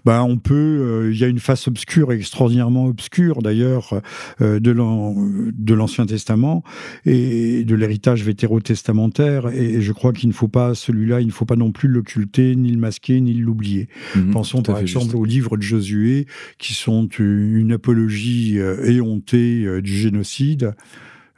Ben, 0.05 0.21
on 0.21 0.37
peut, 0.37 0.53
euh, 0.55 1.11
il 1.13 1.19
y 1.19 1.23
a 1.23 1.27
une 1.27 1.39
face 1.39 1.67
obscure, 1.67 2.11
extraordinairement 2.11 2.85
obscure 2.85 3.41
d'ailleurs, 3.41 4.01
de 4.39 5.73
l'Ancien 5.73 6.05
Testament 6.05 6.63
et 7.05 7.63
de 7.63 7.75
l'héritage 7.75 8.23
vétérotestamentaire. 8.23 9.47
Et, 9.53 9.81
je 9.81 9.91
crois 9.93 10.11
qu'il 10.11 10.29
ne 10.29 10.33
faut 10.33 10.47
pas, 10.47 10.75
celui-là, 10.75 11.21
il 11.21 11.27
ne 11.27 11.31
faut 11.31 11.45
pas 11.45 11.55
non 11.55 11.71
plus 11.71 11.87
l'occulter, 11.87 12.55
ni 12.55 12.71
le 12.71 12.77
masquer, 12.77 13.21
ni 13.21 13.33
l'oublier. 13.33 13.87
Mhm, 14.15 14.31
Pensons 14.31 14.61
par 14.61 14.79
exemple 14.79 15.15
aux 15.15 15.25
livres 15.25 15.57
de 15.57 15.61
Josué, 15.61 16.25
qui 16.57 16.73
sont 16.73 17.07
une 17.19 17.71
apologie 17.71 18.56
éhonté 18.57 19.63
euh, 19.65 19.81
du 19.81 19.93
génocide. 19.93 20.73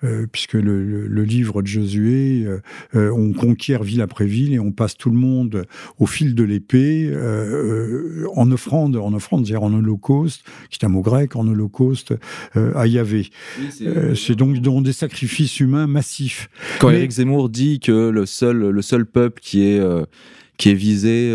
Euh, 0.06 0.28
puisque 0.32 0.54
le, 0.54 1.24
livre 1.26 1.62
de 1.62 1.68
Josué, 1.68 2.48
euh, 2.96 3.12
on 3.12 3.34
conquiert 3.34 3.84
ville 3.84 4.00
après 4.00 4.26
ville 4.26 4.54
et 4.54 4.60
on 4.60 4.72
passe 4.72 4.96
tout 4.96 5.10
le 5.10 5.18
monde 5.18 5.66
au 5.98 6.06
fil 6.06 6.36
de 6.36 6.44
l'épée 6.46 7.14
en 8.34 8.50
offrande, 8.50 8.96
en 8.96 9.14
offrande, 9.14 9.46
c'est-à-dire 9.46 9.64
en 9.64 9.74
holocauste, 9.74 10.46
qui 10.70 10.80
est 10.82 10.86
un 10.86 10.90
mot 10.90 11.02
grec, 11.02 11.36
en 11.36 11.46
holocauste 11.46 12.14
à 12.56 12.88
Yahvé. 12.88 13.30
c'est 14.16 14.36
donc, 14.38 14.60
donc, 14.60 14.86
des 14.86 14.94
sacrifices 14.94 15.60
humains 15.60 15.86
massifs. 15.86 16.50
Quand 16.80 16.92
Eric 16.92 17.12
Zemmour 17.12 17.50
dit 17.50 17.82
que 17.82 18.10
le 18.10 18.26
seul, 18.26 18.70
le 18.70 18.82
seul 18.82 19.06
peuple 19.06 19.42
qui 19.42 19.64
est 19.64 19.82
qui 20.56 20.70
est 20.70 20.76
visé, 20.76 21.30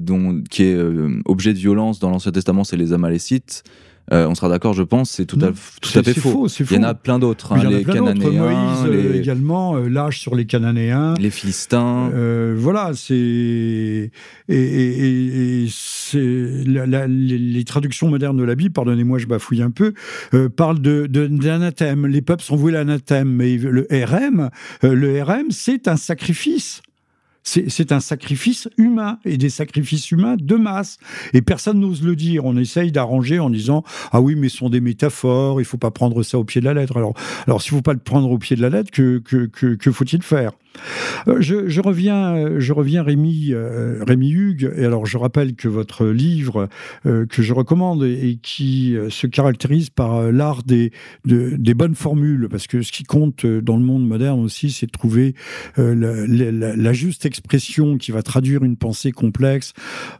dont, 0.00 0.44
qui 0.48 0.62
est 0.62 0.78
objet 1.24 1.52
de 1.52 1.58
violence 1.58 1.98
dans 1.98 2.10
l'Ancien 2.10 2.30
Testament, 2.30 2.62
c'est 2.62 2.76
les 2.76 2.92
Amalécites. 2.92 3.64
On 4.10 4.34
sera 4.34 4.48
d'accord, 4.48 4.72
je 4.74 4.82
pense, 4.82 5.10
c'est 5.10 5.26
tout, 5.26 5.38
à, 5.42 5.48
tout 5.80 5.98
à 5.98 6.02
fait 6.02 6.14
faux. 6.14 6.48
Il 6.48 6.72
y 6.72 6.78
en 6.78 6.82
a 6.82 6.94
plein 6.94 7.18
d'autres. 7.18 7.52
Hein, 7.52 7.64
les 7.68 7.84
Cananéens, 7.84 8.86
les... 8.88 9.18
également, 9.18 9.76
l'âge 9.76 10.20
sur 10.20 10.34
les 10.34 10.46
Cananéens, 10.46 11.14
les 11.18 11.30
Philistins. 11.30 12.10
voilà, 12.56 12.92
c'est 12.94 14.10
et, 14.48 15.66
les, 16.14 17.64
traductions 17.64 18.08
modernes 18.08 18.36
de 18.36 18.44
la 18.44 18.54
Bible, 18.54 18.72
pardonnez-moi, 18.72 19.18
je 19.18 19.26
bafouille 19.26 19.62
un 19.62 19.70
peu, 19.70 19.92
parlent 20.56 20.80
de 20.80 21.06
d'anathème. 21.06 22.06
Les 22.06 22.22
peuples 22.22 22.42
sont 22.42 22.56
voués 22.56 22.72
à 22.72 22.78
l'anathème, 22.78 23.28
mais 23.28 23.56
le 23.56 23.86
RM, 23.90 24.50
le 24.82 25.22
RM, 25.22 25.50
c'est 25.50 25.88
un 25.88 25.96
sacrifice. 25.96 26.82
C'est 27.46 27.92
un 27.92 28.00
sacrifice 28.00 28.68
humain 28.76 29.20
et 29.24 29.38
des 29.38 29.50
sacrifices 29.50 30.10
humains 30.10 30.36
de 30.36 30.56
masse. 30.56 30.98
Et 31.32 31.42
personne 31.42 31.78
n'ose 31.78 32.02
le 32.02 32.16
dire. 32.16 32.44
On 32.44 32.56
essaye 32.56 32.90
d'arranger 32.90 33.38
en 33.38 33.50
disant 33.50 33.84
Ah 34.10 34.20
oui, 34.20 34.34
mais 34.34 34.48
ce 34.48 34.56
sont 34.56 34.68
des 34.68 34.80
métaphores, 34.80 35.60
il 35.60 35.64
faut 35.64 35.78
pas 35.78 35.92
prendre 35.92 36.24
ça 36.24 36.38
au 36.38 36.44
pied 36.44 36.60
de 36.60 36.66
la 36.66 36.74
lettre. 36.74 36.96
Alors, 36.96 37.14
alors 37.46 37.62
s'il 37.62 37.74
ne 37.74 37.78
faut 37.78 37.82
pas 37.82 37.92
le 37.92 38.00
prendre 38.00 38.28
au 38.30 38.38
pied 38.38 38.56
de 38.56 38.62
la 38.62 38.68
lettre, 38.68 38.90
que 38.90 39.92
faut-il 39.92 40.22
faire? 40.22 40.52
Euh, 41.28 41.40
je, 41.40 41.80
reviens, 41.80 42.36
euh, 42.36 42.60
je 42.60 42.72
reviens 42.72 43.02
Rémi, 43.02 43.48
euh, 43.50 44.02
Rémi 44.06 44.30
Hugues, 44.30 44.72
et 44.76 44.84
alors 44.84 45.06
je 45.06 45.18
rappelle 45.18 45.54
que 45.54 45.68
votre 45.68 46.06
livre 46.06 46.68
que 47.04 47.42
je 47.42 47.52
recommande 47.52 48.04
et, 48.04 48.38
qui 48.42 48.96
se 49.08 49.26
caractérise 49.26 49.90
par 49.90 50.32
l'art 50.32 50.62
des, 50.62 50.92
des 51.24 51.74
bonnes 51.74 51.94
formules, 51.94 52.48
parce 52.50 52.66
que 52.66 52.82
ce 52.82 52.92
qui 52.92 53.04
compte 53.04 53.46
dans 53.46 53.76
le 53.76 53.82
monde 53.82 54.06
moderne 54.06 54.40
aussi, 54.40 54.70
c'est 54.70 54.86
de 54.86 54.90
trouver 54.90 55.34
la, 55.76 56.92
juste 56.92 57.26
expression 57.26 57.98
qui 57.98 58.10
va 58.10 58.22
traduire 58.22 58.64
une 58.64 58.76
pensée 58.76 59.12
complexe 59.12 59.72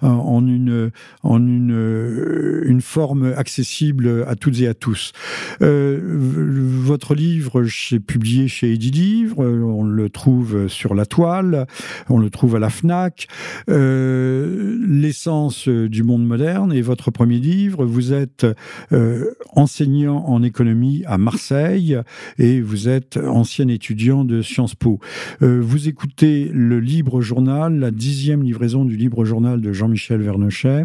en 0.02 0.46
une, 0.46 0.90
en 1.22 1.38
une, 1.38 2.62
une 2.64 2.80
forme 2.80 3.32
accessible 3.36 4.24
à 4.26 4.36
toutes 4.36 4.60
et 4.60 4.68
à 4.68 4.74
tous. 4.74 5.12
votre 5.60 7.14
livre, 7.14 7.64
j'ai 7.64 8.00
publié 8.00 8.48
chez 8.48 8.72
Eddy 8.72 8.90
Livre, 8.90 9.44
on 9.44 9.84
le 9.84 10.08
trouve 10.10 10.45
sur 10.68 10.94
la 10.94 11.06
toile, 11.06 11.66
on 12.08 12.18
le 12.18 12.30
trouve 12.30 12.56
à 12.56 12.58
la 12.58 12.70
FNAC. 12.70 13.28
Euh, 13.68 14.78
l'essence 14.86 15.68
du 15.68 16.02
monde 16.02 16.26
moderne 16.26 16.72
est 16.72 16.80
votre 16.80 17.10
premier 17.10 17.38
livre. 17.38 17.84
Vous 17.84 18.12
êtes 18.12 18.46
euh, 18.92 19.32
enseignant 19.54 20.24
en 20.26 20.42
économie 20.42 21.02
à 21.06 21.18
Marseille 21.18 21.98
et 22.38 22.60
vous 22.60 22.88
êtes 22.88 23.16
ancien 23.16 23.68
étudiant 23.68 24.24
de 24.24 24.42
Sciences 24.42 24.74
Po. 24.74 25.00
Euh, 25.42 25.60
vous 25.62 25.88
écoutez 25.88 26.50
le 26.52 26.80
Libre 26.80 27.20
Journal, 27.20 27.78
la 27.78 27.90
dixième 27.90 28.42
livraison 28.42 28.84
du 28.84 28.96
Libre 28.96 29.24
Journal 29.24 29.60
de 29.60 29.72
Jean-Michel 29.72 30.20
Vernochet 30.20 30.84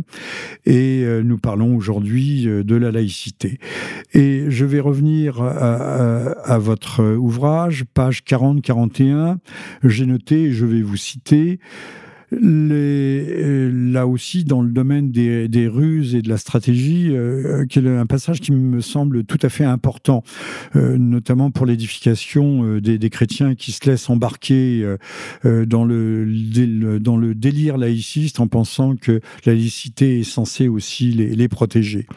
et 0.66 1.06
nous 1.24 1.38
parlons 1.38 1.76
aujourd'hui 1.76 2.46
de 2.46 2.76
la 2.76 2.92
laïcité. 2.92 3.60
Et 4.14 4.46
je 4.50 4.66
vais 4.66 4.80
revenir 4.80 5.42
à, 5.42 6.32
à 6.44 6.58
votre 6.58 7.04
ouvrage, 7.16 7.86
page 7.94 8.24
40-41. 8.28 9.38
J'ai 9.84 10.06
noté, 10.06 10.52
je 10.52 10.66
vais 10.66 10.82
vous 10.82 10.98
citer, 10.98 11.60
euh, 12.34 13.92
là 13.92 14.08
aussi, 14.08 14.44
dans 14.44 14.62
le 14.62 14.72
domaine 14.72 15.12
des, 15.12 15.68
ruses 15.68 16.16
et 16.16 16.22
de 16.22 16.30
la 16.30 16.38
stratégie, 16.38 17.10
euh, 17.12 17.66
euh 17.78 18.00
un 18.02 18.06
passage 18.06 18.40
qui 18.40 18.52
me 18.52 18.82
semble 18.82 19.24
tout 19.24 19.40
à 19.42 19.50
fait 19.50 19.66
important, 19.66 20.24
euh, 20.76 20.98
notamment 20.98 21.52
pour 21.52 21.66
l'édification 21.66 22.78
des, 22.80 22.98
des, 22.98 23.10
chrétiens 23.10 23.56
qui 23.56 23.72
se 23.72 23.90
laissent 23.90 24.10
embarquer 24.10 24.86
dans, 25.44 25.84
le, 25.84 27.00
dans 27.00 27.18
le 27.18 27.36
délire 27.36 27.78
laïciste 27.78 28.40
en 28.40 28.48
pensant 28.48 28.96
que 28.96 29.20
la 29.46 29.54
laïcité 29.54 30.20
est 30.20 30.24
censée 30.24 30.68
aussi 30.68 31.12
les, 31.12 31.36
les 31.36 31.48
protéger. 31.48 32.08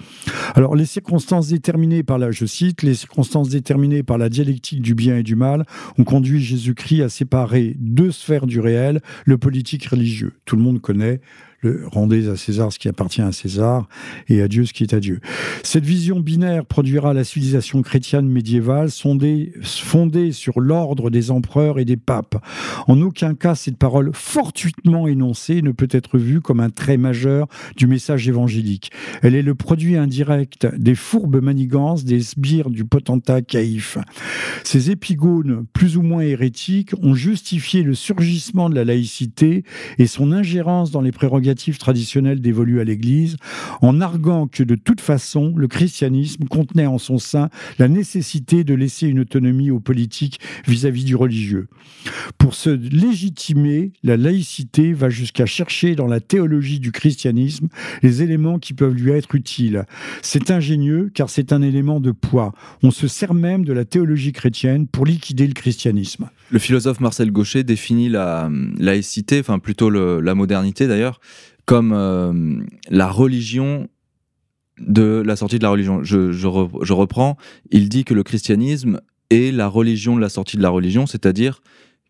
Alors, 0.55 0.77
les 0.77 0.87
circonstances 0.87 1.49
déterminées 1.49 2.03
par 2.03 2.19
la, 2.19 2.31
je 2.31 2.47
cite, 2.47 2.83
les 2.83 2.95
circonstances 2.95 3.49
déterminées 3.49 4.03
par 4.03 4.19
la 4.19 4.29
dialectique 4.29 4.83
du 4.83 4.95
bien 4.95 5.19
et 5.19 5.23
du 5.23 5.37
mal 5.37 5.67
ont 5.99 6.05
conduit 6.05 6.41
Jésus-Christ 6.41 7.03
à 7.03 7.09
séparer 7.09 7.77
deux 7.79 8.13
sphères 8.13 8.47
du 8.47 8.61
réel, 8.61 9.01
le 9.25 9.39
politique 9.39 9.87
religieux 9.87 10.04
tout 10.45 10.57
le 10.57 10.63
monde 10.63 10.81
connaît 10.81 11.21
rendez 11.87 12.29
à 12.29 12.37
César 12.37 12.73
ce 12.73 12.79
qui 12.79 12.89
appartient 12.89 13.23
à 13.23 13.33
César 13.33 13.89
et 14.29 14.43
à 14.43 14.49
Dieu 14.49 14.65
ce 14.65 14.73
qui 14.73 14.83
est 14.83 14.95
à 14.95 15.01
Dieu. 15.01 15.21
Cette 15.63 15.85
vision 15.85 16.21
binaire 16.21 16.65
produira 16.65 17.15
la 17.15 17.25
civilisation 17.25 17.83
chrétienne 17.83 18.29
médiévale 18.29 18.91
fondée 18.91 20.33
sur 20.33 20.61
l'ordre 20.61 21.11
des 21.11 21.31
empereurs 21.31 21.79
et 21.79 21.85
des 21.85 21.97
papes. 21.97 22.37
En 22.87 23.01
aucun 23.01 23.35
cas, 23.35 23.55
cette 23.55 23.77
parole 23.77 24.11
fortuitement 24.13 25.07
énoncée 25.07 25.63
ne 25.63 25.73
peut 25.73 25.89
être 25.91 26.19
vue 26.19 26.41
comme 26.41 26.61
un 26.61 26.71
trait 26.71 26.97
majeur 26.97 27.47
du 27.77 27.87
message 27.87 28.29
évangélique. 28.29 28.91
Elle 29.23 29.35
est 29.35 29.43
le 29.43 29.55
produit 29.55 29.97
indirect 29.97 30.67
des 30.77 30.95
fourbes 30.95 31.43
manigances 31.43 32.05
des 32.05 32.21
sbires 32.21 32.71
du 32.71 32.85
potentat 32.85 33.43
caïf. 33.43 33.99
Ces 34.65 34.91
épigones, 34.91 35.67
plus 35.73 35.97
ou 35.97 36.03
moins 36.03 36.23
hérétiques, 36.23 36.93
ont 37.03 37.15
justifié 37.15 37.83
le 37.83 37.95
surgissement 37.95 38.71
de 38.71 38.75
la 38.75 38.85
laïcité 38.85 39.65
et 39.99 40.07
son 40.07 40.33
ingérence 40.33 40.91
dans 40.91 41.01
les 41.01 41.13
prérogatives 41.13 41.54
traditionnelle 41.79 42.41
dévolue 42.41 42.81
à 42.81 42.85
l'Église, 42.85 43.37
en 43.81 44.01
arguant 44.01 44.47
que 44.47 44.63
de 44.63 44.75
toute 44.75 45.01
façon, 45.01 45.53
le 45.57 45.69
christianisme 45.69 46.45
contenait 46.45 46.87
en 46.87 46.99
son 46.99 47.19
sein 47.19 47.51
la 47.79 47.89
nécessité 47.89 48.65
de 48.65 48.75
laisser 48.75 49.07
une 49.07 49.21
autonomie 49.21 49.71
aux 49.71 49.81
politiques 49.81 50.41
vis-à-vis 50.67 51.05
du 51.05 51.17
religieux. 51.17 51.69
Pour 52.39 52.55
se 52.55 52.71
légitimer, 52.71 53.93
la 54.03 54.17
laïcité 54.17 54.93
va 54.93 55.11
jusqu'à 55.11 55.47
chercher 55.47 55.95
dans 55.95 56.07
la 56.07 56.21
théologie 56.21 56.81
du 56.81 56.93
christianisme 56.93 57.69
les 58.03 58.23
éléments 58.23 58.59
qui 58.59 58.75
peuvent 58.75 58.95
lui 58.95 59.13
être 59.13 59.35
utiles. 59.35 59.85
C'est 60.23 60.51
ingénieux 60.51 61.11
car 61.15 61.31
c'est 61.31 61.53
un 61.53 61.63
élément 61.63 62.01
de 62.01 62.11
poids. 62.11 62.53
On 62.83 62.91
se 62.91 63.09
sert 63.09 63.35
même 63.35 63.65
de 63.65 63.73
la 63.73 63.85
théologie 63.85 64.33
chrétienne 64.33 64.87
pour 64.87 65.07
liquider 65.07 65.47
le 65.47 65.55
christianisme. 65.55 66.29
Le 66.51 66.59
philosophe 66.59 67.01
Marcel 67.01 67.31
Gaucher 67.31 67.65
définit 67.65 68.09
la 68.09 68.51
laïcité, 68.79 69.41
enfin 69.41 69.59
plutôt 69.59 69.91
la 69.91 70.35
modernité 70.35 70.87
d'ailleurs, 70.87 71.21
comme 71.67 71.93
euh, 71.93 72.63
la 72.91 73.09
religion 73.09 73.89
de 74.79 75.23
la 75.25 75.37
sortie 75.37 75.59
de 75.59 75.63
la 75.63 75.71
religion. 75.71 76.03
Je, 76.03 76.93
reprends, 76.93 77.37
il 77.71 77.89
dit 77.89 78.05
que 78.05 78.15
le 78.15 78.23
christianisme 78.23 79.01
est 79.31 79.55
la 79.55 79.69
religion 79.69 80.17
de 80.17 80.21
la 80.21 80.29
sortie 80.29 80.57
de 80.57 80.63
la 80.63 80.71
religion, 80.71 81.07
c'est-à-dire 81.07 81.63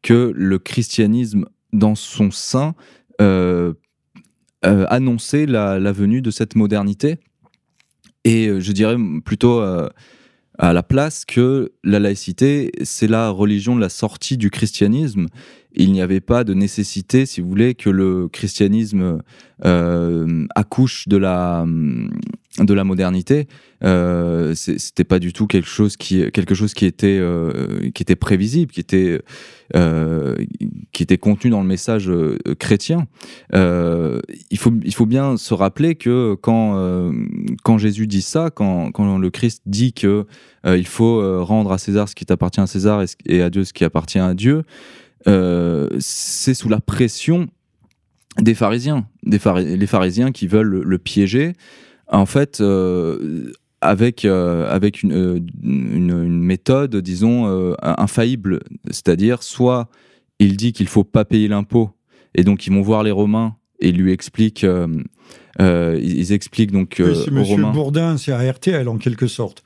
que 0.02 0.32
le 0.34 0.59
christianisme 0.59 1.46
dans 1.72 1.94
son 1.94 2.30
sein 2.30 2.74
euh, 3.20 3.74
euh, 4.64 4.86
annonçait 4.88 5.46
la, 5.46 5.92
venue 5.92 6.22
de 6.22 6.30
cette 6.30 6.57
modernité. 6.57 7.18
Et 8.24 8.48
je 8.59 8.72
dirais 8.72 8.96
plutôt 9.24 9.62
à 10.59 10.72
la 10.72 10.82
place 10.82 11.24
que 11.24 11.72
la 11.82 11.98
laïcité, 11.98 12.70
c'est 12.82 13.09
la 13.09 13.30
religion 13.30 13.74
de 13.74 13.80
la 13.80 13.88
sortie 13.88 14.36
du 14.36 14.50
christianisme. 14.50 15.26
Il 15.72 15.90
n'y 15.90 16.00
avait 16.00 16.20
pas 16.20 16.44
de 16.44 16.55
nécessité, 16.55 17.26
si 17.26 17.40
vous 17.40 17.48
voulez, 17.48 17.74
que 17.74 17.90
le 17.90 18.28
christianisme 18.28 19.18
euh, 19.64 20.46
accouche 20.55 21.09
de 21.09 21.16
la 21.16 21.66
de 22.59 22.74
la 22.74 22.84
modernité. 22.84 23.48
Euh, 23.82 24.55
C'était 24.55 25.05
pas 25.05 25.18
du 25.18 25.32
tout 25.32 25.46
quelque 25.46 25.68
chose 25.68 25.96
qui 25.96 26.30
quelque 26.30 26.55
chose 26.55 26.72
qui 26.72 26.86
était 26.86 27.18
euh, 27.20 27.90
qui 27.90 28.02
était 28.02 28.16
prévisible, 28.16 28.70
qui 28.70 28.80
était 28.80 29.20
euh, 29.74 30.36
qui 30.92 31.02
était 31.02 31.18
contenu 31.18 31.50
dans 31.50 31.61
le 31.61 31.66
message 31.66 32.09
euh, 32.09 32.38
chrétien. 32.59 33.07
il 33.52 34.59
faut 34.59 34.72
il 34.84 34.94
faut 34.94 35.07
bien 35.07 35.36
se 35.36 35.52
rappeler 35.52 35.96
que 35.96 36.34
quand 36.40 37.12
quand 37.64 37.78
Jésus 37.78 38.07
dit 38.07 38.22
ça, 38.22 38.50
quand 38.50 38.92
quand 38.92 39.18
le 39.18 39.30
Christ 39.30 39.62
dit 39.66 39.92
que 39.92 40.26
il 40.64 40.86
faut 40.86 41.44
rendre 41.44 41.72
à 41.72 41.78
César 41.78 42.09
ce 42.09 42.14
qui 42.14 42.24
appartient 42.28 42.61
à 42.61 42.66
César 42.66 43.02
et 43.26 43.42
à 43.42 43.50
Dieu 43.50 43.64
ce 43.64 43.72
qui 43.72 43.84
appartient 43.84 44.20
à 44.20 44.34
Dieu. 44.34 44.62
C'est 45.26 46.55
sous 46.55 46.68
la 46.68 46.80
pression 46.80 47.48
des 48.40 48.55
pharisiens, 48.55 49.07
des 49.24 49.38
les 49.76 49.86
pharisiens 49.86 50.32
qui 50.32 50.46
veulent 50.46 50.82
le, 50.82 50.98
piéger. 50.98 51.52
En 52.09 52.26
fait, 52.26 52.61
euh, 52.61 53.52
avec, 53.80 54.24
euh, 54.24 54.68
avec 54.70 55.02
une, 55.02 55.46
une, 55.62 56.28
méthode, 56.28 56.96
disons, 56.96 57.74
infaillible. 57.80 58.61
C'est-à-dire, 58.86 59.42
soit 59.42 59.88
il 60.38 60.57
dit 60.57 60.72
qu'il 60.72 60.88
faut 60.88 61.05
pas 61.05 61.24
payer 61.24 61.48
l'impôt, 61.48 61.90
et 62.34 62.44
donc 62.44 62.66
ils 62.66 62.72
vont 62.72 62.82
voir 62.82 63.02
les 63.02 63.11
Romains 63.11 63.57
et 63.80 63.92
lui 63.92 64.12
expliquent, 64.12 64.66
ils, 65.59 66.32
expliquent 66.32 66.72
donc 66.72 67.00
aux 67.00 67.30
Monsieur 67.30 67.62
Bourdin, 67.72 68.16
c'est 68.16 68.32
RTL 68.32 68.88
en 68.88 68.98
quelque 68.98 69.26
sorte. 69.26 69.62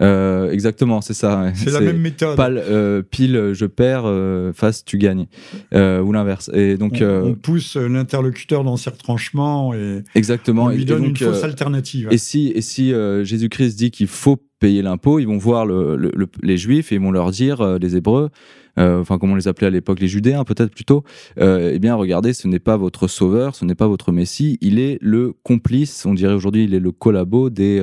Euh, 0.00 0.50
exactement, 0.50 1.00
c'est 1.00 1.14
ça. 1.14 1.52
C'est 1.54 1.70
la 1.70 1.80
même 1.80 2.00
méthode. 2.00 2.38
Euh, 2.40 3.02
pile, 3.02 3.50
je 3.52 3.66
perds, 3.66 4.04
euh, 4.06 4.52
face, 4.52 4.84
tu 4.84 4.98
gagnes. 4.98 5.26
ou 5.72 6.12
l'inverse. 6.12 6.50
Et 6.54 6.76
donc, 6.76 7.02
on, 7.02 7.34
pousse 7.34 7.76
l'interlocuteur 7.76 8.64
dans 8.64 8.76
ses 8.76 8.90
retranchements 8.90 9.74
et 9.74 10.02
exactement. 10.14 10.64
on 10.64 10.68
lui 10.68 10.84
donne 10.84 11.04
une 11.04 11.16
fausse 11.16 11.44
alternative. 11.44 12.08
Et 12.10 12.18
si, 12.18 12.52
et 12.54 12.62
si 12.62 12.92
Jésus-Christ 13.22 13.76
dit 13.76 13.90
qu'il 13.90 14.06
faut 14.06 14.38
payer 14.58 14.82
l'impôt, 14.82 15.18
ils 15.18 15.26
vont 15.26 15.38
voir 15.38 15.66
les 15.66 16.56
Juifs 16.56 16.92
et 16.92 16.96
ils 16.96 17.00
vont 17.00 17.10
leur 17.10 17.30
dire, 17.30 17.78
les 17.78 17.96
Hébreux, 17.96 18.30
enfin 18.76 19.18
comment 19.18 19.34
on 19.34 19.36
les 19.36 19.48
appelait 19.48 19.66
à 19.66 19.70
l'époque, 19.70 20.00
les 20.00 20.08
Judéens 20.08 20.44
peut-être 20.44 20.72
plutôt, 20.72 21.04
eh 21.38 21.78
bien 21.78 21.94
regardez, 21.94 22.32
ce 22.32 22.48
n'est 22.48 22.60
pas 22.60 22.76
votre 22.76 23.08
sauveur, 23.08 23.54
ce 23.54 23.64
n'est 23.64 23.74
pas 23.74 23.88
votre 23.88 24.12
Messie, 24.12 24.58
il 24.60 24.78
est 24.78 24.98
le 25.00 25.34
complice, 25.42 26.06
on 26.06 26.14
dirait 26.14 26.34
aujourd'hui, 26.34 26.64
il 26.64 26.74
est 26.74 26.80
le 26.80 26.92
collabo 26.92 27.50
des, 27.50 27.82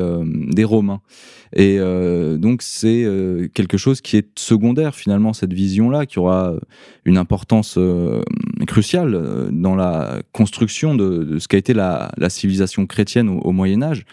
des 0.52 0.64
Romains. 0.64 1.02
Et 1.54 1.80
donc 2.38 2.62
c'est 2.62 3.06
quelque 3.54 3.78
chose 3.78 4.02
qui 4.02 4.18
est 4.18 4.28
secondaire 4.38 4.94
finalement, 4.94 5.34
cette 5.34 5.54
vision-là, 5.54 6.06
qui 6.06 6.20
aura 6.20 6.54
une 7.06 7.18
importance 7.18 7.78
cruciale 8.68 9.50
dans 9.52 9.76
la 9.76 10.22
construction 10.32 10.96
de, 10.96 11.40
ce 11.40 11.48
qu'a 11.48 11.58
été 11.58 11.74
la, 11.74 12.12
civilisation 12.30 12.86
chrétienne 12.86 13.30
au, 13.30 13.52
Moyen 13.52 13.82
Âge. 13.82 14.06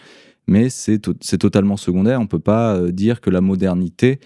Mais 0.47 0.69
c'est 0.69 0.99
totalement 1.37 1.77
secondaire. 1.77 2.19
On 2.19 2.23
ne 2.23 2.27
peut 2.27 2.39
pas 2.39 2.81
dire 2.91 3.21
que 3.21 3.29
la 3.29 3.41
modernité 3.41 4.19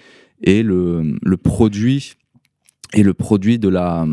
est 0.43 0.63
le, 0.63 1.17
le 1.21 1.37
produit 1.37 2.15
et 2.93 3.03
le 3.03 3.13
produit 3.13 3.59
de 3.59 3.69
la... 3.69 4.05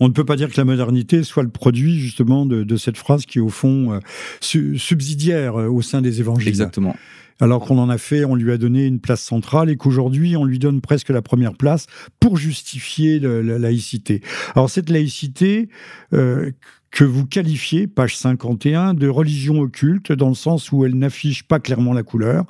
On 0.00 0.08
ne 0.08 0.12
peut 0.12 0.24
pas 0.24 0.36
dire 0.36 0.50
que 0.50 0.56
la 0.56 0.64
modernité 0.64 1.22
soit 1.22 1.42
le 1.42 1.50
produit 1.50 1.98
justement 1.98 2.46
de, 2.46 2.76
cette 2.76 2.96
phrase 2.96 3.26
qui 3.26 3.38
est 3.38 3.42
au 3.42 3.48
fond 3.48 3.92
euh, 3.92 4.00
subsidiaire 4.40 5.60
euh, 5.60 5.68
au 5.68 5.82
sein 5.82 6.02
des 6.02 6.20
évangiles. 6.20 6.48
Exactement 6.48 6.96
alors 7.40 7.64
qu'on 7.64 7.78
en 7.78 7.90
a 7.90 7.98
fait, 7.98 8.24
on 8.24 8.34
lui 8.34 8.52
a 8.52 8.56
donné 8.56 8.86
une 8.86 9.00
place 9.00 9.22
centrale 9.22 9.70
et 9.70 9.76
qu'aujourd'hui, 9.76 10.36
on 10.36 10.44
lui 10.44 10.58
donne 10.58 10.80
presque 10.80 11.10
la 11.10 11.22
première 11.22 11.54
place 11.54 11.86
pour 12.20 12.36
justifier 12.36 13.18
la 13.18 13.58
laïcité. 13.58 14.22
Alors 14.54 14.70
cette 14.70 14.90
laïcité, 14.90 15.68
euh, 16.12 16.50
que 16.94 17.02
vous 17.02 17.26
qualifiez, 17.26 17.88
page 17.88 18.16
51, 18.16 18.94
de 18.94 19.08
religion 19.08 19.58
occulte, 19.58 20.12
dans 20.12 20.28
le 20.28 20.36
sens 20.36 20.70
où 20.70 20.84
elle 20.84 20.94
n'affiche 20.94 21.42
pas 21.42 21.58
clairement 21.58 21.92
la 21.92 22.04
couleur. 22.04 22.44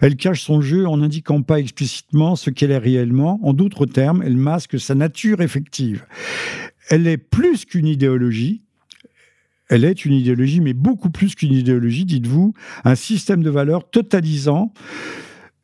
Elle 0.00 0.16
cache 0.16 0.40
son 0.40 0.62
jeu 0.62 0.88
en 0.88 0.96
n'indiquant 0.96 1.42
pas 1.42 1.60
explicitement 1.60 2.34
ce 2.34 2.48
qu'elle 2.48 2.70
est 2.70 2.78
réellement. 2.78 3.38
En 3.42 3.52
d'autres 3.52 3.84
termes, 3.84 4.22
elle 4.24 4.38
masque 4.38 4.80
sa 4.80 4.94
nature 4.94 5.42
effective. 5.42 6.06
Elle 6.88 7.06
est 7.06 7.18
plus 7.18 7.66
qu'une 7.66 7.86
idéologie, 7.86 8.62
elle 9.72 9.86
est 9.86 10.04
une 10.04 10.12
idéologie, 10.12 10.60
mais 10.60 10.74
beaucoup 10.74 11.08
plus 11.08 11.34
qu'une 11.34 11.54
idéologie, 11.54 12.04
dites-vous, 12.04 12.52
un 12.84 12.94
système 12.94 13.42
de 13.42 13.48
valeurs 13.48 13.88
totalisant 13.88 14.70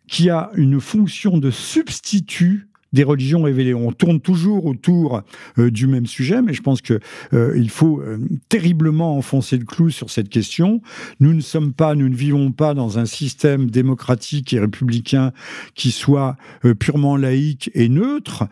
qui 0.07 0.31
a 0.31 0.51
une 0.55 0.81
fonction 0.81 1.37
de 1.37 1.51
substitut 1.51 2.69
des 2.95 3.05
religions 3.05 3.43
révélées. 3.43 3.75
On 3.75 3.93
tourne 3.93 4.19
toujours 4.19 4.65
autour 4.65 5.21
euh, 5.59 5.71
du 5.71 5.87
même 5.87 6.07
sujet, 6.07 6.41
mais 6.41 6.55
je 6.55 6.63
pense 6.63 6.81
qu'il 6.81 7.01
euh, 7.35 7.69
faut 7.69 8.01
euh, 8.01 8.19
terriblement 8.49 9.19
enfoncer 9.19 9.59
le 9.59 9.67
clou 9.67 9.91
sur 9.91 10.09
cette 10.09 10.31
question. 10.31 10.81
Nous 11.21 11.35
ne 11.35 11.43
sommes 11.43 11.75
pas, 11.75 11.95
nous 11.95 12.09
ne 12.09 12.17
vivons 12.17 12.51
pas 12.51 12.73
dans 12.73 12.99
un 12.99 13.05
système 13.05 13.71
démocratique 13.71 14.55
et 14.55 14.59
républicain 14.59 15.33
qui 15.75 15.91
soit 15.91 16.39
purement 16.79 17.19
laïque 17.19 17.71
et 17.75 17.91
neutre. 17.91 18.49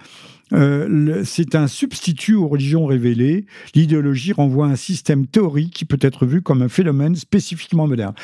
C'est 0.51 1.55
un 1.55 1.67
substitut 1.67 2.35
aux 2.35 2.49
religions 2.49 2.87
révélées. 2.87 3.47
L'idéologie 3.75 4.33
renvoie 4.33 4.67
à 4.67 4.71
un 4.71 4.77
système 4.77 5.27
théorique 5.27 5.75
qui 5.75 5.85
peut 5.85 5.99
être 6.01 6.27
vu 6.27 6.43
comme 6.43 6.63
un 6.63 6.69
phénomène 6.69 7.17
spécifiquement 7.17 7.87
moderne 7.87 8.15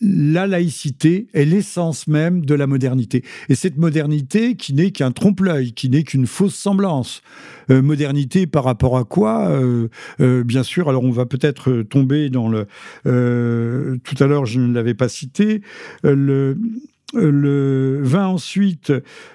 la 0.00 0.46
laïcité 0.46 1.26
est 1.34 1.44
l'essence 1.44 2.06
même 2.06 2.44
de 2.44 2.54
la 2.54 2.66
modernité. 2.66 3.24
Et 3.48 3.54
cette 3.54 3.76
modernité 3.76 4.54
qui 4.54 4.74
n'est 4.74 4.90
qu'un 4.90 5.10
trompe-l'œil, 5.10 5.72
qui 5.72 5.88
n'est 5.88 6.04
qu'une 6.04 6.26
fausse 6.26 6.54
semblance. 6.54 7.22
Euh, 7.70 7.82
modernité 7.82 8.46
par 8.46 8.64
rapport 8.64 8.96
à 8.96 9.04
quoi? 9.04 9.48
Euh, 9.48 9.88
euh, 10.20 10.44
Bien 10.44 10.62
sûr, 10.62 10.88
alors 10.88 11.04
on 11.04 11.10
va 11.10 11.26
peut-être 11.26 11.82
tomber 11.82 12.30
dans 12.30 12.48
le... 12.48 12.66
tout 14.04 14.22
à 14.22 14.26
l'heure, 14.26 14.46
je 14.46 14.60
ne 14.60 14.72
l'avais 14.72 14.94
pas 14.94 15.08
cité. 15.08 15.62
le 16.02 16.56
le 17.14 18.00
20 18.02 18.26
ensuite, 18.26 18.92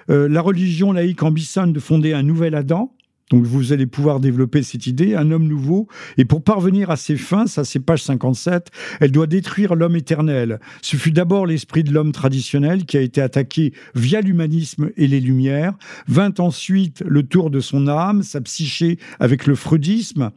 la 0.07 0.41
religion 0.41 0.91
laïque 0.91 1.23
ambitionne 1.23 1.73
de 1.73 1.79
fonder 1.79 2.13
un 2.13 2.23
nouvel 2.23 2.55
Adam, 2.55 2.93
donc 3.31 3.45
vous 3.45 3.73
allez 3.73 3.87
pouvoir 3.87 4.19
développer 4.19 4.63
cette 4.63 4.87
idée, 4.87 5.15
un 5.15 5.31
homme 5.31 5.47
nouveau. 5.47 5.87
Et 6.17 6.25
pour 6.25 6.43
parvenir 6.43 6.89
à 6.91 6.97
ses 6.97 7.15
fins, 7.15 7.47
ça 7.47 7.63
c'est 7.63 7.79
page 7.79 8.03
57, 8.03 8.69
elle 8.99 9.11
doit 9.11 9.27
détruire 9.27 9.75
l'homme 9.75 9.95
éternel. 9.95 10.59
Ce 10.81 10.97
fut 10.97 11.11
d'abord 11.11 11.45
l'esprit 11.45 11.83
de 11.83 11.91
l'homme 11.91 12.11
traditionnel 12.11 12.85
qui 12.85 12.97
a 12.97 13.01
été 13.01 13.21
attaqué 13.21 13.73
via 13.95 14.21
l'humanisme 14.21 14.91
et 14.97 15.07
les 15.07 15.19
Lumières. 15.19 15.73
Vint 16.07 16.33
ensuite 16.39 17.03
le 17.05 17.23
tour 17.23 17.49
de 17.49 17.59
son 17.59 17.87
âme, 17.87 18.23
sa 18.23 18.41
psyché 18.41 18.99
avec 19.19 19.47
le 19.47 19.55
freudisme. 19.55 20.31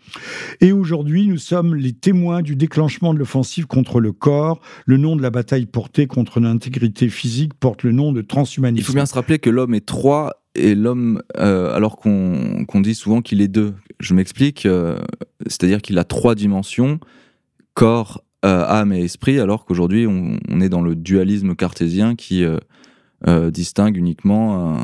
Et 0.61 0.73
aujourd'hui, 0.73 1.27
nous 1.27 1.39
sommes 1.39 1.75
les 1.75 1.93
témoins 1.93 2.43
du 2.43 2.57
déclenchement 2.57 3.13
de 3.13 3.19
l'offensive 3.19 3.67
contre 3.67 4.01
le 4.01 4.13
corps. 4.13 4.61
Le 4.87 4.97
nom 4.97 5.17
de 5.17 5.23
la 5.23 5.31
bataille 5.31 5.67
portée 5.67 6.07
contre 6.07 6.41
l'intégrité 6.41 7.09
physique 7.09 7.55
porte 7.55 7.83
le 7.83 7.93
nom 7.93 8.13
de 8.13 8.23
transhumanisme. 8.23 8.83
Il 8.83 8.85
faut 8.85 8.93
bien 8.93 9.07
se 9.07 9.15
rappeler 9.15 9.39
que 9.39 9.51
l'homme 9.51 9.75
est 9.75 9.85
trois 9.85 10.46
et 10.57 10.75
l'homme, 10.75 11.23
euh, 11.37 11.75
alors 11.75 11.97
qu'on 11.97 12.81
dit 12.81 12.95
souvent 12.95 13.23
qu'il 13.23 13.41
est 13.41 13.49
deux. 13.49 13.75
Je 14.01 14.15
m'explique, 14.15 14.67
euh, 14.67 14.99
c'est-à-dire 15.47 15.83
qu'il 15.83 15.99
a 15.99 16.05
trois 16.05 16.35
dimensions, 16.35 16.99
corps, 17.75 18.23
euh, 18.45 18.65
âme 18.67 18.93
et 18.93 19.03
esprit, 19.03 19.39
alors 19.41 19.65
qu'aujourd'hui 19.65 20.07
on, 20.07 20.61
est 20.61 20.69
dans 20.69 20.83
le 20.83 20.95
dualisme 20.95 21.55
cartésien 21.55 22.15
qui 22.15 22.45
distingue 23.27 23.97
uniquement 23.97 24.79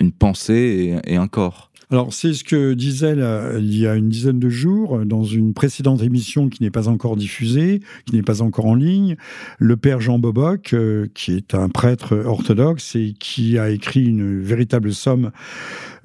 une 0.00 0.12
pensée 0.12 0.98
et, 1.04 1.16
un 1.16 1.28
corps. 1.28 1.67
Alors, 1.90 2.12
c'est 2.12 2.34
ce 2.34 2.44
que 2.44 2.74
disait 2.74 3.16
il 3.58 3.78
y 3.78 3.86
a 3.86 3.94
une 3.94 4.10
dizaine 4.10 4.38
de 4.38 4.50
jours, 4.50 5.06
dans 5.06 5.24
une 5.24 5.54
précédente 5.54 6.02
émission 6.02 6.50
qui 6.50 6.62
n'est 6.62 6.70
pas 6.70 6.88
encore 6.88 7.16
diffusée, 7.16 7.80
qui 8.04 8.14
n'est 8.14 8.22
pas 8.22 8.42
encore 8.42 8.66
en 8.66 8.74
ligne, 8.74 9.16
le 9.58 9.76
père 9.78 9.98
Jean 9.98 10.18
Boboc, 10.18 10.74
euh, 10.74 11.06
qui 11.14 11.32
est 11.32 11.54
un 11.54 11.70
prêtre 11.70 12.14
orthodoxe 12.26 12.94
et 12.94 13.14
qui 13.18 13.56
a 13.56 13.70
écrit 13.70 14.04
une 14.04 14.38
véritable 14.38 14.92
somme, 14.92 15.30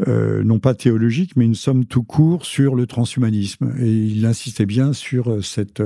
euh, 0.07 0.41
non 0.45 0.59
pas 0.59 0.73
théologique, 0.73 1.35
mais 1.35 1.43
une 1.43 1.55
somme 1.55 1.83
tout 1.83 2.03
court 2.03 2.45
sur 2.45 2.75
le 2.75 2.87
transhumanisme. 2.87 3.73
Et 3.77 3.91
il 3.91 4.25
insistait 4.25 4.65
bien 4.65 4.93
sur 4.93 5.43
cette 5.43 5.83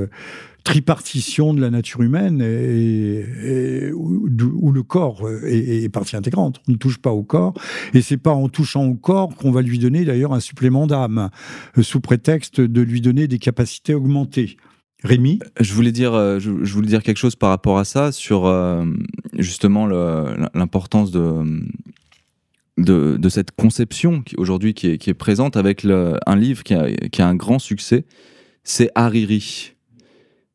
tripartition 0.67 1.53
de 1.53 1.61
la 1.61 1.69
nature 1.69 2.01
humaine 2.01 2.41
où, 3.95 4.71
le 4.71 4.83
corps 4.83 5.25
est, 5.45 5.87
partie 5.87 6.17
intégrante. 6.17 6.61
On 6.67 6.73
ne 6.73 6.77
touche 6.77 6.97
pas 6.97 7.11
au 7.11 7.23
corps 7.23 7.53
et 7.93 8.01
c'est 8.01 8.17
pas 8.17 8.33
en 8.33 8.49
touchant 8.49 8.85
au 8.85 8.95
corps 8.95 9.33
qu'on 9.33 9.51
va 9.51 9.61
lui 9.61 9.79
donner 9.79 10.03
d'ailleurs 10.03 10.33
un 10.33 10.41
supplément 10.41 10.85
d'âme 10.85 11.29
euh, 11.77 11.83
sous 11.83 12.01
prétexte 12.01 12.59
de 12.59 12.81
lui 12.81 12.99
donner 12.99 13.29
des 13.29 13.39
capacités 13.39 13.93
augmentées. 13.93 14.57
Rémi? 15.05 15.39
Je 15.57 15.73
voulais 15.73 15.93
dire, 15.93 16.13
euh, 16.13 16.37
je, 16.39 16.49
voulais 16.49 16.87
dire 16.87 17.01
quelque 17.01 17.17
chose 17.17 17.37
par 17.37 17.49
rapport 17.49 17.77
à 17.77 17.85
ça 17.85 18.11
sur 18.11 18.45
euh, 18.45 18.83
justement 19.37 19.87
l'importance 20.53 21.11
de, 21.11 21.45
de, 22.77 23.29
cette 23.29 23.51
conception 23.51 24.21
aujourd'hui 24.35 24.73
qui 24.73 24.87
est, 24.87 25.13
présente 25.13 25.55
avec 25.55 25.85
un 25.85 26.35
livre 26.35 26.63
qui 26.63 26.73
a, 26.73 26.91
qui 26.91 27.21
a 27.21 27.27
un 27.27 27.35
grand 27.35 27.59
succès, 27.59 28.05
c'est 28.65 28.91
Hariri. 28.95 29.76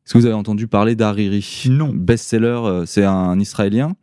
Est-ce 0.05 0.13
que 0.13 0.17
vous 0.17 0.25
avez 0.25 0.35
entendu 0.35 0.67
parler 0.67 0.95
d'Hariri? 0.95 1.67
Non. 1.69 1.91
Best-seller, 1.93 2.59
euh, 2.65 2.85
c'est 2.85 3.05
un 3.05 3.39
Israélien 3.39 3.93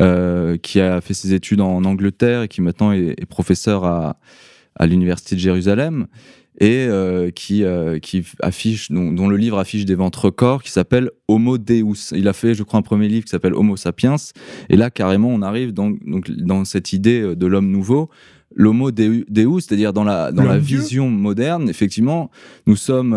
euh, 0.00 0.56
qui 0.56 0.80
a 0.80 1.02
fait 1.02 1.12
ses 1.12 1.34
études 1.34 1.60
en 1.60 1.84
Angleterre 1.84 2.42
et 2.42 2.48
qui 2.48 2.62
maintenant 2.62 2.92
est, 2.92 3.26
professeur 3.26 3.84
à, 3.84 4.18
à 4.74 4.86
l'Université 4.86 5.34
de 5.34 5.40
Jérusalem 5.40 6.06
et 6.60 6.86
euh, 6.88 7.30
qui, 7.30 7.62
qui 8.00 8.24
affiche, 8.40 8.90
dont, 8.90 9.28
le 9.28 9.36
livre 9.36 9.58
affiche 9.58 9.84
des 9.84 9.94
ventes 9.94 10.16
records, 10.16 10.62
qui 10.62 10.70
s'appelle 10.70 11.10
Homo 11.28 11.58
Deus. 11.58 12.12
Il 12.12 12.26
a 12.26 12.32
fait, 12.32 12.54
je 12.54 12.62
crois, 12.62 12.78
un 12.78 12.82
premier 12.82 13.08
livre 13.08 13.24
qui 13.26 13.30
s'appelle 13.30 13.54
Homo 13.54 13.76
Sapiens. 13.76 14.16
Et 14.70 14.76
là, 14.78 14.88
carrément, 14.88 15.28
on 15.28 15.42
arrive 15.42 15.74
dans, 15.74 15.90
donc, 15.90 16.30
dans 16.30 16.64
cette 16.64 16.94
idée 16.94 17.36
de 17.36 17.46
l'homme 17.46 17.70
nouveau. 17.70 18.08
L'Homo 18.56 18.92
Deus, 18.92 19.60
c'est-à-dire 19.60 19.92
dans 19.92 20.04
la, 20.04 20.32
dans 20.32 20.44
la 20.44 20.58
vision 20.58 21.10
moderne, 21.10 21.68
effectivement, 21.68 22.30
nous 22.66 22.76
sommes 22.76 23.12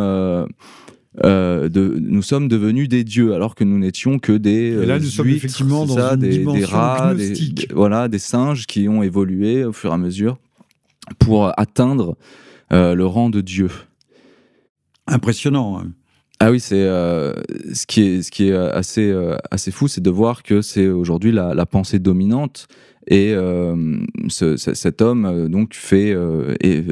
euh, 1.26 1.68
de, 1.68 1.98
nous 2.00 2.22
sommes 2.22 2.48
devenus 2.48 2.88
des 2.90 3.04
dieux 3.04 3.34
alors 3.34 3.56
que 3.56 3.64
nous 3.64 3.80
n'étions 3.80 4.20
que 4.20 4.34
des 4.34 4.72
Et 4.72 4.86
là, 4.86 5.00
nous 5.00 5.06
sommes 5.06 5.30
effectivement 5.30 5.86
dans 5.86 5.98
une 5.98 6.18
des, 6.18 6.40
des, 6.40 6.66
rats, 6.66 7.16
des, 7.16 7.34
voilà, 7.74 8.08
des 8.08 8.20
singes 8.20 8.68
qui 8.68 8.88
ont 8.88 9.02
évolué 9.02 9.66
au 9.66 9.74
fur 9.74 9.92
et 9.92 9.94
à 9.94 9.98
mesure 9.98 10.38
pour 11.20 11.52
atteindre 11.60 12.18
euh, 12.72 12.94
le 12.94 13.06
rang 13.06 13.30
de 13.30 13.42
dieu. 13.42 13.70
Impressionnant. 15.08 15.80
Hein. 15.80 15.92
Ah 16.40 16.52
oui, 16.52 16.60
c'est 16.60 16.84
euh, 16.84 17.34
ce 17.74 17.88
qui 17.88 18.02
est 18.02 18.22
ce 18.22 18.30
qui 18.30 18.50
est 18.50 18.56
assez 18.56 19.12
assez 19.50 19.72
fou, 19.72 19.88
c'est 19.88 20.02
de 20.02 20.10
voir 20.12 20.44
que 20.44 20.62
c'est 20.62 20.88
aujourd'hui 20.88 21.32
la, 21.32 21.56
la, 21.56 21.66
pensée 21.66 21.98
dominante 21.98 22.68
et 23.10 23.34
euh, 23.34 23.76
cet 24.28 25.02
homme 25.02 25.26
euh, 25.26 25.48
donc 25.48 25.74
fait 25.74 26.12
euh, 26.12 26.56
et 26.62 26.84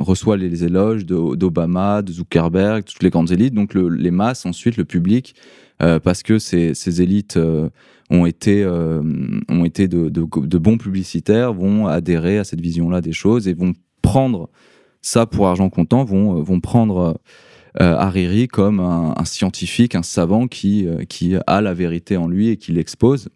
reçoit 0.00 0.38
les, 0.38 0.64
éloges 0.64 1.04
d'Obama, 1.04 2.00
de, 2.00 2.12
Zuckerberg, 2.12 2.84
toutes 2.84 3.02
les 3.02 3.10
grandes 3.10 3.30
élites, 3.30 3.54
donc 3.54 3.74
les 3.74 4.10
masses 4.10 4.46
ensuite, 4.46 4.76
le 4.76 4.84
public, 4.84 5.34
parce 5.78 6.22
que 6.22 6.38
ces, 6.38 7.02
élites 7.02 7.38
ont 8.10 8.26
été, 8.26 8.66
ont 8.66 9.64
été 9.64 9.88
de, 9.88 10.08
de, 10.08 10.58
bons 10.58 10.78
publicitaires, 10.78 11.52
vont 11.54 11.86
adhérer 11.86 12.38
à 12.38 12.44
cette 12.44 12.60
vision-là 12.60 13.00
des 13.00 13.12
choses 13.12 13.48
et 13.48 13.54
vont 13.54 13.72
prendre 14.02 14.50
ça 15.00 15.24
pour 15.24 15.48
argent 15.48 15.70
comptant, 15.70 16.04
vont, 16.04 16.42
vont 16.42 16.60
prendre 16.60 17.18
Hariri 17.78 18.48
comme 18.48 18.80
un, 18.80 19.14
un, 19.16 19.24
scientifique, 19.24 19.94
un 19.94 20.02
savant 20.02 20.48
qui, 20.48 20.86
qui 21.08 21.34
a 21.46 21.60
la 21.60 21.72
vérité 21.72 22.18
en 22.18 22.28
lui 22.28 22.48
et 22.48 22.56
qui 22.56 22.72
l'expose. 22.72 23.30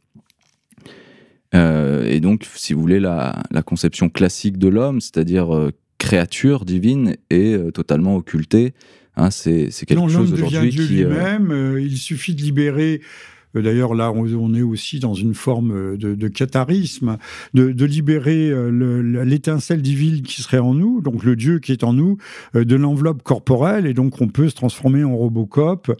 Et 1.55 2.21
donc, 2.21 2.47
si 2.55 2.75
vous 2.75 2.81
voulez, 2.81 3.01
la, 3.01 3.43
la 3.51 3.63
conception 3.63 4.09
classique 4.09 4.59
de 4.59 4.69
l'homme, 4.69 5.01
c'est-à-dire 5.01 5.71
créature 5.99 6.65
divine, 6.65 7.17
est 7.31 7.73
totalement 7.73 8.17
occultée. 8.17 8.75
Hein, 9.17 9.31
c'est 9.31 9.71
quelque 9.87 10.09
chose 10.09 10.33
aujourd'hui 10.33 10.71
qui... 10.71 10.79
lui-même, 10.79 11.79
il 11.81 11.97
suffit 11.97 12.35
de 12.35 12.43
libérer 12.43 13.01
euh, 13.01 13.34
d'ailleurs, 13.63 13.95
là, 13.95 14.13
on, 14.13 14.55
est 14.55 14.63
aussi 14.63 14.99
dans 14.99 15.15
une 15.15 15.35
forme 15.35 15.73
euh, 15.73 15.97
de, 15.97 16.29
catharisme, 16.29 17.19
de, 17.55 17.85
libérer 17.85 18.51
euh, 18.51 19.25
l'étincelle 19.25 19.83
divine 19.83 20.23
qui 20.23 20.43
serait 20.43 20.59
en 20.59 20.75
nous, 20.75 21.01
donc 21.01 21.25
le 21.25 21.37
Dieu 21.37 21.61
qui 21.61 21.73
est 21.73 21.85
en 21.85 21.93
nous, 21.93 22.17
de 22.55 22.77
l'enveloppe 22.77 23.23
corporelle, 23.23 23.87
et 23.87 23.95
donc 23.95 24.21
on 24.21 24.29
peut 24.29 24.49
se 24.49 24.55
transformer 24.55 25.05
en 25.05 25.17
Robocop 25.17 25.93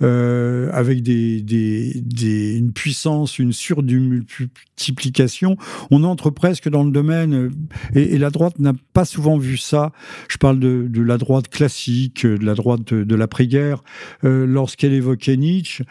avec 0.00 1.08
une 1.08 2.72
puissance, 2.72 3.38
une 3.38 3.52
surdumultiplication. 3.52 5.56
On 5.90 6.04
entre 6.04 6.30
presque 6.30 6.68
dans 6.68 6.84
le 6.84 6.90
domaine, 6.90 7.50
et, 7.94 8.18
la 8.18 8.30
droite 8.30 8.58
n'a 8.58 8.72
pas 8.92 9.04
souvent 9.04 9.38
vu 9.38 9.56
ça. 9.56 9.92
Je 10.28 10.38
parle 10.38 10.58
de, 10.58 10.88
la 11.00 11.18
droite 11.18 11.48
classique, 11.48 12.26
de 12.26 12.44
la 12.44 12.54
droite 12.54 12.92
de, 12.92 13.04
de 13.04 13.14
l'après-guerre, 13.14 13.82
lorsqu'elle 14.22 14.92
évoquait 14.92 15.36
Nietzsche, 15.36 15.84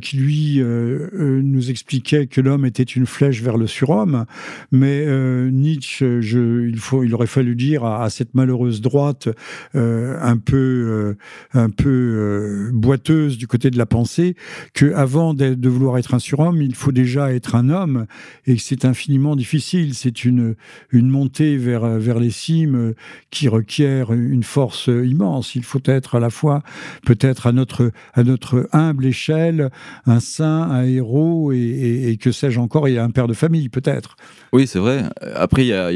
qui 0.00 0.16
lui 0.16 0.61
euh, 0.62 1.10
euh, 1.14 1.40
nous 1.42 1.70
expliquait 1.70 2.26
que 2.26 2.40
l'homme 2.40 2.64
était 2.64 2.82
une 2.82 3.06
flèche 3.06 3.42
vers 3.42 3.56
le 3.56 3.66
surhomme, 3.66 4.24
mais 4.70 5.04
euh, 5.06 5.50
Nietzsche, 5.50 6.20
il, 6.22 6.78
faut, 6.78 7.04
il 7.04 7.14
aurait 7.14 7.26
fallu 7.26 7.54
dire 7.54 7.84
à, 7.84 8.08
cette 8.10 8.34
malheureuse 8.34 8.80
droite 8.80 9.28
un 9.74 10.36
peu, 10.36 11.16
un 11.54 11.70
peu 11.70 12.70
boiteuse 12.72 13.38
du 13.38 13.46
côté 13.46 13.70
de 13.70 13.78
la 13.78 13.86
pensée, 13.86 14.36
que 14.74 14.92
avant 14.94 15.34
de, 15.34 15.54
de 15.54 15.68
vouloir 15.68 15.98
être 15.98 16.14
un 16.14 16.18
surhomme, 16.18 16.62
il 16.62 16.74
faut 16.74 16.92
déjà 16.92 17.32
être 17.32 17.54
un 17.54 17.70
homme, 17.70 18.06
et 18.46 18.56
que 18.56 18.62
c'est 18.62 18.84
infiniment 18.84 19.36
difficile. 19.36 19.94
C'est 19.94 20.24
une, 20.24 20.54
une 20.90 21.08
montée 21.08 21.56
vers, 21.56 21.86
vers 21.98 22.18
les 22.18 22.30
cimes 22.30 22.94
qui 23.30 23.48
requiert 23.48 24.12
une 24.12 24.42
force 24.42 24.88
immense. 24.88 25.54
Il 25.54 25.64
faut 25.64 25.82
être 25.84 26.16
à 26.16 26.20
la 26.20 26.30
fois, 26.30 26.62
peut-être 27.04 27.46
à 27.46 27.52
notre, 27.52 27.90
à 28.14 28.22
notre 28.22 28.68
humble 28.72 29.06
échelle, 29.06 29.70
un 30.06 30.20
saint 30.20 30.51
un 30.52 30.84
héros 30.84 31.52
et, 31.52 32.16
que 32.20 32.32
sais-je 32.32 32.60
encore, 32.60 32.88
il 32.88 32.94
y 32.94 32.98
a 32.98 33.04
un 33.04 33.10
père 33.10 33.26
de 33.26 33.34
famille 33.34 33.68
peut-être. 33.68 34.16
Oui, 34.52 34.66
c'est 34.66 34.78
vrai. 34.78 35.04
Après, 35.34 35.64
il 35.64 35.68
y 35.68 35.72
a, 35.72 35.90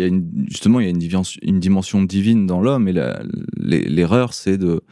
justement 0.49 0.81
il 0.81 0.85
y 0.85 0.87
a 0.87 0.91
une, 1.43 1.61
dimension, 1.61 2.03
divine 2.03 2.47
dans 2.47 2.61
l'homme 2.61 2.89
et 2.89 2.95
l'erreur, 3.57 4.35
c'est 4.35 4.59
de 4.59 4.83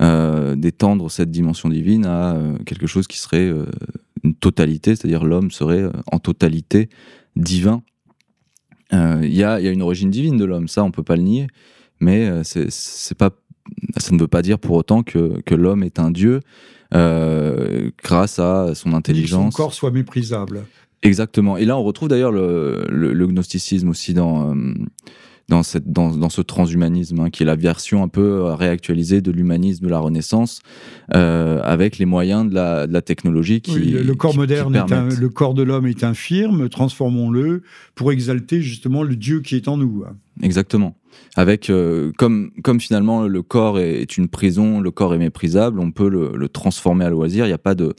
euh, 0.00 0.56
d'étendre 0.56 1.10
cette 1.10 1.30
dimension 1.30 1.70
divine 1.70 2.04
à 2.04 2.34
euh, 2.34 2.58
quelque 2.66 2.86
chose 2.86 3.06
qui 3.06 3.18
serait 3.18 3.48
euh, 3.48 3.64
une 4.24 4.34
totalité, 4.34 4.94
c'est-à-dire 4.94 5.24
l'homme 5.24 5.50
serait 5.50 5.84
en 6.12 6.18
totalité 6.18 6.90
divin. 7.34 7.82
Il 8.92 9.34
y 9.34 9.42
a, 9.42 9.58
une 9.58 9.82
origine 9.82 10.10
divine 10.10 10.36
de 10.36 10.44
l'homme, 10.44 10.68
ça 10.68 10.84
on 10.84 10.90
peut 10.90 11.02
pas 11.02 11.16
le 11.16 11.22
nier, 11.22 11.46
mais 11.98 12.30
pas 13.18 13.30
ça 13.96 14.14
ne 14.14 14.20
veut 14.20 14.28
pas 14.28 14.42
dire 14.42 14.58
pour 14.58 14.76
autant 14.76 15.02
que, 15.02 15.42
l'homme 15.50 15.82
est 15.82 15.98
un 15.98 16.10
dieu 16.10 16.40
grâce 18.02 18.38
à 18.38 18.74
son 18.74 18.92
intelligence. 18.92 19.50
Que 19.50 19.56
son 19.56 19.62
corps 19.62 19.74
soit 19.74 19.90
méprisable. 19.90 20.64
Exactement. 21.02 21.56
Et 21.56 21.64
là, 21.64 21.76
on 21.76 21.82
retrouve 21.82 22.08
d'ailleurs 22.08 22.32
le, 22.32 22.84
le, 22.88 23.26
gnosticisme 23.26 23.88
aussi 23.88 24.14
dans, 24.14 24.54
euh, 24.54 24.74
dans, 25.48 25.62
cette, 25.62 25.92
dans, 25.92 26.10
dans, 26.16 26.28
ce 26.28 26.40
transhumanisme, 26.40 27.20
hein, 27.20 27.30
qui 27.30 27.42
est 27.42 27.46
la 27.46 27.56
version 27.56 28.02
un 28.02 28.08
peu 28.08 28.42
réactualisée 28.52 29.20
de 29.20 29.30
l'humanisme 29.30 29.84
de 29.84 29.90
la 29.90 29.98
Renaissance, 29.98 30.60
euh, 31.14 31.60
avec 31.62 31.98
les 31.98 32.06
moyens 32.06 32.48
de 32.48 32.54
la, 32.54 32.86
de 32.86 32.92
la 32.92 33.02
technologie 33.02 33.60
qui. 33.60 33.78
le, 33.78 34.14
corps 34.14 34.34
moderne, 34.34 35.08
le 35.14 35.28
corps 35.28 35.54
de 35.54 35.62
l'homme 35.62 35.86
est 35.86 36.02
infirme, 36.02 36.68
transformons-le 36.68 37.62
pour 37.94 38.10
exalter 38.12 38.60
justement 38.60 39.02
le 39.02 39.14
Dieu 39.14 39.40
qui 39.40 39.56
est 39.56 39.68
en 39.68 39.76
nous. 39.76 40.04
Exactement 40.42 40.96
avec 41.34 41.70
euh, 41.70 42.12
comme 42.18 42.50
comme 42.62 42.80
finalement 42.80 43.26
le 43.26 43.42
corps 43.42 43.78
est, 43.78 44.16
une 44.16 44.28
prison, 44.28 44.80
le 44.80 44.90
corps 44.90 45.14
est 45.14 45.18
méprisable, 45.18 45.80
on 45.80 45.90
peut 45.90 46.08
le, 46.08 46.48
transformer 46.48 47.04
à 47.04 47.10
loisir. 47.10 47.44
Il 47.44 47.48
n'y 47.48 47.54
a 47.54 47.58
pas 47.58 47.74
de 47.74 47.94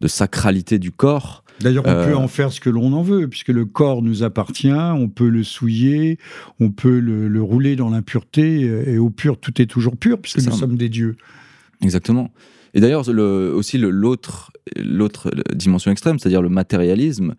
de 0.00 0.08
sacralité 0.08 0.78
du 0.78 0.92
corps. 0.92 1.42
D'ailleurs, 1.60 1.84
on 1.86 1.92
peut 1.92 2.12
euh, 2.12 2.16
en 2.16 2.28
faire 2.28 2.52
ce 2.52 2.60
que 2.60 2.70
l'on 2.70 2.92
en 2.92 3.02
veut, 3.02 3.28
puisque 3.28 3.48
le 3.48 3.64
corps 3.64 4.02
nous 4.02 4.22
appartient, 4.22 4.70
on 4.70 5.08
peut 5.08 5.28
le 5.28 5.42
souiller, 5.42 6.18
on 6.60 6.70
peut 6.70 6.98
le, 6.98 7.42
rouler 7.42 7.76
dans 7.76 7.88
l'impureté, 7.88 8.60
et 8.86 8.98
au 8.98 9.10
pur, 9.10 9.38
tout 9.38 9.60
est 9.60 9.66
toujours 9.66 9.96
pur, 9.96 10.18
puisque 10.20 10.44
nous 10.44 10.52
sommes 10.52 10.76
des 10.76 10.88
dieux. 10.88 11.16
Exactement. 11.82 12.30
Et 12.74 12.80
d'ailleurs, 12.80 13.08
aussi 13.08 13.78
l'autre 13.78 14.50
dimension 15.54 15.90
extrême, 15.90 16.18
c'est-à-dire 16.18 16.42
le 16.42 16.50
matérialisme, 16.50 17.34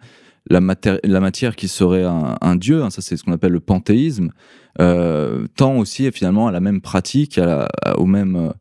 la, 0.49 0.61
la, 1.03 1.19
matière 1.19 1.55
qui 1.55 1.67
serait 1.67 2.05
un, 2.05 2.55
dieu, 2.55 2.81
hein, 2.81 2.89
ça 2.89 3.01
c'est 3.01 3.17
ce 3.17 3.23
qu'on 3.23 3.33
appelle 3.33 3.51
le 3.51 3.59
panthéisme, 3.59 4.31
euh, 4.79 5.45
tend 5.55 5.77
aussi 5.77 6.09
finalement 6.11 6.47
à 6.47 6.51
la 6.51 6.59
même 6.59 6.81
pratique, 6.81 7.37
à 7.37 7.67
au 7.97 8.05
même, 8.05 8.35
euh, 8.35 8.51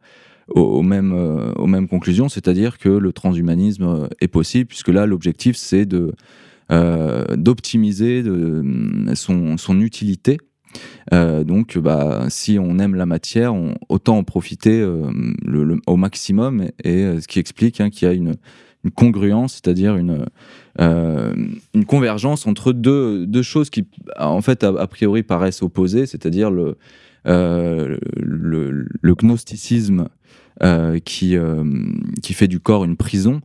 aux, 0.49 0.83
mêmes, 0.83 1.13
euh, 1.13 1.53
aux 1.55 1.67
mêmes 1.67 1.89
conclusions, 1.89 2.29
c'est-à-dire 2.29 2.79
que 2.79 2.89
le 2.89 3.13
transhumanisme 3.13 4.09
est 4.21 4.29
possible, 4.29 4.67
puisque 4.67 4.89
là 4.89 5.07
l'objectif 5.07 5.57
c'est 5.57 5.87
de 5.87 6.13
d'optimiser 7.37 8.25
son, 9.15 9.57
son, 9.57 9.81
utilité. 9.81 10.39
donc, 11.13 11.79
bah, 11.79 12.27
si 12.29 12.59
on 12.59 12.81
aime 12.81 12.97
la 12.97 13.07
matière, 13.07 13.55
autant 13.89 14.19
en 14.19 14.25
profiter 14.25 14.85
au 15.87 15.97
maximum, 15.97 16.65
et, 16.83 17.21
ce 17.21 17.29
qui 17.29 17.39
explique 17.39 17.81
hein, 17.81 17.89
qu'il 17.89 18.09
y 18.09 18.11
a 18.11 18.15
une, 18.15 18.35
congruence, 18.97 19.55
c'est-à-dire 19.55 19.97
une, 19.97 20.27
euh, 20.81 21.35
convergence 21.87 22.47
entre 22.47 22.73
deux, 22.73 23.27
deux, 23.27 23.43
choses 23.43 23.71
qui, 23.71 23.87
en 24.19 24.41
fait, 24.43 24.65
a, 24.65 24.87
priori 24.87 25.23
paraissent 25.23 25.63
opposées, 25.63 26.07
c'est-à-dire 26.07 26.51
le, 26.51 26.63
euh, 26.63 26.75
le, 27.27 27.99
le, 29.01 29.15
gnosticisme 29.15 30.09
euh, 30.63 30.99
qui, 31.01 31.37
qui 32.23 32.35
fait 32.35 32.49
du 32.49 32.61
corps 32.61 32.85
une 32.85 32.97
prison 32.97 33.41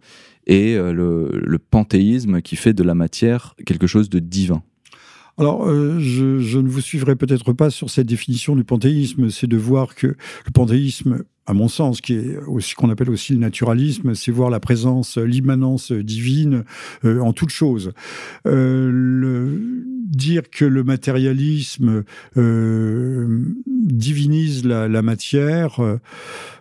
et 0.48 0.76
le, 0.76 1.30
le 1.32 1.60
panthéisme 1.60 2.42
qui 2.42 2.56
fait 2.56 2.74
de 2.74 2.84
la 2.84 2.96
matière 2.96 3.56
quelque 3.66 3.88
chose 3.88 4.10
de 4.10 4.20
divin. 4.20 4.64
Alors, 5.38 5.68
je, 5.68 6.40
je, 6.40 6.60
ne 6.60 6.68
vous 6.68 6.82
suivrai 6.82 7.16
peut-être 7.16 7.54
pas 7.54 7.70
sur 7.70 7.90
cette 7.90 8.08
définition 8.08 8.56
du 8.56 8.64
panthéisme, 8.64 9.30
c'est 9.30 9.48
de 9.48 9.58
voir 9.58 9.96
que 9.96 10.08
le 10.08 10.52
panthéisme 10.54 11.24
à 11.48 11.54
mon 11.54 11.68
sens, 11.68 12.02
qui 12.02 12.14
est 12.14 12.38
aussi 12.48 12.76
qu'on 12.76 12.90
appelle 12.90 13.10
aussi 13.10 13.34
le 13.34 13.40
naturalisme, 13.40 14.14
c'est 14.14 14.32
voir 14.32 14.50
la 14.50 14.60
présence, 14.60 15.18
l'immanence 15.18 15.92
divine 15.92 16.64
euh, 17.04 17.20
en 17.20 17.34
toute 17.34 17.50
chose. 17.50 17.94
Euh, 18.46 18.90
le, 18.94 19.60
dire 20.06 20.50
que 20.50 20.66
le 20.66 20.84
matérialisme 20.84 22.04
euh, 22.38 23.40
divinise 23.68 24.66
la, 24.66 24.88
la 24.88 25.02
matière. 25.02 25.80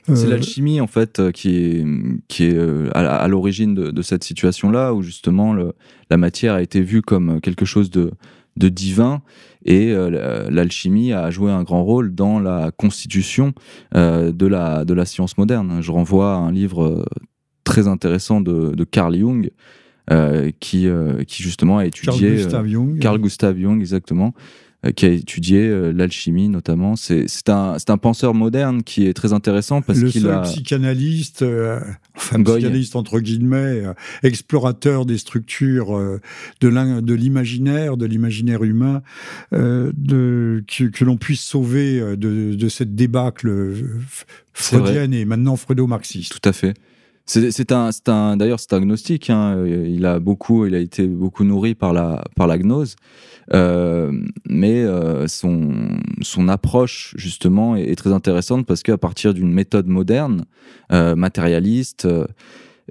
c'est 0.07 0.29
l'alchimie 0.29 0.81
en 0.81 0.87
fait 0.87 1.33
qui 1.33 1.57
est, 1.57 1.85
qui 2.29 2.45
est 2.45 2.59
à, 2.95 3.27
l'origine 3.29 3.75
de, 3.75 3.91
de, 3.91 4.03
cette 4.03 4.25
situation-là, 4.25 4.95
où 4.95 5.03
justement 5.03 5.53
le, 5.53 5.73
la 6.11 6.17
matière 6.17 6.55
a 6.55 6.63
été 6.63 6.81
vue 6.81 7.03
comme 7.03 7.41
quelque 7.41 7.65
chose 7.65 7.91
de, 7.91 8.13
de 8.61 8.69
divin 8.69 9.23
et 9.65 9.93
euh, 9.93 10.49
l'alchimie 10.51 11.13
a 11.13 11.31
joué 11.31 11.51
un 11.51 11.63
grand 11.63 11.83
rôle 11.83 12.15
dans 12.15 12.39
la 12.39 12.71
constitution 12.77 13.53
euh, 13.95 14.33
de, 14.33 14.47
la, 14.47 14.85
de 14.85 14.95
la 14.95 15.05
science 15.05 15.37
moderne. 15.37 15.79
Je 15.81 15.91
renvoie 15.91 16.35
à 16.35 16.37
un 16.37 16.53
livre 16.53 16.85
euh, 16.85 17.05
très 17.65 17.89
intéressant 17.89 18.41
de, 18.41 18.75
de 18.75 18.85
Carl 18.85 19.17
Jung, 19.17 19.51
qui, 20.59 20.89
qui 21.29 21.43
justement 21.43 21.79
a 21.79 21.87
étudié... 21.87 22.11
Carl 22.11 22.35
Gustav 22.35 22.67
Jung. 22.67 22.99
Carl 22.99 23.19
Gustav 23.19 23.57
Jung, 23.57 23.81
exactement. 23.81 24.35
Euh, 24.87 24.93
qui 24.93 25.05
a 25.05 25.11
étudié 25.11 25.69
euh, 25.69 25.93
l'alchimie 25.93 26.49
notamment. 26.49 26.97
C'est 26.97 27.27
un, 27.49 27.77
un 27.87 27.99
penseur 27.99 28.33
moderne 28.33 28.83
qui 28.83 29.07
est 29.07 29.13
très 29.13 29.35
intéressant 29.35 29.83
parce 29.83 30.03
qu'il 30.03 30.27
a... 30.27 30.39
Le 30.39 30.43
psychanalyste, 30.45 31.43
euh, 31.43 31.81
enfin 32.17 32.43
psychanalyste 32.43 32.97
entre 32.97 33.21
guillemets, 33.21 33.83
explorateur 34.23 35.05
des 35.05 35.19
structures 35.19 36.19
de 36.63 37.15
l'imaginaire, 37.15 37.99
de 37.99 38.07
l'imaginaire 38.07 38.65
humain, 38.65 39.03
de, 39.53 40.65
que, 40.67 40.85
que 40.85 41.05
l'on 41.05 41.19
puisse 41.19 41.43
sauver 41.43 42.01
de, 42.17 42.55
de 42.55 42.69
cette 42.71 42.95
débâcle 42.95 43.75
freudienne 44.55 45.13
et 45.13 45.27
maintenant 45.27 45.57
freudo-marxiste. 45.57 46.41
Tout 46.41 46.49
à 46.49 46.55
fait. 46.55 46.75
C'est 47.33 47.71
un, 47.71 47.91
un 48.09 48.37
d'ailleurs 48.37 48.59
c'est 48.59 48.73
un 48.73 48.81
gnostique. 48.81 49.31
Hein. 49.31 49.65
Il 49.65 50.05
a 50.05 50.19
beaucoup, 50.19 50.67
il 50.67 50.75
a 50.75 50.81
été 50.81 51.07
beaucoup 51.07 51.45
nourri 51.45 51.77
par 51.77 51.93
la 51.93 52.25
par 52.35 52.49
la 52.49 52.59
gnose. 52.59 52.97
Euh, 53.53 54.13
mais 54.49 54.83
euh, 54.83 55.27
son, 55.27 55.73
son 56.23 56.49
approche, 56.49 57.15
justement, 57.17 57.77
est, 57.77 57.97
très 57.97 58.13
intéressante 58.13 58.67
parce 58.67 58.83
qu'à 58.83 58.99
partir 58.99 59.35
d'une 59.35 59.53
méthode 59.53 59.87
moderne, 59.87 60.45
euh, 60.93 61.17
matérialiste, 61.17 62.09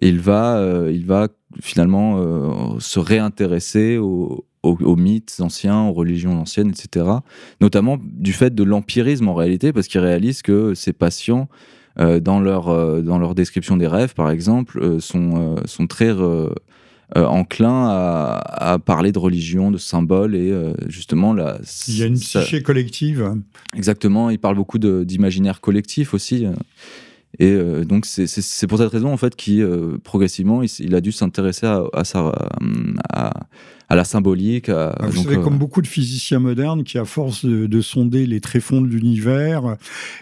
il, 0.02 0.20
va, 0.20 0.64
il 0.90 1.06
va 1.06 1.28
finalement 1.62 2.80
se 2.80 3.00
réintéresser 3.00 3.98
aux, 3.98 4.46
aux, 4.64 4.96
mythes 4.96 5.38
anciens, 5.40 5.82
aux 5.84 5.94
religions 5.94 6.40
anciennes, 6.40 6.70
etc. 6.70 7.06
Notamment 7.60 7.98
du 8.02 8.34
fait 8.34 8.54
de 8.54 8.64
l'empirisme 8.64 9.28
en 9.28 9.34
réalité, 9.34 9.74
parce 9.74 9.88
qu'il 9.88 10.02
réalise 10.02 10.42
que 10.42 10.74
ses 10.74 10.94
patients, 10.94 11.50
dans, 12.00 12.40
leur, 12.40 13.04
dans 13.04 13.20
leur 13.20 13.36
description 13.36 13.78
des 13.78 13.88
rêves, 13.88 14.14
par 14.14 14.32
exemple, 14.32 15.02
sont, 15.02 15.58
sont 15.66 15.88
très 15.88 16.14
enclin 17.16 17.88
à, 17.90 18.78
parler 18.86 19.12
de 19.12 19.20
religion, 19.20 19.72
de 19.72 19.78
symboles 19.78 20.36
et 20.36 20.54
justement 20.88 21.34
là. 21.34 21.60
Il 21.88 21.98
y 21.98 22.04
a 22.04 22.06
une 22.06 22.20
psyché 22.20 22.64
collective. 22.64 23.34
Exactement, 23.76 24.30
il 24.30 24.40
parle 24.40 24.56
beaucoup 24.56 24.78
d'imaginaire 24.78 25.60
collectif 25.60 26.14
aussi. 26.14 26.46
Et 27.38 27.56
donc 27.86 28.06
c'est 28.06 28.68
pour 28.68 28.80
cette 28.80 28.92
raison 28.92 29.14
en 29.14 29.18
fait 29.18 29.36
qu'il 29.36 29.66
progressivement 30.04 30.64
il, 30.64 30.96
a 30.96 31.02
dû 31.02 31.12
s'intéresser 31.12 31.68
à, 31.68 31.84
à, 31.94 33.34
à 33.90 33.96
la 33.96 34.04
symbolique. 34.04 34.70
Ah, 34.70 34.96
vous 35.00 35.24
savez, 35.24 35.38
comme 35.38 35.56
euh, 35.56 35.58
beaucoup 35.58 35.82
de 35.82 35.88
physiciens 35.88 36.40
modernes 36.40 36.84
qui, 36.84 36.98
à 37.00 37.06
force 37.06 37.44
de, 37.44 37.82
sonder 37.82 38.28
les 38.28 38.40
tréfonds 38.40 38.82
de 38.82 38.88
l'univers 38.88 39.78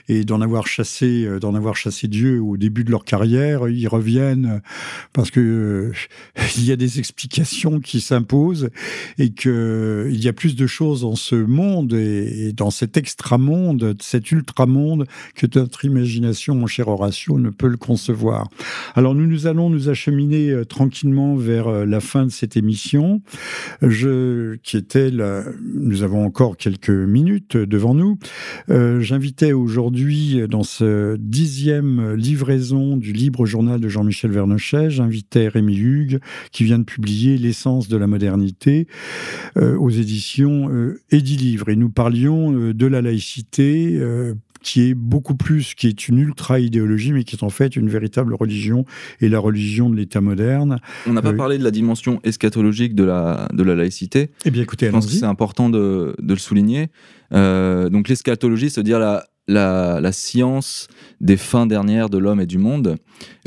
et 0.08 0.24
d'en 0.24 0.42
avoir 0.42 0.68
chassé, 0.68 1.26
euh, 1.26 1.40
d'en 1.40 1.54
avoir 1.54 1.76
chassé 1.76 2.08
Dieu 2.08 2.42
au 2.42 2.56
début 2.56 2.86
de 2.86 2.92
leur 2.92 3.04
carrière, 3.04 3.68
ils 3.68 3.88
reviennent 3.88 4.62
parce 5.12 5.32
que 5.32 5.40
euh, 5.40 5.92
il 6.58 6.66
y 6.66 6.72
a 6.72 6.78
des 6.78 7.00
explications 7.00 7.80
qui 7.82 8.00
s'imposent 8.00 8.70
et 9.18 9.32
que 9.32 10.08
il 10.10 10.24
y 10.24 10.30
a 10.30 10.34
plus 10.34 10.56
de 10.56 10.68
choses 10.68 11.02
dans 11.02 11.16
ce 11.16 11.36
monde 11.36 11.94
et, 11.94 12.54
dans 12.54 12.72
cet 12.72 12.96
extra-monde, 12.96 13.98
cet 14.02 14.32
ultra-monde 14.32 15.06
que 15.36 15.48
notre 15.60 15.84
imagination, 15.84 16.56
mon 16.56 16.68
cher 16.68 16.88
Ne 17.38 17.50
peut 17.50 17.68
le 17.68 17.78
concevoir. 17.78 18.50
Alors 18.96 19.16
nous, 19.16 19.28
nous 19.28 19.48
allons 19.48 19.70
nous 19.70 19.90
acheminer 19.90 20.64
tranquillement 20.68 21.36
vers 21.36 21.86
la 21.86 22.00
fin 22.00 22.26
de 22.26 22.32
cette 22.32 22.58
émission 22.58 23.22
je, 23.82 24.56
qui 24.58 24.78
était 24.78 25.12
là, 25.12 25.44
nous 25.76 26.04
avons 26.04 26.26
encore 26.26 26.58
quelques 26.58 26.90
minutes 26.90 27.58
devant 27.58 27.94
nous. 27.94 28.18
Euh, 28.70 29.00
j'invitais 29.02 29.54
aujourd'hui 29.54 30.42
dans 30.50 30.64
ce 30.64 31.16
dixième 31.18 32.14
livraison 32.14 32.98
du 32.98 33.14
libre 33.14 33.46
journal 33.46 33.80
de 33.80 33.90
Jean-Michel 33.90 34.32
Vernochet, 34.32 34.90
j'invitais 34.90 35.48
Rémi 35.48 35.78
Hugues 35.78 36.20
qui 36.52 36.64
vient 36.64 36.80
de 36.80 36.84
publier 36.84 37.38
L'essence 37.38 37.88
de 37.88 37.98
la 37.98 38.08
modernité 38.08 38.88
euh, 39.58 39.78
aux 39.78 39.90
éditions 39.90 40.70
euh, 40.70 41.00
Livre. 41.12 41.70
Et 41.70 41.76
nous 41.76 41.90
parlions 41.90 42.54
euh, 42.54 42.74
de 42.74 42.86
la 42.86 43.02
laïcité 43.02 44.00
qui 44.68 44.90
est 44.90 44.94
beaucoup 44.94 45.36
plus, 45.36 45.76
qui 45.76 45.88
est 45.88 46.10
une 46.10 46.20
ultra-idéologie, 46.20 47.14
mais 47.14 47.24
qui 47.24 47.38
est 47.38 47.44
en 47.44 47.50
fait 47.50 47.78
une 47.78 47.88
véritable 47.88 48.34
religion, 48.34 48.84
et 49.22 49.30
la 49.30 49.40
religion 49.40 49.90
de 49.90 49.96
l'État 49.96 50.20
moderne. 50.20 50.82
On 51.06 51.14
n'a 51.14 51.22
pas 51.22 51.30
euh, 51.30 51.38
parlé 51.38 51.58
de 51.58 51.64
la 51.64 51.72
dimension 51.72 52.20
eschatologique 52.26 52.94
de 52.94 53.06
la, 53.06 53.48
de 53.54 53.64
la 53.64 53.76
laïcité. 53.76 54.30
Eh 54.44 54.52
bien, 54.52 54.62
écoutez, 54.62 54.88
je 54.88 54.92
pense 54.92 55.06
que 55.06 55.14
c'est 55.14 55.24
important 55.24 55.70
de, 55.70 56.18
de, 56.22 56.34
le 56.34 56.40
souligner. 56.40 56.90
Euh, 57.32 57.88
donc, 57.88 58.10
l'eschatologie, 58.10 58.70
c'est 58.70 58.84
dire 58.84 59.00
la, 59.00 59.24
la, 59.48 60.02
la, 60.02 60.12
science 60.12 60.90
des 61.22 61.38
fins 61.38 61.66
dernières 61.66 62.10
de 62.10 62.18
l'homme 62.18 62.42
et 62.42 62.46
du 62.46 62.58
monde. 62.58 62.98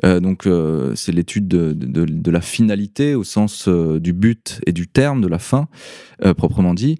Euh, 0.06 0.20
donc, 0.20 0.48
c'est 0.94 1.12
l'étude 1.12 1.48
de, 1.48 1.74
de, 1.74 2.06
de, 2.06 2.30
la 2.30 2.40
finalité 2.40 3.14
au 3.14 3.24
sens 3.24 3.68
du 3.68 4.14
but 4.14 4.62
et 4.66 4.72
du 4.72 4.88
terme 4.88 5.20
de 5.20 5.28
la 5.28 5.38
fin, 5.38 5.68
proprement 6.38 6.72
dit. 6.72 6.96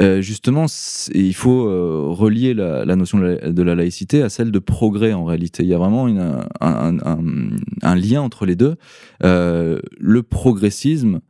Euh, 0.00 0.20
justement, 0.20 0.66
il 1.12 1.34
faut 1.34 1.68
euh, 1.68 2.06
relier 2.08 2.52
la, 2.52 2.84
notion 2.96 3.18
de 3.18 3.62
la, 3.62 3.74
laïcité 3.74 4.22
à 4.22 4.28
celle 4.28 4.50
de 4.50 4.58
progrès 4.58 5.12
en 5.12 5.24
réalité. 5.24 5.62
Il 5.62 5.68
y 5.68 5.74
a 5.74 5.78
vraiment 5.78 6.06
un, 6.60 7.96
lien 7.96 8.20
entre 8.20 8.44
les 8.44 8.56
deux. 8.56 8.76
Euh, 9.22 9.78
le 9.98 10.22
progressisme, 10.22 11.20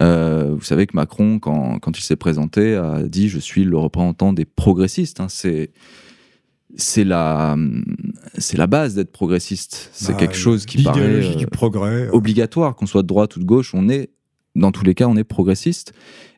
vous 0.00 0.62
savez 0.62 0.86
que 0.86 0.96
Macron, 0.96 1.38
quand, 1.38 1.96
il 1.96 2.02
s'est 2.02 2.16
présenté, 2.16 2.74
a 2.74 3.02
dit 3.04 3.28
Je 3.28 3.38
suis 3.38 3.64
le 3.64 3.78
représentant 3.78 4.32
des 4.32 4.44
progressistes. 4.44 5.20
Hein. 5.20 5.28
C'est. 5.28 5.70
C'est 6.76 7.02
la, 7.02 7.56
c'est 8.36 8.58
la 8.58 8.66
base 8.66 8.94
d'être 8.94 9.10
progressiste. 9.10 9.88
C'est 9.94 10.12
bah, 10.12 10.18
quelque 10.18 10.36
chose 10.36 10.66
qui 10.66 10.82
paraît 10.82 11.34
du 11.34 11.46
progrès, 11.46 12.10
obligatoire, 12.10 12.76
qu'on 12.76 12.84
soit 12.84 13.00
de 13.00 13.06
droite 13.06 13.36
ou 13.36 13.40
de 13.40 13.46
gauche, 13.46 13.74
on 13.74 13.88
est 13.88 14.10
dans 14.58 14.72
tous 14.72 14.84
les 14.84 14.94
cas, 14.94 15.06
on 15.06 15.16
est 15.16 15.24
progressiste. 15.24 15.92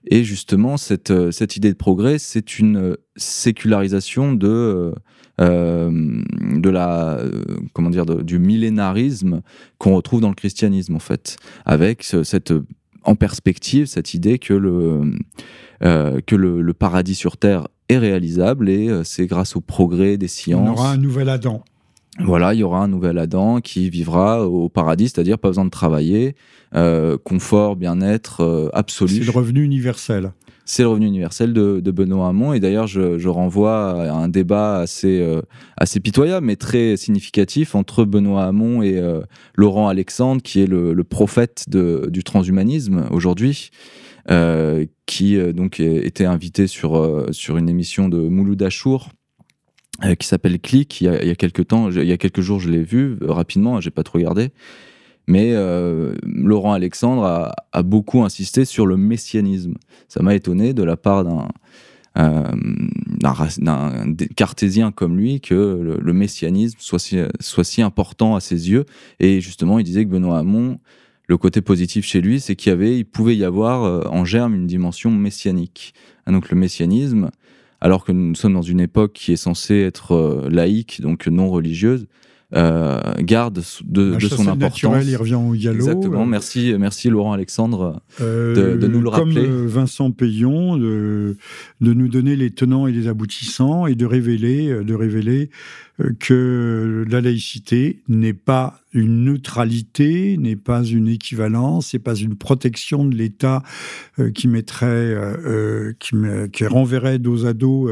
Et 0.06 0.24
justement, 0.24 0.76
cette, 0.76 1.10
euh, 1.10 1.30
cette 1.30 1.56
idée 1.56 1.70
de 1.70 1.76
progrès, 1.76 2.18
c'est 2.18 2.58
une 2.58 2.76
euh, 2.76 2.96
sécularisation 3.16 4.32
de, 4.32 4.94
euh, 5.40 6.22
de 6.56 6.70
la, 6.70 7.18
comment 7.72 7.90
dire, 7.90 8.06
du 8.06 8.38
millénarisme 8.38 9.42
qu'on 9.78 9.94
retrouve 9.94 10.20
dans 10.20 10.28
le 10.28 10.34
christianisme, 10.34 10.96
en 10.96 11.00
fait, 11.00 11.36
avec 11.66 12.02
cette, 12.02 12.52
en 13.02 13.14
perspective 13.14 13.86
cette 13.86 14.14
idée 14.14 14.38
que 14.38 14.54
le, 14.54 15.12
que 15.80 16.36
le, 16.36 16.74
paradis 16.74 17.14
sur 17.14 17.36
Terre 17.36 17.68
est 17.88 17.98
réalisable 17.98 18.68
et 18.68 18.90
c'est 19.04 19.26
grâce 19.26 19.56
au 19.56 19.60
progrès 19.60 20.18
des 20.18 20.28
sciences. 20.28 20.68
On 20.68 20.72
aura 20.72 20.92
un 20.92 20.98
nouvel 20.98 21.28
Adam. 21.30 21.64
Voilà, 22.24 22.54
il 22.54 22.60
y 22.60 22.62
aura 22.62 22.82
un 22.82 22.88
nouvel 22.88 23.18
Adam 23.18 23.60
qui 23.60 23.90
vivra 23.90 24.46
au 24.46 24.68
paradis, 24.68 25.08
c'est-à-dire 25.08 25.38
pas 25.38 25.48
besoin 25.48 25.64
de 25.64 25.70
travailler, 25.70 26.34
euh, 26.74 27.16
confort, 27.22 27.76
bien-être 27.76 28.42
euh, 28.42 28.68
absolu. 28.72 29.14
C'est 29.14 29.24
le 29.24 29.30
revenu 29.30 29.62
universel. 29.62 30.32
C'est 30.64 30.82
le 30.82 30.88
revenu 30.88 31.06
universel 31.06 31.52
de, 31.52 31.90
Benoît 31.90 32.28
Hamon. 32.28 32.52
Et 32.52 32.60
d'ailleurs, 32.60 32.86
je, 32.86 33.28
renvoie 33.28 34.04
à 34.04 34.12
un 34.12 34.28
débat 34.28 34.78
assez, 34.78 35.18
euh, 35.20 35.42
assez 35.76 35.98
pitoyable, 35.98 36.46
mais 36.46 36.56
très 36.56 36.96
significatif 36.96 37.74
entre 37.74 38.04
Benoît 38.04 38.44
Hamon 38.44 38.82
et 38.82 39.02
Laurent 39.56 39.88
Alexandre, 39.88 40.40
qui 40.42 40.60
est 40.60 40.68
le, 40.68 41.02
prophète 41.02 41.64
du 41.68 42.22
transhumanisme 42.22 43.06
aujourd'hui. 43.10 43.70
qui 45.06 45.38
donc 45.52 45.80
était 45.80 46.26
invité 46.26 46.68
sur, 46.68 47.26
sur 47.32 47.56
une 47.56 47.68
émission 47.68 48.08
de 48.08 48.28
Mouloud 48.28 48.62
Achour, 48.62 49.08
qui 50.18 50.26
s'appelle 50.26 50.58
Click. 50.60 51.00
Il 51.00 51.06
y, 51.06 51.30
a, 51.30 51.34
quelques 51.34 51.68
temps, 51.68 51.90
il 51.90 52.04
y 52.04 52.12
a 52.12 52.16
quelques 52.16 52.40
jours, 52.40 52.60
je 52.60 52.70
l'ai 52.70 52.82
vu 52.82 53.18
rapidement, 53.22 53.80
j'ai 53.80 53.90
pas 53.90 54.02
trop 54.02 54.18
regardé. 54.18 54.50
Mais 55.26 55.52
euh, 55.52 56.14
Laurent 56.24 56.72
Alexandre 56.72 57.52
a, 57.72 57.82
beaucoup 57.82 58.22
insisté 58.24 58.64
sur 58.64 58.86
le 58.86 58.96
messianisme. 58.96 59.74
Ça 60.08 60.22
m'a 60.22 60.34
étonné 60.34 60.74
de 60.74 60.82
la 60.82 60.96
part 60.96 61.24
d'un 61.24 61.48
euh, 62.18 64.14
cartésien 64.34 64.90
comme 64.90 65.16
lui 65.16 65.40
que 65.40 65.98
le, 66.00 66.12
messianisme 66.12 66.78
soit 66.80 66.98
si, 66.98 67.18
soit 67.38 67.64
si, 67.64 67.80
important 67.80 68.34
à 68.34 68.40
ses 68.40 68.70
yeux. 68.70 68.86
Et 69.20 69.40
justement, 69.40 69.78
il 69.78 69.84
disait 69.84 70.04
que 70.04 70.10
Benoît 70.10 70.38
Hamon, 70.38 70.80
le 71.28 71.36
côté 71.36 71.60
positif 71.60 72.04
chez 72.04 72.20
lui, 72.20 72.40
c'est 72.40 72.56
qu'il 72.56 72.70
y 72.70 72.72
avait, 72.72 72.98
il 72.98 73.04
pouvait 73.04 73.36
y 73.36 73.44
avoir 73.44 73.84
euh, 73.84 74.02
en 74.10 74.24
germe 74.24 74.54
une 74.56 74.66
dimension 74.66 75.12
messianique. 75.12 75.94
Donc 76.26 76.50
le 76.50 76.56
messianisme, 76.56 77.30
alors 77.80 78.04
que 78.04 78.12
nous 78.12 78.34
sommes 78.34 78.54
dans 78.54 78.62
une 78.62 78.80
époque 78.80 79.12
qui 79.12 79.32
est 79.32 79.36
censée 79.36 79.80
être 79.80 80.46
laïque, 80.50 81.00
donc 81.00 81.26
non 81.26 81.48
religieuse, 81.48 82.06
euh, 82.52 82.98
garde 83.20 83.62
de, 83.84 84.16
de 84.16 84.18
son 84.28 84.48
importance. 84.48 84.82
Naturel, 84.82 85.08
il 85.08 85.16
revient 85.16 85.36
au 85.36 85.52
galop. 85.52 85.76
Exactement. 85.76 86.26
Merci, 86.26 86.74
merci 86.78 87.08
Laurent 87.08 87.32
Alexandre 87.32 88.02
de, 88.18 88.76
de, 88.76 88.86
nous 88.88 89.00
le 89.00 89.08
rappeler. 89.08 89.46
Comme 89.46 89.66
Vincent 89.66 90.10
Payon, 90.10 90.76
de, 90.76 91.36
de 91.80 91.92
nous 91.92 92.08
donner 92.08 92.34
les 92.34 92.50
tenants 92.50 92.88
et 92.88 92.92
les 92.92 93.06
aboutissants 93.06 93.86
et 93.86 93.94
de 93.94 94.04
révéler, 94.04 94.82
de 94.82 94.94
révéler 94.94 95.50
que 96.18 97.04
la 97.08 97.20
laïcité 97.20 98.02
n'est 98.08 98.32
pas 98.32 98.80
une 98.92 99.24
neutralité, 99.24 100.36
n'est 100.38 100.56
pas 100.56 100.82
une 100.82 101.08
équivalence, 101.08 101.94
n'est 101.94 102.00
pas 102.00 102.14
une 102.14 102.36
protection 102.36 103.04
de 103.04 103.14
l'État 103.14 103.62
euh, 104.18 104.30
qui 104.30 104.48
mettrait, 104.48 104.86
euh, 104.86 105.94
euh, 106.12 106.48
qui, 106.48 106.66
renverrait 106.66 107.18
dos 107.18 107.46
à 107.46 107.52
dos 107.52 107.90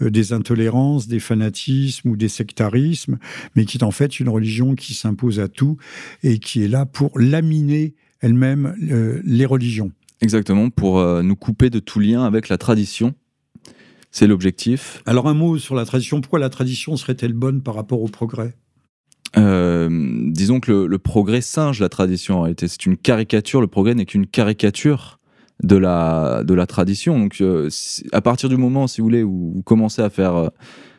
des 0.00 0.32
intolérances, 0.32 1.08
des 1.08 1.20
fanatismes 1.20 2.10
ou 2.10 2.16
des 2.16 2.28
sectarismes, 2.28 3.18
mais 3.56 3.64
qui 3.64 3.78
est 3.78 3.84
en 3.84 3.90
fait 3.90 4.20
une 4.20 4.28
religion 4.28 4.74
qui 4.74 4.94
s'impose 4.94 5.40
à 5.40 5.48
tout 5.48 5.76
et 6.22 6.38
qui 6.38 6.62
est 6.62 6.68
là 6.68 6.86
pour 6.86 7.18
laminer 7.18 7.94
elle-même 8.20 8.74
les 9.24 9.46
religions. 9.46 9.90
Exactement, 10.20 10.70
pour 10.70 11.02
nous 11.22 11.36
couper 11.36 11.70
de 11.70 11.80
tout 11.80 11.98
lien 11.98 12.24
avec 12.24 12.48
la 12.48 12.58
tradition 12.58 13.14
c'est 14.12 14.26
l'objectif. 14.26 15.02
Alors 15.06 15.26
un 15.26 15.34
mot 15.34 15.58
sur 15.58 15.74
la 15.74 15.84
tradition. 15.84 16.20
Pourquoi 16.20 16.38
la 16.38 16.50
tradition 16.50 16.96
serait-elle 16.96 17.32
bonne 17.32 17.62
par 17.62 17.74
rapport 17.74 18.02
au 18.02 18.08
progrès? 18.08 18.54
Euh, 19.38 19.88
disons 20.30 20.60
que 20.60 20.70
le, 20.70 20.98
progrès 20.98 21.40
singe 21.40 21.80
la 21.80 21.88
tradition 21.88 22.38
en 22.38 22.42
réalité. 22.42 22.68
C'est 22.68 22.84
une 22.84 22.98
caricature. 22.98 23.60
Le 23.62 23.66
progrès 23.66 23.94
n'est 23.94 24.04
qu'une 24.04 24.26
caricature 24.26 25.18
de 25.62 25.76
la, 25.76 26.42
de 26.44 26.52
la 26.52 26.66
tradition. 26.66 27.18
Donc, 27.18 27.40
euh, 27.40 27.70
à 28.12 28.20
partir 28.20 28.50
du 28.50 28.58
moment, 28.58 28.86
si 28.86 29.00
vous 29.00 29.06
voulez, 29.06 29.22
où 29.22 29.52
vous 29.54 29.62
commencez 29.62 30.02
à 30.02 30.10
faire 30.10 30.36
euh, 30.36 30.48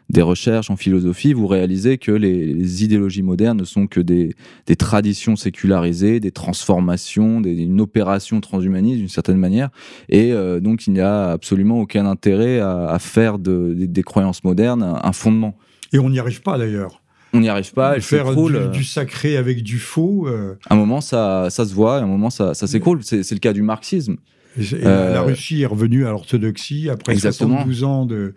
des 0.10 0.22
recherches 0.22 0.70
en 0.70 0.76
philosophie, 0.76 1.34
vous 1.34 1.48
réalisez 1.48 1.98
que 1.98 2.12
les, 2.12 2.84
idéologies 2.84 3.24
modernes 3.24 3.60
ne 3.60 3.64
sont 3.64 3.88
que 3.88 4.00
des, 4.00 4.36
traditions 4.78 5.36
sécularisées, 5.36 6.20
des 6.20 6.32
transformations, 6.32 7.42
une 7.42 7.82
opération 7.82 8.42
transhumaniste 8.42 9.00
d'une 9.00 9.10
certaine 9.10 9.38
manière. 9.38 9.70
Et 10.10 10.34
euh, 10.34 10.60
donc, 10.60 10.88
il 10.88 10.94
n'y 10.94 11.02
a 11.02 11.32
absolument 11.32 11.80
aucun 11.80 12.06
intérêt 12.06 12.60
à, 12.60 12.98
faire 13.00 13.40
des 13.40 14.04
croyances 14.04 14.44
modernes 14.44 15.00
un 15.02 15.14
fondement. 15.14 15.58
Et 15.94 16.00
on 16.00 16.10
n'y 16.10 16.20
arrive 16.20 16.42
pas 16.42 16.58
d'ailleurs. 16.58 17.04
On 17.36 17.40
n'y 17.40 17.50
arrive 17.50 17.74
pas, 17.74 17.96
elle 17.96 18.02
faire 18.04 18.36
du, 18.70 18.84
sacré 18.84 19.38
avec 19.38 19.64
du 19.64 19.80
faux. 19.80 20.28
Euh. 20.28 20.54
À 20.70 20.76
un 20.76 20.78
moment, 20.78 21.02
ça, 21.02 21.48
ça 21.50 21.66
se 21.66 21.74
voit, 21.74 21.98
à 21.98 22.02
un 22.02 22.06
moment, 22.06 22.30
ça, 22.30 22.54
ça 22.54 22.68
s'écroule. 22.68 23.00
C'est 23.02 23.32
le 23.32 23.40
cas 23.40 23.54
du 23.54 23.64
marxisme. 23.64 24.18
Et, 24.56 24.64
La 24.84 24.90
euh, 24.90 25.22
Russie 25.24 25.64
est 25.64 25.68
revenue 25.68 26.06
à 26.06 26.12
l'orthodoxie 26.12 26.90
après 26.90 27.14
exactement. 27.14 27.64
72 27.64 27.84
ans 27.86 28.06
de, 28.06 28.36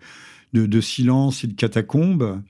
de, 0.53 0.81
silence 0.81 1.43
et 1.43 1.47
de 1.47 1.53
catacombes. 1.53 2.41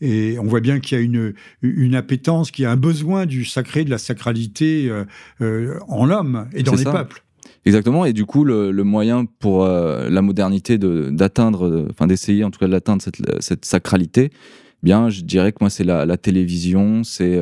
Et 0.00 0.38
on 0.38 0.44
voit 0.44 0.60
bien 0.60 0.78
qu'il 0.78 0.98
y 0.98 1.00
a 1.00 1.04
une, 1.04 1.32
une 1.62 1.94
appétence, 1.94 2.50
qu'il 2.50 2.64
y 2.64 2.66
a 2.66 2.70
un 2.70 2.76
besoin 2.76 3.24
du 3.24 3.44
sacré, 3.44 3.84
de 3.84 3.90
la 3.90 3.98
sacralité 3.98 4.92
en 5.40 6.04
l'homme 6.04 6.48
et 6.52 6.62
dans 6.62 6.74
les 6.74 6.84
peuples. 6.84 7.22
Exactement, 7.64 8.04
et 8.04 8.12
du 8.12 8.26
coup, 8.26 8.44
le, 8.44 8.72
moyen 8.82 9.24
pour 9.38 9.66
la 9.66 10.22
modernité 10.22 10.76
d'atteindre, 10.76 11.86
enfin 11.90 12.06
d'essayer 12.06 12.44
en 12.44 12.50
tout 12.50 12.58
cas 12.58 12.68
d'atteindre 12.68 13.00
cette, 13.00 13.22
cette, 13.40 13.64
sacralité, 13.64 14.30
bien, 14.82 15.08
je 15.08 15.22
dirais 15.22 15.52
que 15.52 15.58
moi, 15.62 15.70
c'est 15.70 15.84
la, 15.84 16.04
la, 16.04 16.18
télévision, 16.18 17.02
c'est 17.02 17.40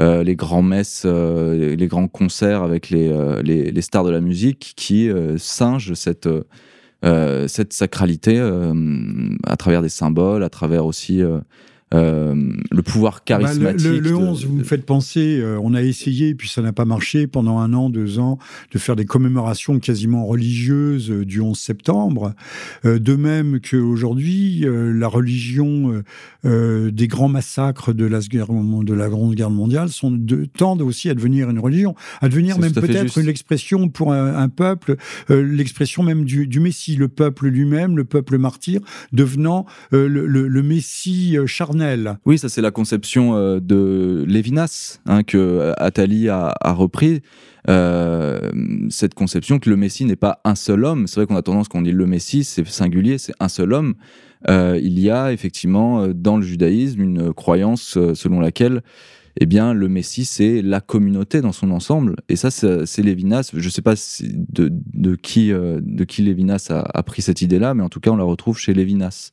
euh, 0.00 0.22
les 0.22 0.34
grands 0.34 0.62
messes, 0.62 1.02
euh, 1.04 1.76
les 1.76 1.86
grands 1.86 2.08
concerts 2.08 2.62
avec 2.62 2.88
les, 2.88 3.08
euh, 3.08 3.42
les, 3.42 3.70
les, 3.70 3.82
stars 3.82 4.04
de 4.04 4.10
la 4.10 4.22
musique 4.22 4.72
qui 4.74 5.10
singent 5.36 5.92
cette, 5.94 6.28
cette 7.02 7.72
sacralité 7.72 8.38
à 9.44 9.56
travers 9.56 9.82
des 9.82 9.88
symboles, 9.88 10.42
à 10.42 10.50
travers 10.50 10.84
aussi 10.86 11.22
euh, 11.92 12.52
le 12.70 12.82
pouvoir 12.82 13.14
bah, 13.14 13.22
charismatique. 13.24 14.04
le, 14.04 14.14
11, 14.14 14.46
vous 14.46 14.54
me 14.54 14.62
faites 14.62 14.86
penser, 14.86 15.40
euh, 15.40 15.58
on 15.60 15.74
a 15.74 15.82
essayé, 15.82 16.36
puis 16.36 16.48
ça 16.48 16.62
n'a 16.62 16.72
pas 16.72 16.84
marché 16.84 17.26
pendant 17.26 17.58
un 17.58 17.72
an, 17.72 17.90
deux 17.90 18.20
ans, 18.20 18.38
de 18.72 18.78
faire 18.78 18.94
des 18.94 19.06
commémorations 19.06 19.80
quasiment 19.80 20.24
religieuses 20.24 21.10
euh, 21.10 21.24
du 21.24 21.40
11 21.40 21.58
septembre. 21.58 22.34
de 22.84 23.16
même 23.16 23.60
qu'aujourd'hui, 23.60 24.64
la 24.64 25.08
religion 25.08 26.02
des 26.44 27.08
grands 27.08 27.28
massacres 27.28 27.92
de 27.92 28.04
la, 28.04 28.20
de 28.20 28.94
la 28.94 29.08
Grande 29.08 29.34
Guerre 29.34 29.50
mondiale 29.50 29.88
sont 29.88 30.10
de, 30.10 30.44
tendent 30.44 30.82
aussi 30.82 31.10
à 31.10 31.14
devenir 31.14 31.50
une 31.50 31.58
religion, 31.58 31.94
à 32.20 32.28
devenir 32.28 32.58
même 32.58 32.72
peut-être 32.72 33.18
une 33.18 33.28
expression 33.28 33.88
pour 33.88 34.12
un, 34.12 34.48
peuple, 34.48 34.96
l'expression 35.28 36.02
même 36.02 36.24
du, 36.24 36.46
du, 36.46 36.60
Messie, 36.60 36.96
le 36.96 37.08
peuple 37.08 37.48
lui-même, 37.48 37.96
le 37.96 38.04
peuple 38.04 38.38
martyr, 38.38 38.80
devenant 39.12 39.66
le, 39.90 40.06
le, 40.06 40.48
le 40.48 40.62
Messie 40.62 41.36
charnel 41.46 41.79
oui, 42.26 42.38
ça 42.38 42.48
c'est 42.48 42.60
la 42.60 42.70
conception 42.70 43.34
euh, 43.36 43.60
de 43.60 44.24
Lévinas 44.26 45.00
hein, 45.06 45.22
que 45.22 45.38
euh, 45.38 45.72
Attali 45.76 46.28
a, 46.28 46.54
repris. 46.64 47.22
Euh, 47.68 48.50
cette 48.88 49.14
conception 49.14 49.58
que 49.58 49.68
le 49.68 49.76
Messie 49.76 50.04
n'est 50.04 50.16
pas 50.16 50.40
un 50.44 50.54
seul 50.54 50.84
homme. 50.84 51.06
C'est 51.06 51.16
vrai 51.16 51.26
qu'on 51.26 51.36
a 51.36 51.42
tendance 51.42 51.68
quand 51.68 51.80
on 51.80 51.82
dit 51.82 51.92
le 51.92 52.06
Messie, 52.06 52.44
c'est 52.44 52.66
singulier, 52.66 53.18
c'est 53.18 53.34
un 53.38 53.48
seul 53.48 53.72
homme. 53.72 53.94
il 54.48 54.98
y 54.98 55.10
a 55.10 55.32
effectivement 55.32 56.08
dans 56.08 56.36
le 56.38 56.42
judaïsme 56.42 57.02
une 57.02 57.34
croyance 57.34 57.98
selon 58.14 58.40
laquelle 58.40 58.82
eh 59.38 59.46
bien, 59.46 59.74
le 59.74 59.88
Messie, 59.88 60.24
c'est 60.24 60.60
la 60.60 60.80
communauté 60.80 61.40
dans 61.40 61.52
son 61.52 61.70
ensemble. 61.70 62.16
Et 62.28 62.36
ça, 62.36 62.50
c'est 62.50 63.02
Lévinas. 63.02 63.50
Je 63.54 63.64
ne 63.64 63.70
sais 63.70 63.82
pas 63.82 63.94
de, 64.22 65.14
qui, 65.14 65.50
de 65.50 66.04
qui 66.04 66.22
Lévinas 66.22 66.66
a, 66.70 66.80
a 66.92 67.02
pris 67.02 67.22
cette 67.22 67.40
idée-là, 67.40 67.74
mais 67.74 67.82
en 67.82 67.88
tout 67.88 68.00
cas, 68.00 68.10
on 68.10 68.16
la 68.16 68.24
retrouve 68.24 68.58
chez 68.58 68.74
Lévinas. 68.74 69.30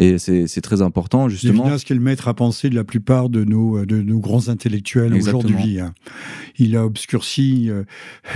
Et 0.00 0.16
c'est 0.16 0.62
très 0.62 0.80
important, 0.80 1.28
justement. 1.28 1.64
Lévinas, 1.64 1.82
qui 1.84 1.92
est 1.92 1.96
le 1.96 2.00
maître 2.00 2.26
à 2.26 2.32
penser 2.32 2.70
de 2.70 2.74
la 2.74 2.84
plupart 2.84 3.28
de 3.28 3.44
nos, 3.44 3.84
de 3.84 4.00
nos 4.00 4.18
grands 4.18 4.48
intellectuels 4.48 5.12
aujourd'hui. 5.12 5.78
Hein. 5.78 5.92
Il 6.56 6.74
a 6.74 6.86
obscurci 6.86 7.68
euh, 7.68 7.84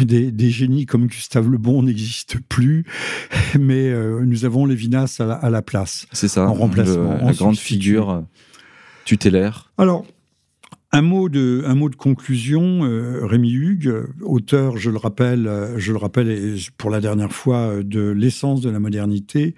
des, 0.00 0.30
des, 0.30 0.50
génies 0.50 0.84
comme 0.84 1.06
Gustave 1.06 1.48
Le 1.48 1.56
Bon 1.56 1.82
n'existe 1.82 2.38
plus, 2.38 2.84
mais 3.58 3.88
euh, 3.88 4.26
nous 4.26 4.44
avons 4.44 4.66
Lévinas 4.66 5.16
à 5.20 5.24
la, 5.24 5.34
à 5.36 5.48
la 5.48 5.62
place. 5.62 6.06
C'est 6.12 6.28
ça. 6.28 6.46
En 6.46 6.52
remplacement. 6.52 7.16
la 7.22 7.32
grande 7.32 7.56
figure 7.56 8.10
euh, 8.10 8.20
tutélaire. 9.06 9.72
Alors, 9.78 10.04
un 10.92 11.00
mot 11.00 11.30
de, 11.30 11.64
un 11.66 11.74
mot 11.74 11.88
de 11.88 11.96
conclusion, 11.96 12.80
Rémi 13.22 13.52
Hugues, 13.52 14.04
auteur, 14.20 14.76
je 14.76 14.90
le 14.90 14.98
rappelle, 14.98 15.50
je 15.76 15.92
le 15.92 15.98
rappelle 15.98 16.56
pour 16.76 16.90
la 16.90 17.00
dernière 17.00 17.32
fois, 17.32 17.82
de 17.82 18.10
l'essence 18.10 18.60
de 18.60 18.70
la 18.70 18.78
modernité, 18.78 19.56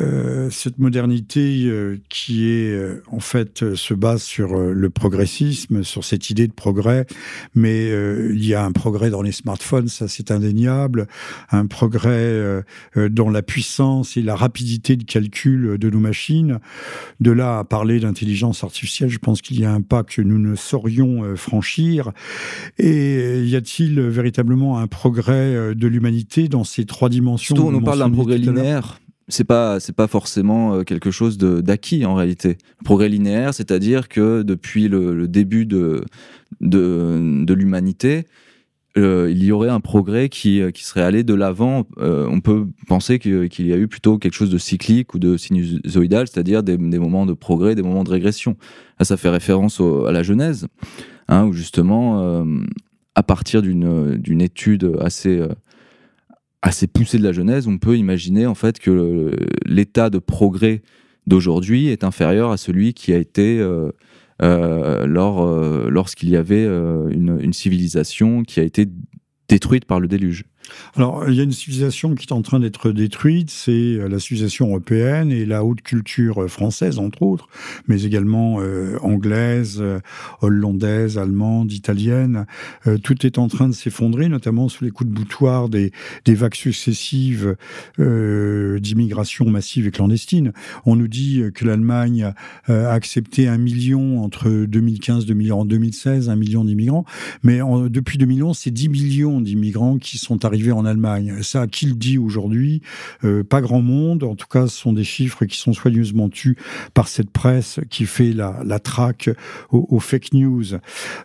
euh, 0.00 0.50
cette 0.50 0.78
modernité 0.78 1.64
euh, 1.66 1.98
qui 2.08 2.48
est 2.50 2.72
euh, 2.72 3.02
en 3.10 3.20
fait 3.20 3.74
se 3.74 3.94
base 3.94 4.22
sur 4.22 4.56
le 4.56 4.90
progressisme, 4.90 5.84
sur 5.84 6.04
cette 6.04 6.30
idée 6.30 6.48
de 6.48 6.52
progrès, 6.52 7.06
mais 7.54 7.88
il 8.30 8.44
y 8.44 8.54
a 8.54 8.64
un 8.64 8.72
progrès 8.72 9.10
dans 9.10 9.22
les 9.22 9.32
smartphones, 9.32 9.88
ça 9.88 10.08
c'est 10.08 10.30
indéniable, 10.30 11.06
un 11.50 11.66
progrès 11.66 12.62
dans 12.96 13.30
la 13.30 13.42
puissance 13.42 14.16
et 14.16 14.22
la 14.22 14.36
rapidité 14.36 14.96
de 14.96 15.04
calcul 15.04 15.78
de 15.78 15.90
nos 15.90 15.98
machines. 15.98 16.58
De 17.20 17.30
là 17.30 17.58
à 17.58 17.64
parler 17.64 18.00
d'intelligence 18.00 18.64
artificielle, 18.64 19.10
je 19.10 19.18
pense 19.18 19.42
qu'il 19.42 19.60
y 19.60 19.64
a 19.64 19.72
un 19.72 19.82
pas 19.82 20.02
que 20.02 20.22
nous 20.22 20.38
ne 20.38 20.54
saurions 20.54 21.36
franchir. 21.36 22.12
Et 22.78 23.44
y 23.44 23.56
a-t-il 23.56 24.00
véritablement 24.00 24.78
un 24.78 24.86
progrès 24.86 25.74
de 25.74 25.86
l'humanité 25.86 26.48
dans 26.48 26.64
ces 26.64 26.84
trois 26.84 27.08
dimensions 27.08 27.54
Surtout, 27.54 27.68
on 27.68 27.72
nous 27.72 27.82
parle 27.82 28.00
d'un 28.00 28.10
progrès 28.10 28.38
linéaire 28.38 28.98
c'est 29.28 29.44
pas 29.44 29.80
c'est 29.80 29.94
pas 29.94 30.06
forcément 30.06 30.74
euh, 30.74 30.82
quelque 30.82 31.10
chose 31.10 31.38
d'acquis 31.38 32.04
en 32.04 32.14
réalité. 32.14 32.58
progrès 32.84 33.08
linéaire, 33.08 33.54
c'est-à-dire 33.54 34.08
que 34.08 34.42
depuis 34.42 34.88
le, 34.88 35.26
début 35.28 35.66
de 35.66 36.04
de, 36.60 37.44
de 37.44 37.54
l'humanité, 37.54 38.24
euh, 38.96 39.28
il 39.30 39.42
y 39.42 39.50
aurait 39.50 39.70
un 39.70 39.80
progrès 39.80 40.28
qui, 40.28 40.60
euh, 40.60 40.70
qui 40.70 40.84
serait 40.84 41.02
allé 41.02 41.24
de 41.24 41.34
l'avant. 41.34 41.86
on 41.98 42.40
peut 42.40 42.66
penser 42.86 43.18
qu'il 43.18 43.66
y 43.66 43.72
a 43.72 43.76
eu 43.76 43.88
plutôt 43.88 44.18
quelque 44.18 44.34
chose 44.34 44.50
de 44.50 44.58
cyclique 44.58 45.14
ou 45.14 45.18
de 45.18 45.36
sinusoïdal, 45.36 46.28
c'est-à-dire 46.28 46.62
des, 46.62 46.76
moments 46.76 47.26
de 47.26 47.32
progrès, 47.32 47.74
des 47.74 47.82
moments 47.82 48.04
de 48.04 48.10
régression. 48.10 48.56
Ça 49.00 49.16
fait 49.16 49.30
référence 49.30 49.80
à 49.80 50.12
la 50.12 50.22
Genèse, 50.22 50.68
hein, 51.28 51.44
où 51.46 51.52
justement, 51.52 52.44
à 53.16 53.22
partir 53.24 53.62
d'une 53.62 54.40
étude 54.40 54.96
assez 55.00 55.42
assez 56.64 56.86
poussé 56.86 57.18
de 57.18 57.22
la 57.22 57.32
Genèse, 57.32 57.68
on 57.68 57.76
peut 57.76 57.96
imaginer 57.98 58.46
en 58.46 58.54
fait 58.54 58.78
que 58.78 59.30
l'état 59.66 60.08
de 60.08 60.18
progrès 60.18 60.80
d'aujourd'hui 61.26 61.88
est 61.88 62.04
inférieur 62.04 62.50
à 62.50 62.56
celui 62.56 62.94
qui 62.94 63.12
a 63.12 63.18
été 63.18 63.58
euh, 63.60 63.90
euh, 64.42 65.06
euh, 65.06 65.90
lorsqu'il 65.90 66.30
y 66.30 66.36
avait 66.36 66.64
une, 66.64 67.52
civilisation 67.52 68.42
qui 68.42 68.60
a 68.60 68.62
été 68.62 68.88
détruite 69.48 69.84
par 69.84 70.00
le 70.00 70.08
déluge. 70.08 70.44
Alors, 70.96 71.28
il 71.28 71.34
y 71.34 71.40
a 71.40 71.42
une 71.42 71.52
civilisation 71.52 72.14
qui 72.14 72.26
est 72.26 72.32
en 72.32 72.42
train 72.42 72.60
d'être 72.60 72.90
détruite, 72.90 73.50
c'est 73.50 73.72
euh, 73.72 74.08
la 74.08 74.18
civilisation 74.18 74.68
européenne 74.68 75.30
et 75.32 75.44
la 75.44 75.64
haute 75.64 75.82
culture 75.82 76.44
euh, 76.44 76.48
française, 76.48 76.98
entre 76.98 77.22
autres, 77.22 77.48
mais 77.88 78.04
également 78.04 78.60
euh, 78.60 78.96
anglaise, 79.02 79.82
hollandaise, 80.40 81.18
allemande, 81.18 81.72
italienne. 81.72 82.46
tout 83.02 83.26
est 83.26 83.38
en 83.38 83.48
train 83.48 83.68
de 83.68 83.74
s'effondrer, 83.74 84.28
notamment 84.28 84.68
sous 84.68 84.84
les 84.84 84.90
coups 84.90 85.10
de 85.10 85.14
boutoir 85.14 85.68
des, 85.68 85.92
vagues 86.26 86.54
successives 86.54 87.56
d'immigration 87.98 89.48
massive 89.48 89.86
et 89.86 89.90
clandestine. 89.90 90.52
On 90.86 90.96
nous 90.96 91.08
dit 91.08 91.42
que 91.54 91.64
l'Allemagne 91.64 92.32
a 92.68 92.90
accepté 92.90 93.48
un 93.48 93.58
million 93.58 94.22
entre 94.22 94.48
2015 94.50 95.24
et 95.30 95.34
2016, 95.34 96.28
un 96.28 96.36
million 96.36 96.64
d'immigrants, 96.64 97.04
mais 97.42 97.60
depuis 97.88 98.18
2011, 98.18 98.56
c'est 98.56 98.70
10 98.70 98.88
millions 98.88 99.40
d'immigrants 99.40 99.98
qui 99.98 100.18
sont 100.18 100.44
arrivés 100.44 100.53
en 100.54 100.84
Allemagne. 100.84 101.42
Ça, 101.42 101.66
qui 101.66 101.86
le 101.86 101.94
dit 101.94 102.18
aujourd'hui? 102.18 102.80
Euh, 103.24 103.42
Pas 103.42 103.60
grand 103.60 103.82
monde. 103.82 104.22
En 104.22 104.36
tout 104.36 104.46
cas, 104.46 104.66
ce 104.66 104.76
sont 104.76 104.92
des 104.92 105.04
chiffres 105.04 105.44
qui 105.44 105.58
sont 105.58 105.72
soigneusement 105.72 106.28
tus 106.28 106.56
par 106.94 107.08
cette 107.08 107.30
presse 107.30 107.80
qui 107.90 108.06
fait 108.06 108.32
la, 108.32 108.60
la 108.64 108.78
traque 108.78 109.30
aux, 109.70 109.98
fake 110.00 110.32
news. 110.32 110.64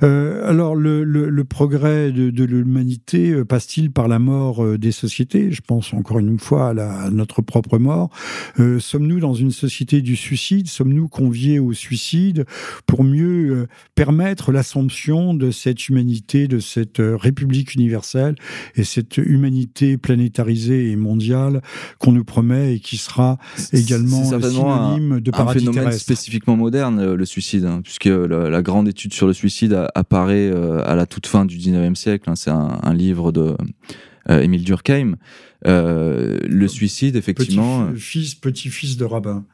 Euh, 0.04 0.50
alors, 0.50 0.76
le, 0.76 1.04
le, 1.04 1.44
progrès 1.44 2.12
de, 2.12 2.30
de 2.30 2.44
l'humanité 2.44 3.32
euh, 3.32 3.46
passe-t-il 3.46 3.92
par 3.92 4.08
la 4.08 4.20
mort 4.20 4.78
des 4.78 4.92
sociétés? 4.92 5.52
Je 5.52 5.62
pense 5.62 5.94
encore 5.94 6.20
une 6.20 6.40
fois 6.40 6.70
à 6.70 7.10
notre 7.10 7.42
propre 7.42 7.78
mort. 7.78 8.10
Sommes-nous 8.58 9.20
dans 9.20 9.34
une 9.34 9.52
société 9.52 10.02
du 10.02 10.16
suicide? 10.16 10.68
Sommes-nous 10.68 11.08
conviés 11.08 11.60
au 11.60 11.74
suicide 11.74 12.46
pour 12.86 13.04
mieux 13.04 13.68
permettre 13.96 14.52
l'assomption 14.52 15.34
de 15.34 15.52
cette 15.52 15.88
humanité, 15.88 16.48
de 16.48 16.60
cette 16.60 17.00
République 17.00 17.74
universelle 17.76 18.36
et 18.76 18.84
cette 18.84 19.19
humanité 19.26 19.98
planétarisée 19.98 20.92
et 20.92 20.96
mondiale 20.96 21.62
qu'on 21.98 22.12
nous 22.12 22.24
promet 22.24 22.76
et 22.76 22.80
qui 22.80 22.98
sera 22.98 23.38
également 23.74 24.24
synonyme 24.24 25.20
de 25.20 25.32
paradis 25.32 25.68
un 25.68 25.72
phénomène 25.72 25.92
spécifiquement 25.94 26.56
moderne, 26.56 27.00
euh, 27.00 27.16
le 27.16 27.26
suicide, 27.26 27.66
hein, 27.66 27.82
puisque 27.84 28.06
la, 28.06 28.62
grande 28.62 28.88
étude 28.88 29.14
sur 29.14 29.28
le 29.28 29.34
suicide 29.34 29.88
apparaît 29.96 30.50
euh, 30.50 30.84
à 30.86 30.96
la 30.96 31.06
toute 31.06 31.28
fin 31.28 31.46
du 31.46 31.58
19e 31.58 31.96
siècle. 31.96 32.30
Hein. 32.30 32.36
c'est 32.36 32.52
un, 32.52 32.94
livre 32.94 33.32
de 33.32 33.56
euh, 34.30 34.42
Émile 34.42 34.64
Durkheim. 34.64 35.16
le 35.66 36.68
suicide, 36.68 37.16
effectivement. 37.16 37.88
Petit 37.88 38.00
fils, 38.00 38.36
petit-fils 38.36 38.98
de 38.98 39.06
rabbin. 39.06 39.46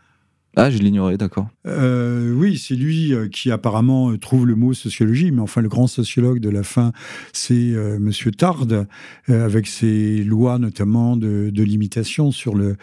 Ah, 0.58 0.70
je 0.70 0.78
l'ignorais, 0.78 1.18
d'accord. 1.18 1.50
Euh, 1.68 2.34
oui, 2.34 2.58
c'est 2.58 2.76
lui 2.76 3.14
euh, 3.14 3.28
qui 3.28 3.52
apparemment 3.52 4.12
euh, 4.12 4.18
trouve 4.18 4.48
le 4.48 4.56
mot 4.56 4.74
sociologie, 4.74 5.32
mais 5.32 5.42
enfin 5.42 5.62
le 5.62 5.68
grand 5.68 5.88
sociologue 5.88 6.40
de 6.40 6.50
la 6.50 6.64
fin, 6.64 6.94
c'est 7.34 7.74
Monsieur 8.00 8.32
Tarde, 8.32 8.88
avec 9.28 9.68
ses 9.68 10.24
lois 10.24 10.60
notamment 10.60 11.18
de, 11.18 11.52
limitation 11.66 12.32
sur 12.32 12.56
le 12.56 12.78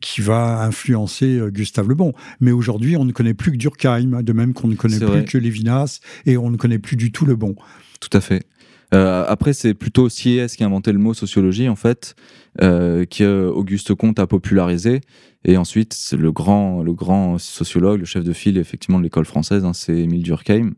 qui 0.00 0.20
va 0.20 0.64
influencer 0.64 1.40
Gustave 1.52 1.88
Le 1.88 1.94
Bon. 1.94 2.12
Mais 2.40 2.52
aujourd'hui, 2.52 2.96
on 2.96 3.04
ne 3.04 3.12
connaît 3.12 3.34
plus 3.34 3.52
que 3.52 3.56
Durkheim, 3.56 4.22
de 4.22 4.32
même 4.32 4.54
qu'on 4.54 4.68
ne 4.68 4.74
connaît 4.74 4.98
plus 4.98 5.24
que 5.24 5.38
Lévinas, 5.38 6.00
et 6.26 6.36
on 6.36 6.50
ne 6.50 6.56
connaît 6.56 6.78
plus 6.78 6.96
du 6.96 7.12
tout 7.12 7.26
Le 7.26 7.36
Bon. 7.36 7.54
Tout 8.00 8.16
à 8.16 8.20
fait. 8.20 8.44
Après, 8.92 9.52
c'est 9.52 9.74
plutôt 9.74 10.08
Sieyès 10.08 10.56
qui 10.56 10.62
a 10.62 10.66
inventé 10.66 10.92
le 10.92 10.98
mot 10.98 11.14
sociologie, 11.14 11.68
en 11.68 11.76
fait, 11.76 12.14
que 12.58 13.48
Auguste 13.48 13.94
Comte 13.94 14.18
a 14.18 14.26
popularisé. 14.26 15.00
Et 15.44 15.56
ensuite, 15.56 16.14
le 16.18 16.32
grand, 16.32 16.82
le 16.82 16.92
grand 16.92 17.38
sociologue, 17.38 18.00
le 18.00 18.04
chef 18.04 18.24
de 18.24 18.32
file, 18.32 18.58
effectivement, 18.58 18.98
de 18.98 19.04
l'école 19.04 19.24
française, 19.24 19.64
hein, 19.64 19.72
c'est 19.72 19.96
Émile 19.96 20.22
Durkheim. 20.22 20.72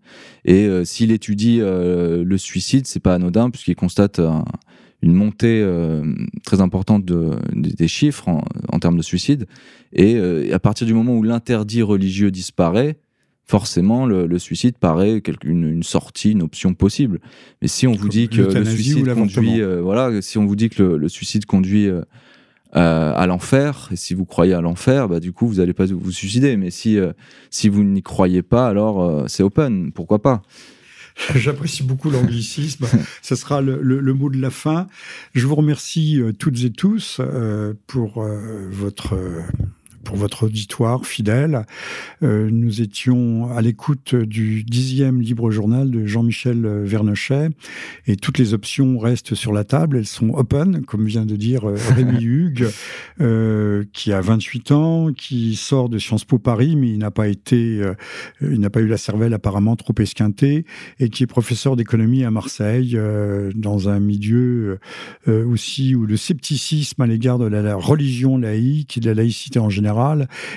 Et 0.45 0.69
s'il 0.85 1.11
étudie 1.11 1.59
le 1.61 2.37
suicide, 2.37 2.87
c'est 2.87 3.01
pas 3.01 3.15
anodin, 3.15 3.51
puisqu'il 3.51 3.77
constate 3.77 4.21
une 5.03 5.13
montée 5.13 5.61
euh, 5.63 6.15
très 6.45 6.61
importante 6.61 7.05
de, 7.05 7.37
des 7.53 7.89
chiffres 7.89 8.29
en, 8.29 8.79
termes 8.79 8.97
de 8.97 9.03
suicide. 9.03 9.47
Euh, 9.99 10.45
et, 10.45 10.53
à 10.53 10.59
partir 10.59 10.87
du 10.87 10.95
moment 10.95 11.15
où 11.15 11.23
l'interdit 11.23 11.83
religieux 11.83 12.31
disparaît, 12.31 12.97
forcément, 13.47 14.07
le, 14.07 14.39
suicide 14.39 14.77
paraît 14.79 15.23
une, 15.45 15.69
une, 15.69 15.83
sortie, 15.83 16.33
une 16.33 16.43
option 16.43 16.75
possible. 16.75 17.21
Mais 17.61 17.69
si 17.69 17.87
on 17.87 17.93
vous 17.93 18.09
dit 18.09 18.29
que 18.29 18.43
le 18.43 18.65
suicide 18.65 19.13
conduit, 19.15 19.61
euh, 19.61 19.81
voilà, 19.81 20.23
si 20.23 20.39
on 20.39 20.47
vous 20.47 20.57
dit 20.57 20.71
que 20.71 20.83
le, 20.83 21.09
suicide 21.09 21.47
conduit 21.47 21.91
à 22.73 23.27
l'enfer, 23.27 23.89
et 23.93 23.97
si 23.97 24.15
vous 24.15 24.25
croyez 24.25 24.55
à 24.55 24.61
l'enfer, 24.61 25.09
bah, 25.09 25.21
du 25.21 25.33
coup, 25.33 25.47
vous 25.47 25.57
n'allez 25.57 25.75
pas 25.75 25.87
vous 25.87 26.13
suicider. 26.13 26.57
Mais 26.57 26.71
si, 26.71 26.99
si 27.51 27.69
vous 27.69 27.85
n'y 27.85 28.03
croyez 28.03 28.43
pas, 28.43 28.69
alors 28.69 29.25
c'est 29.29 29.43
open, 29.43 29.93
pourquoi 29.93 30.23
pas? 30.23 30.43
J'apprécie 31.35 31.83
beaucoup 31.83 32.11
l'anglicisme. 32.11 32.87
Ce 33.23 33.35
sera 33.35 33.61
le, 33.61 34.15
mot 34.15 34.31
de 34.31 34.41
la 34.41 34.51
fin. 34.51 34.87
Je 35.35 35.47
vous 35.47 35.55
remercie 35.55 36.21
euh, 36.21 36.33
toutes 36.33 36.65
et 36.65 36.73
tous 36.73 37.19
euh, 37.21 37.75
pour 37.87 38.23
euh, 38.23 38.69
votre 38.71 39.15
pour 40.05 40.17
votre 40.17 40.47
auditoire 40.47 41.07
fidèle. 41.07 41.65
Euh, 42.23 42.49
nous 42.51 42.81
étions 42.81 43.51
à 43.51 43.63
l'écoute 43.63 44.15
du 44.15 44.65
dixième 44.65 45.21
libre 45.21 45.51
journal 45.51 45.91
de 45.91 46.07
Jean-Michel 46.07 46.67
Vernochet 46.85 47.51
et 48.07 48.17
toutes 48.17 48.39
les 48.39 48.55
options 48.55 48.99
restent 48.99 49.35
sur 49.35 49.53
la 49.53 49.65
table. 49.65 49.97
Elles 49.97 50.07
sont 50.07 50.31
open, 50.31 50.85
comme 50.85 51.07
vient 51.07 51.27
de 51.27 51.37
dire 51.37 51.69
euh, 51.69 51.77
Rémi 51.95 52.23
Hugues, 52.23 52.69
euh, 53.21 53.85
qui 53.93 54.13
a 54.13 54.21
28 54.21 54.73
ans, 54.73 55.13
qui 55.13 55.57
sort 55.57 55.89
de 55.89 55.99
Sciences 55.99 56.25
Po 56.25 56.39
Paris, 56.39 56.77
mais 56.77 56.91
il 56.91 56.99
n'a 56.99 57.11
pas 57.11 57.29
été, 57.29 57.81
euh, 57.81 57.95
il 58.41 58.61
n'a 58.61 58.71
pas 58.71 58.81
eu 58.81 58.89
la 58.89 58.97
cervelle 58.97 59.35
apparemment 59.35 59.77
trop 59.77 59.95
esquintée 59.99 60.65
et 60.99 61.09
qui 61.09 61.23
est 61.23 61.27
professeur 61.27 61.77
d'économie 61.77 62.25
à 62.25 62.31
Marseille 62.31 62.99
dans 63.55 63.89
un 63.89 64.01
milieu 64.01 64.79
aussi 65.27 65.95
où 65.95 66.07
le 66.07 66.17
scepticisme 66.17 67.01
à 67.03 67.07
l'égard 67.07 67.39
de 67.39 67.47
la 67.47 67.75
religion 67.75 68.39
laïque 68.39 68.99
et 68.99 69.01
de 69.01 69.07
la 69.07 69.15
laïcité 69.15 69.59
en 69.59 69.71
général 69.71 69.92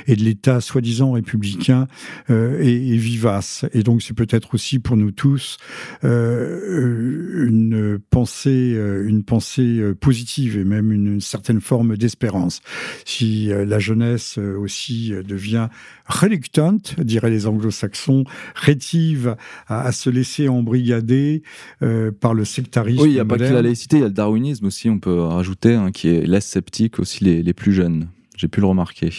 et 0.08 0.16
de 0.16 0.24
l'État 0.24 0.62
soi-disant 0.62 1.14
républicain 1.14 1.88
euh, 2.30 2.60
est, 2.62 2.98
vivace. 2.98 3.66
Et 3.74 3.84
donc 3.84 4.02
c'est 4.02 4.14
peut-être 4.14 4.54
aussi 4.54 4.80
pour 4.80 4.98
nous 4.98 5.12
tous 5.12 5.58
euh, 6.04 7.46
une 7.48 8.00
pensée, 8.10 8.74
euh, 8.76 9.08
une 9.08 9.24
pensée 9.24 9.82
positive 10.00 10.58
et 10.58 10.64
même 10.64 10.92
une, 10.92 11.22
certaine 11.22 11.62
forme 11.62 11.98
d'espérance. 11.98 12.62
Si 13.06 13.48
la 13.48 13.80
jeunesse 13.80 14.38
aussi 14.38 15.12
devient 15.26 15.70
reluctante, 16.08 17.00
diraient 17.00 17.30
les 17.30 17.48
anglo-saxons, 17.48 18.26
rétive 18.54 19.36
à, 19.68 19.92
se 19.92 20.10
laisser 20.10 20.50
embrigader 20.50 21.42
par 22.20 22.34
le 22.34 22.46
sectarisme. 22.46 23.04
Oui, 23.04 23.10
il 23.10 23.14
n'y 23.14 23.20
a 23.20 23.26
pas 23.26 23.38
que 23.38 23.44
la 23.44 23.62
laïcité, 23.62 23.98
il 23.98 24.02
y 24.02 24.04
a 24.04 24.08
le 24.08 24.14
darwinisme 24.14 24.66
aussi, 24.66 24.90
on 24.90 25.00
peut 25.00 25.20
rajouter, 25.20 25.74
hein, 25.74 25.92
qui 25.92 26.10
est 26.10 26.26
laisse 26.26 26.46
sceptique 26.46 27.00
aussi 27.00 27.24
les, 27.24 27.42
les 27.42 27.54
plus 27.54 27.74
jeunes. 27.74 28.08
J'ai 28.38 28.48
pu 28.48 28.60
le 28.60 28.68
remarquer. 28.68 29.12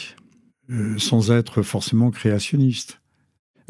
Euh, 0.71 0.99
sans 0.99 1.31
être 1.31 1.63
forcément 1.63 2.11
créationniste. 2.11 3.01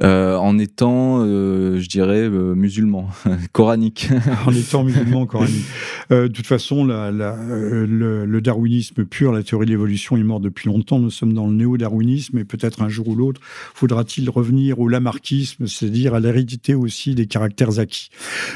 Euh, 0.03 0.37
en 0.37 0.59
étant, 0.59 1.25
euh, 1.25 1.79
je 1.79 1.89
dirais, 1.89 2.29
musulman, 2.29 3.09
coranique. 3.53 4.11
en 4.47 4.53
étant 4.53 4.85
musulman, 4.85 5.25
coranique. 5.27 5.65
de 6.11 6.29
toute 6.29 6.47
façon, 6.47 6.85
la, 6.85 7.11
le, 7.11 8.41
darwinisme 8.41 9.05
pur, 9.07 9.33
la 9.33 9.43
théorie 9.43 9.65
de 9.65 9.71
l'évolution 9.71 10.17
est 10.17 10.23
mort 10.23 10.41
depuis 10.41 10.69
longtemps. 10.69 10.99
Nous 10.99 11.11
sommes 11.11 11.33
dans 11.33 11.47
le 11.47 11.55
néo-darwinisme 11.55 12.39
et 12.39 12.45
peut-être 12.45 12.83
un 12.83 12.91
jour 12.91 13.09
ou 13.09 13.15
l'autre, 13.15 13.41
faudra-t-il 13.43 14.29
revenir 14.29 14.79
au 14.81 14.89
lamarckisme, 14.89 15.67
c'est-à-dire 15.67 16.13
à, 16.13 16.19
à 16.19 16.21
l'hérédité 16.21 16.75
aussi 16.75 17.15
des 17.15 17.27
caractères 17.27 17.79
acquis. 17.79 18.09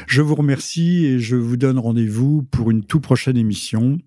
Je 0.06 0.20
vous 0.20 0.34
remercie 0.34 1.06
et 1.06 1.18
je 1.18 1.36
vous 1.36 1.56
donne 1.56 1.78
rendez-vous 1.78 2.42
pour 2.50 2.70
une 2.70 2.84
toute 2.84 3.02
prochaine 3.02 3.38
émission. 3.38 3.98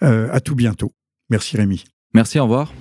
à 0.00 0.40
tout 0.40 0.54
bientôt. 0.54 0.92
Merci 1.28 1.58
Rémi. 1.58 1.84
Merci, 2.14 2.40
au 2.40 2.44
revoir. 2.44 2.72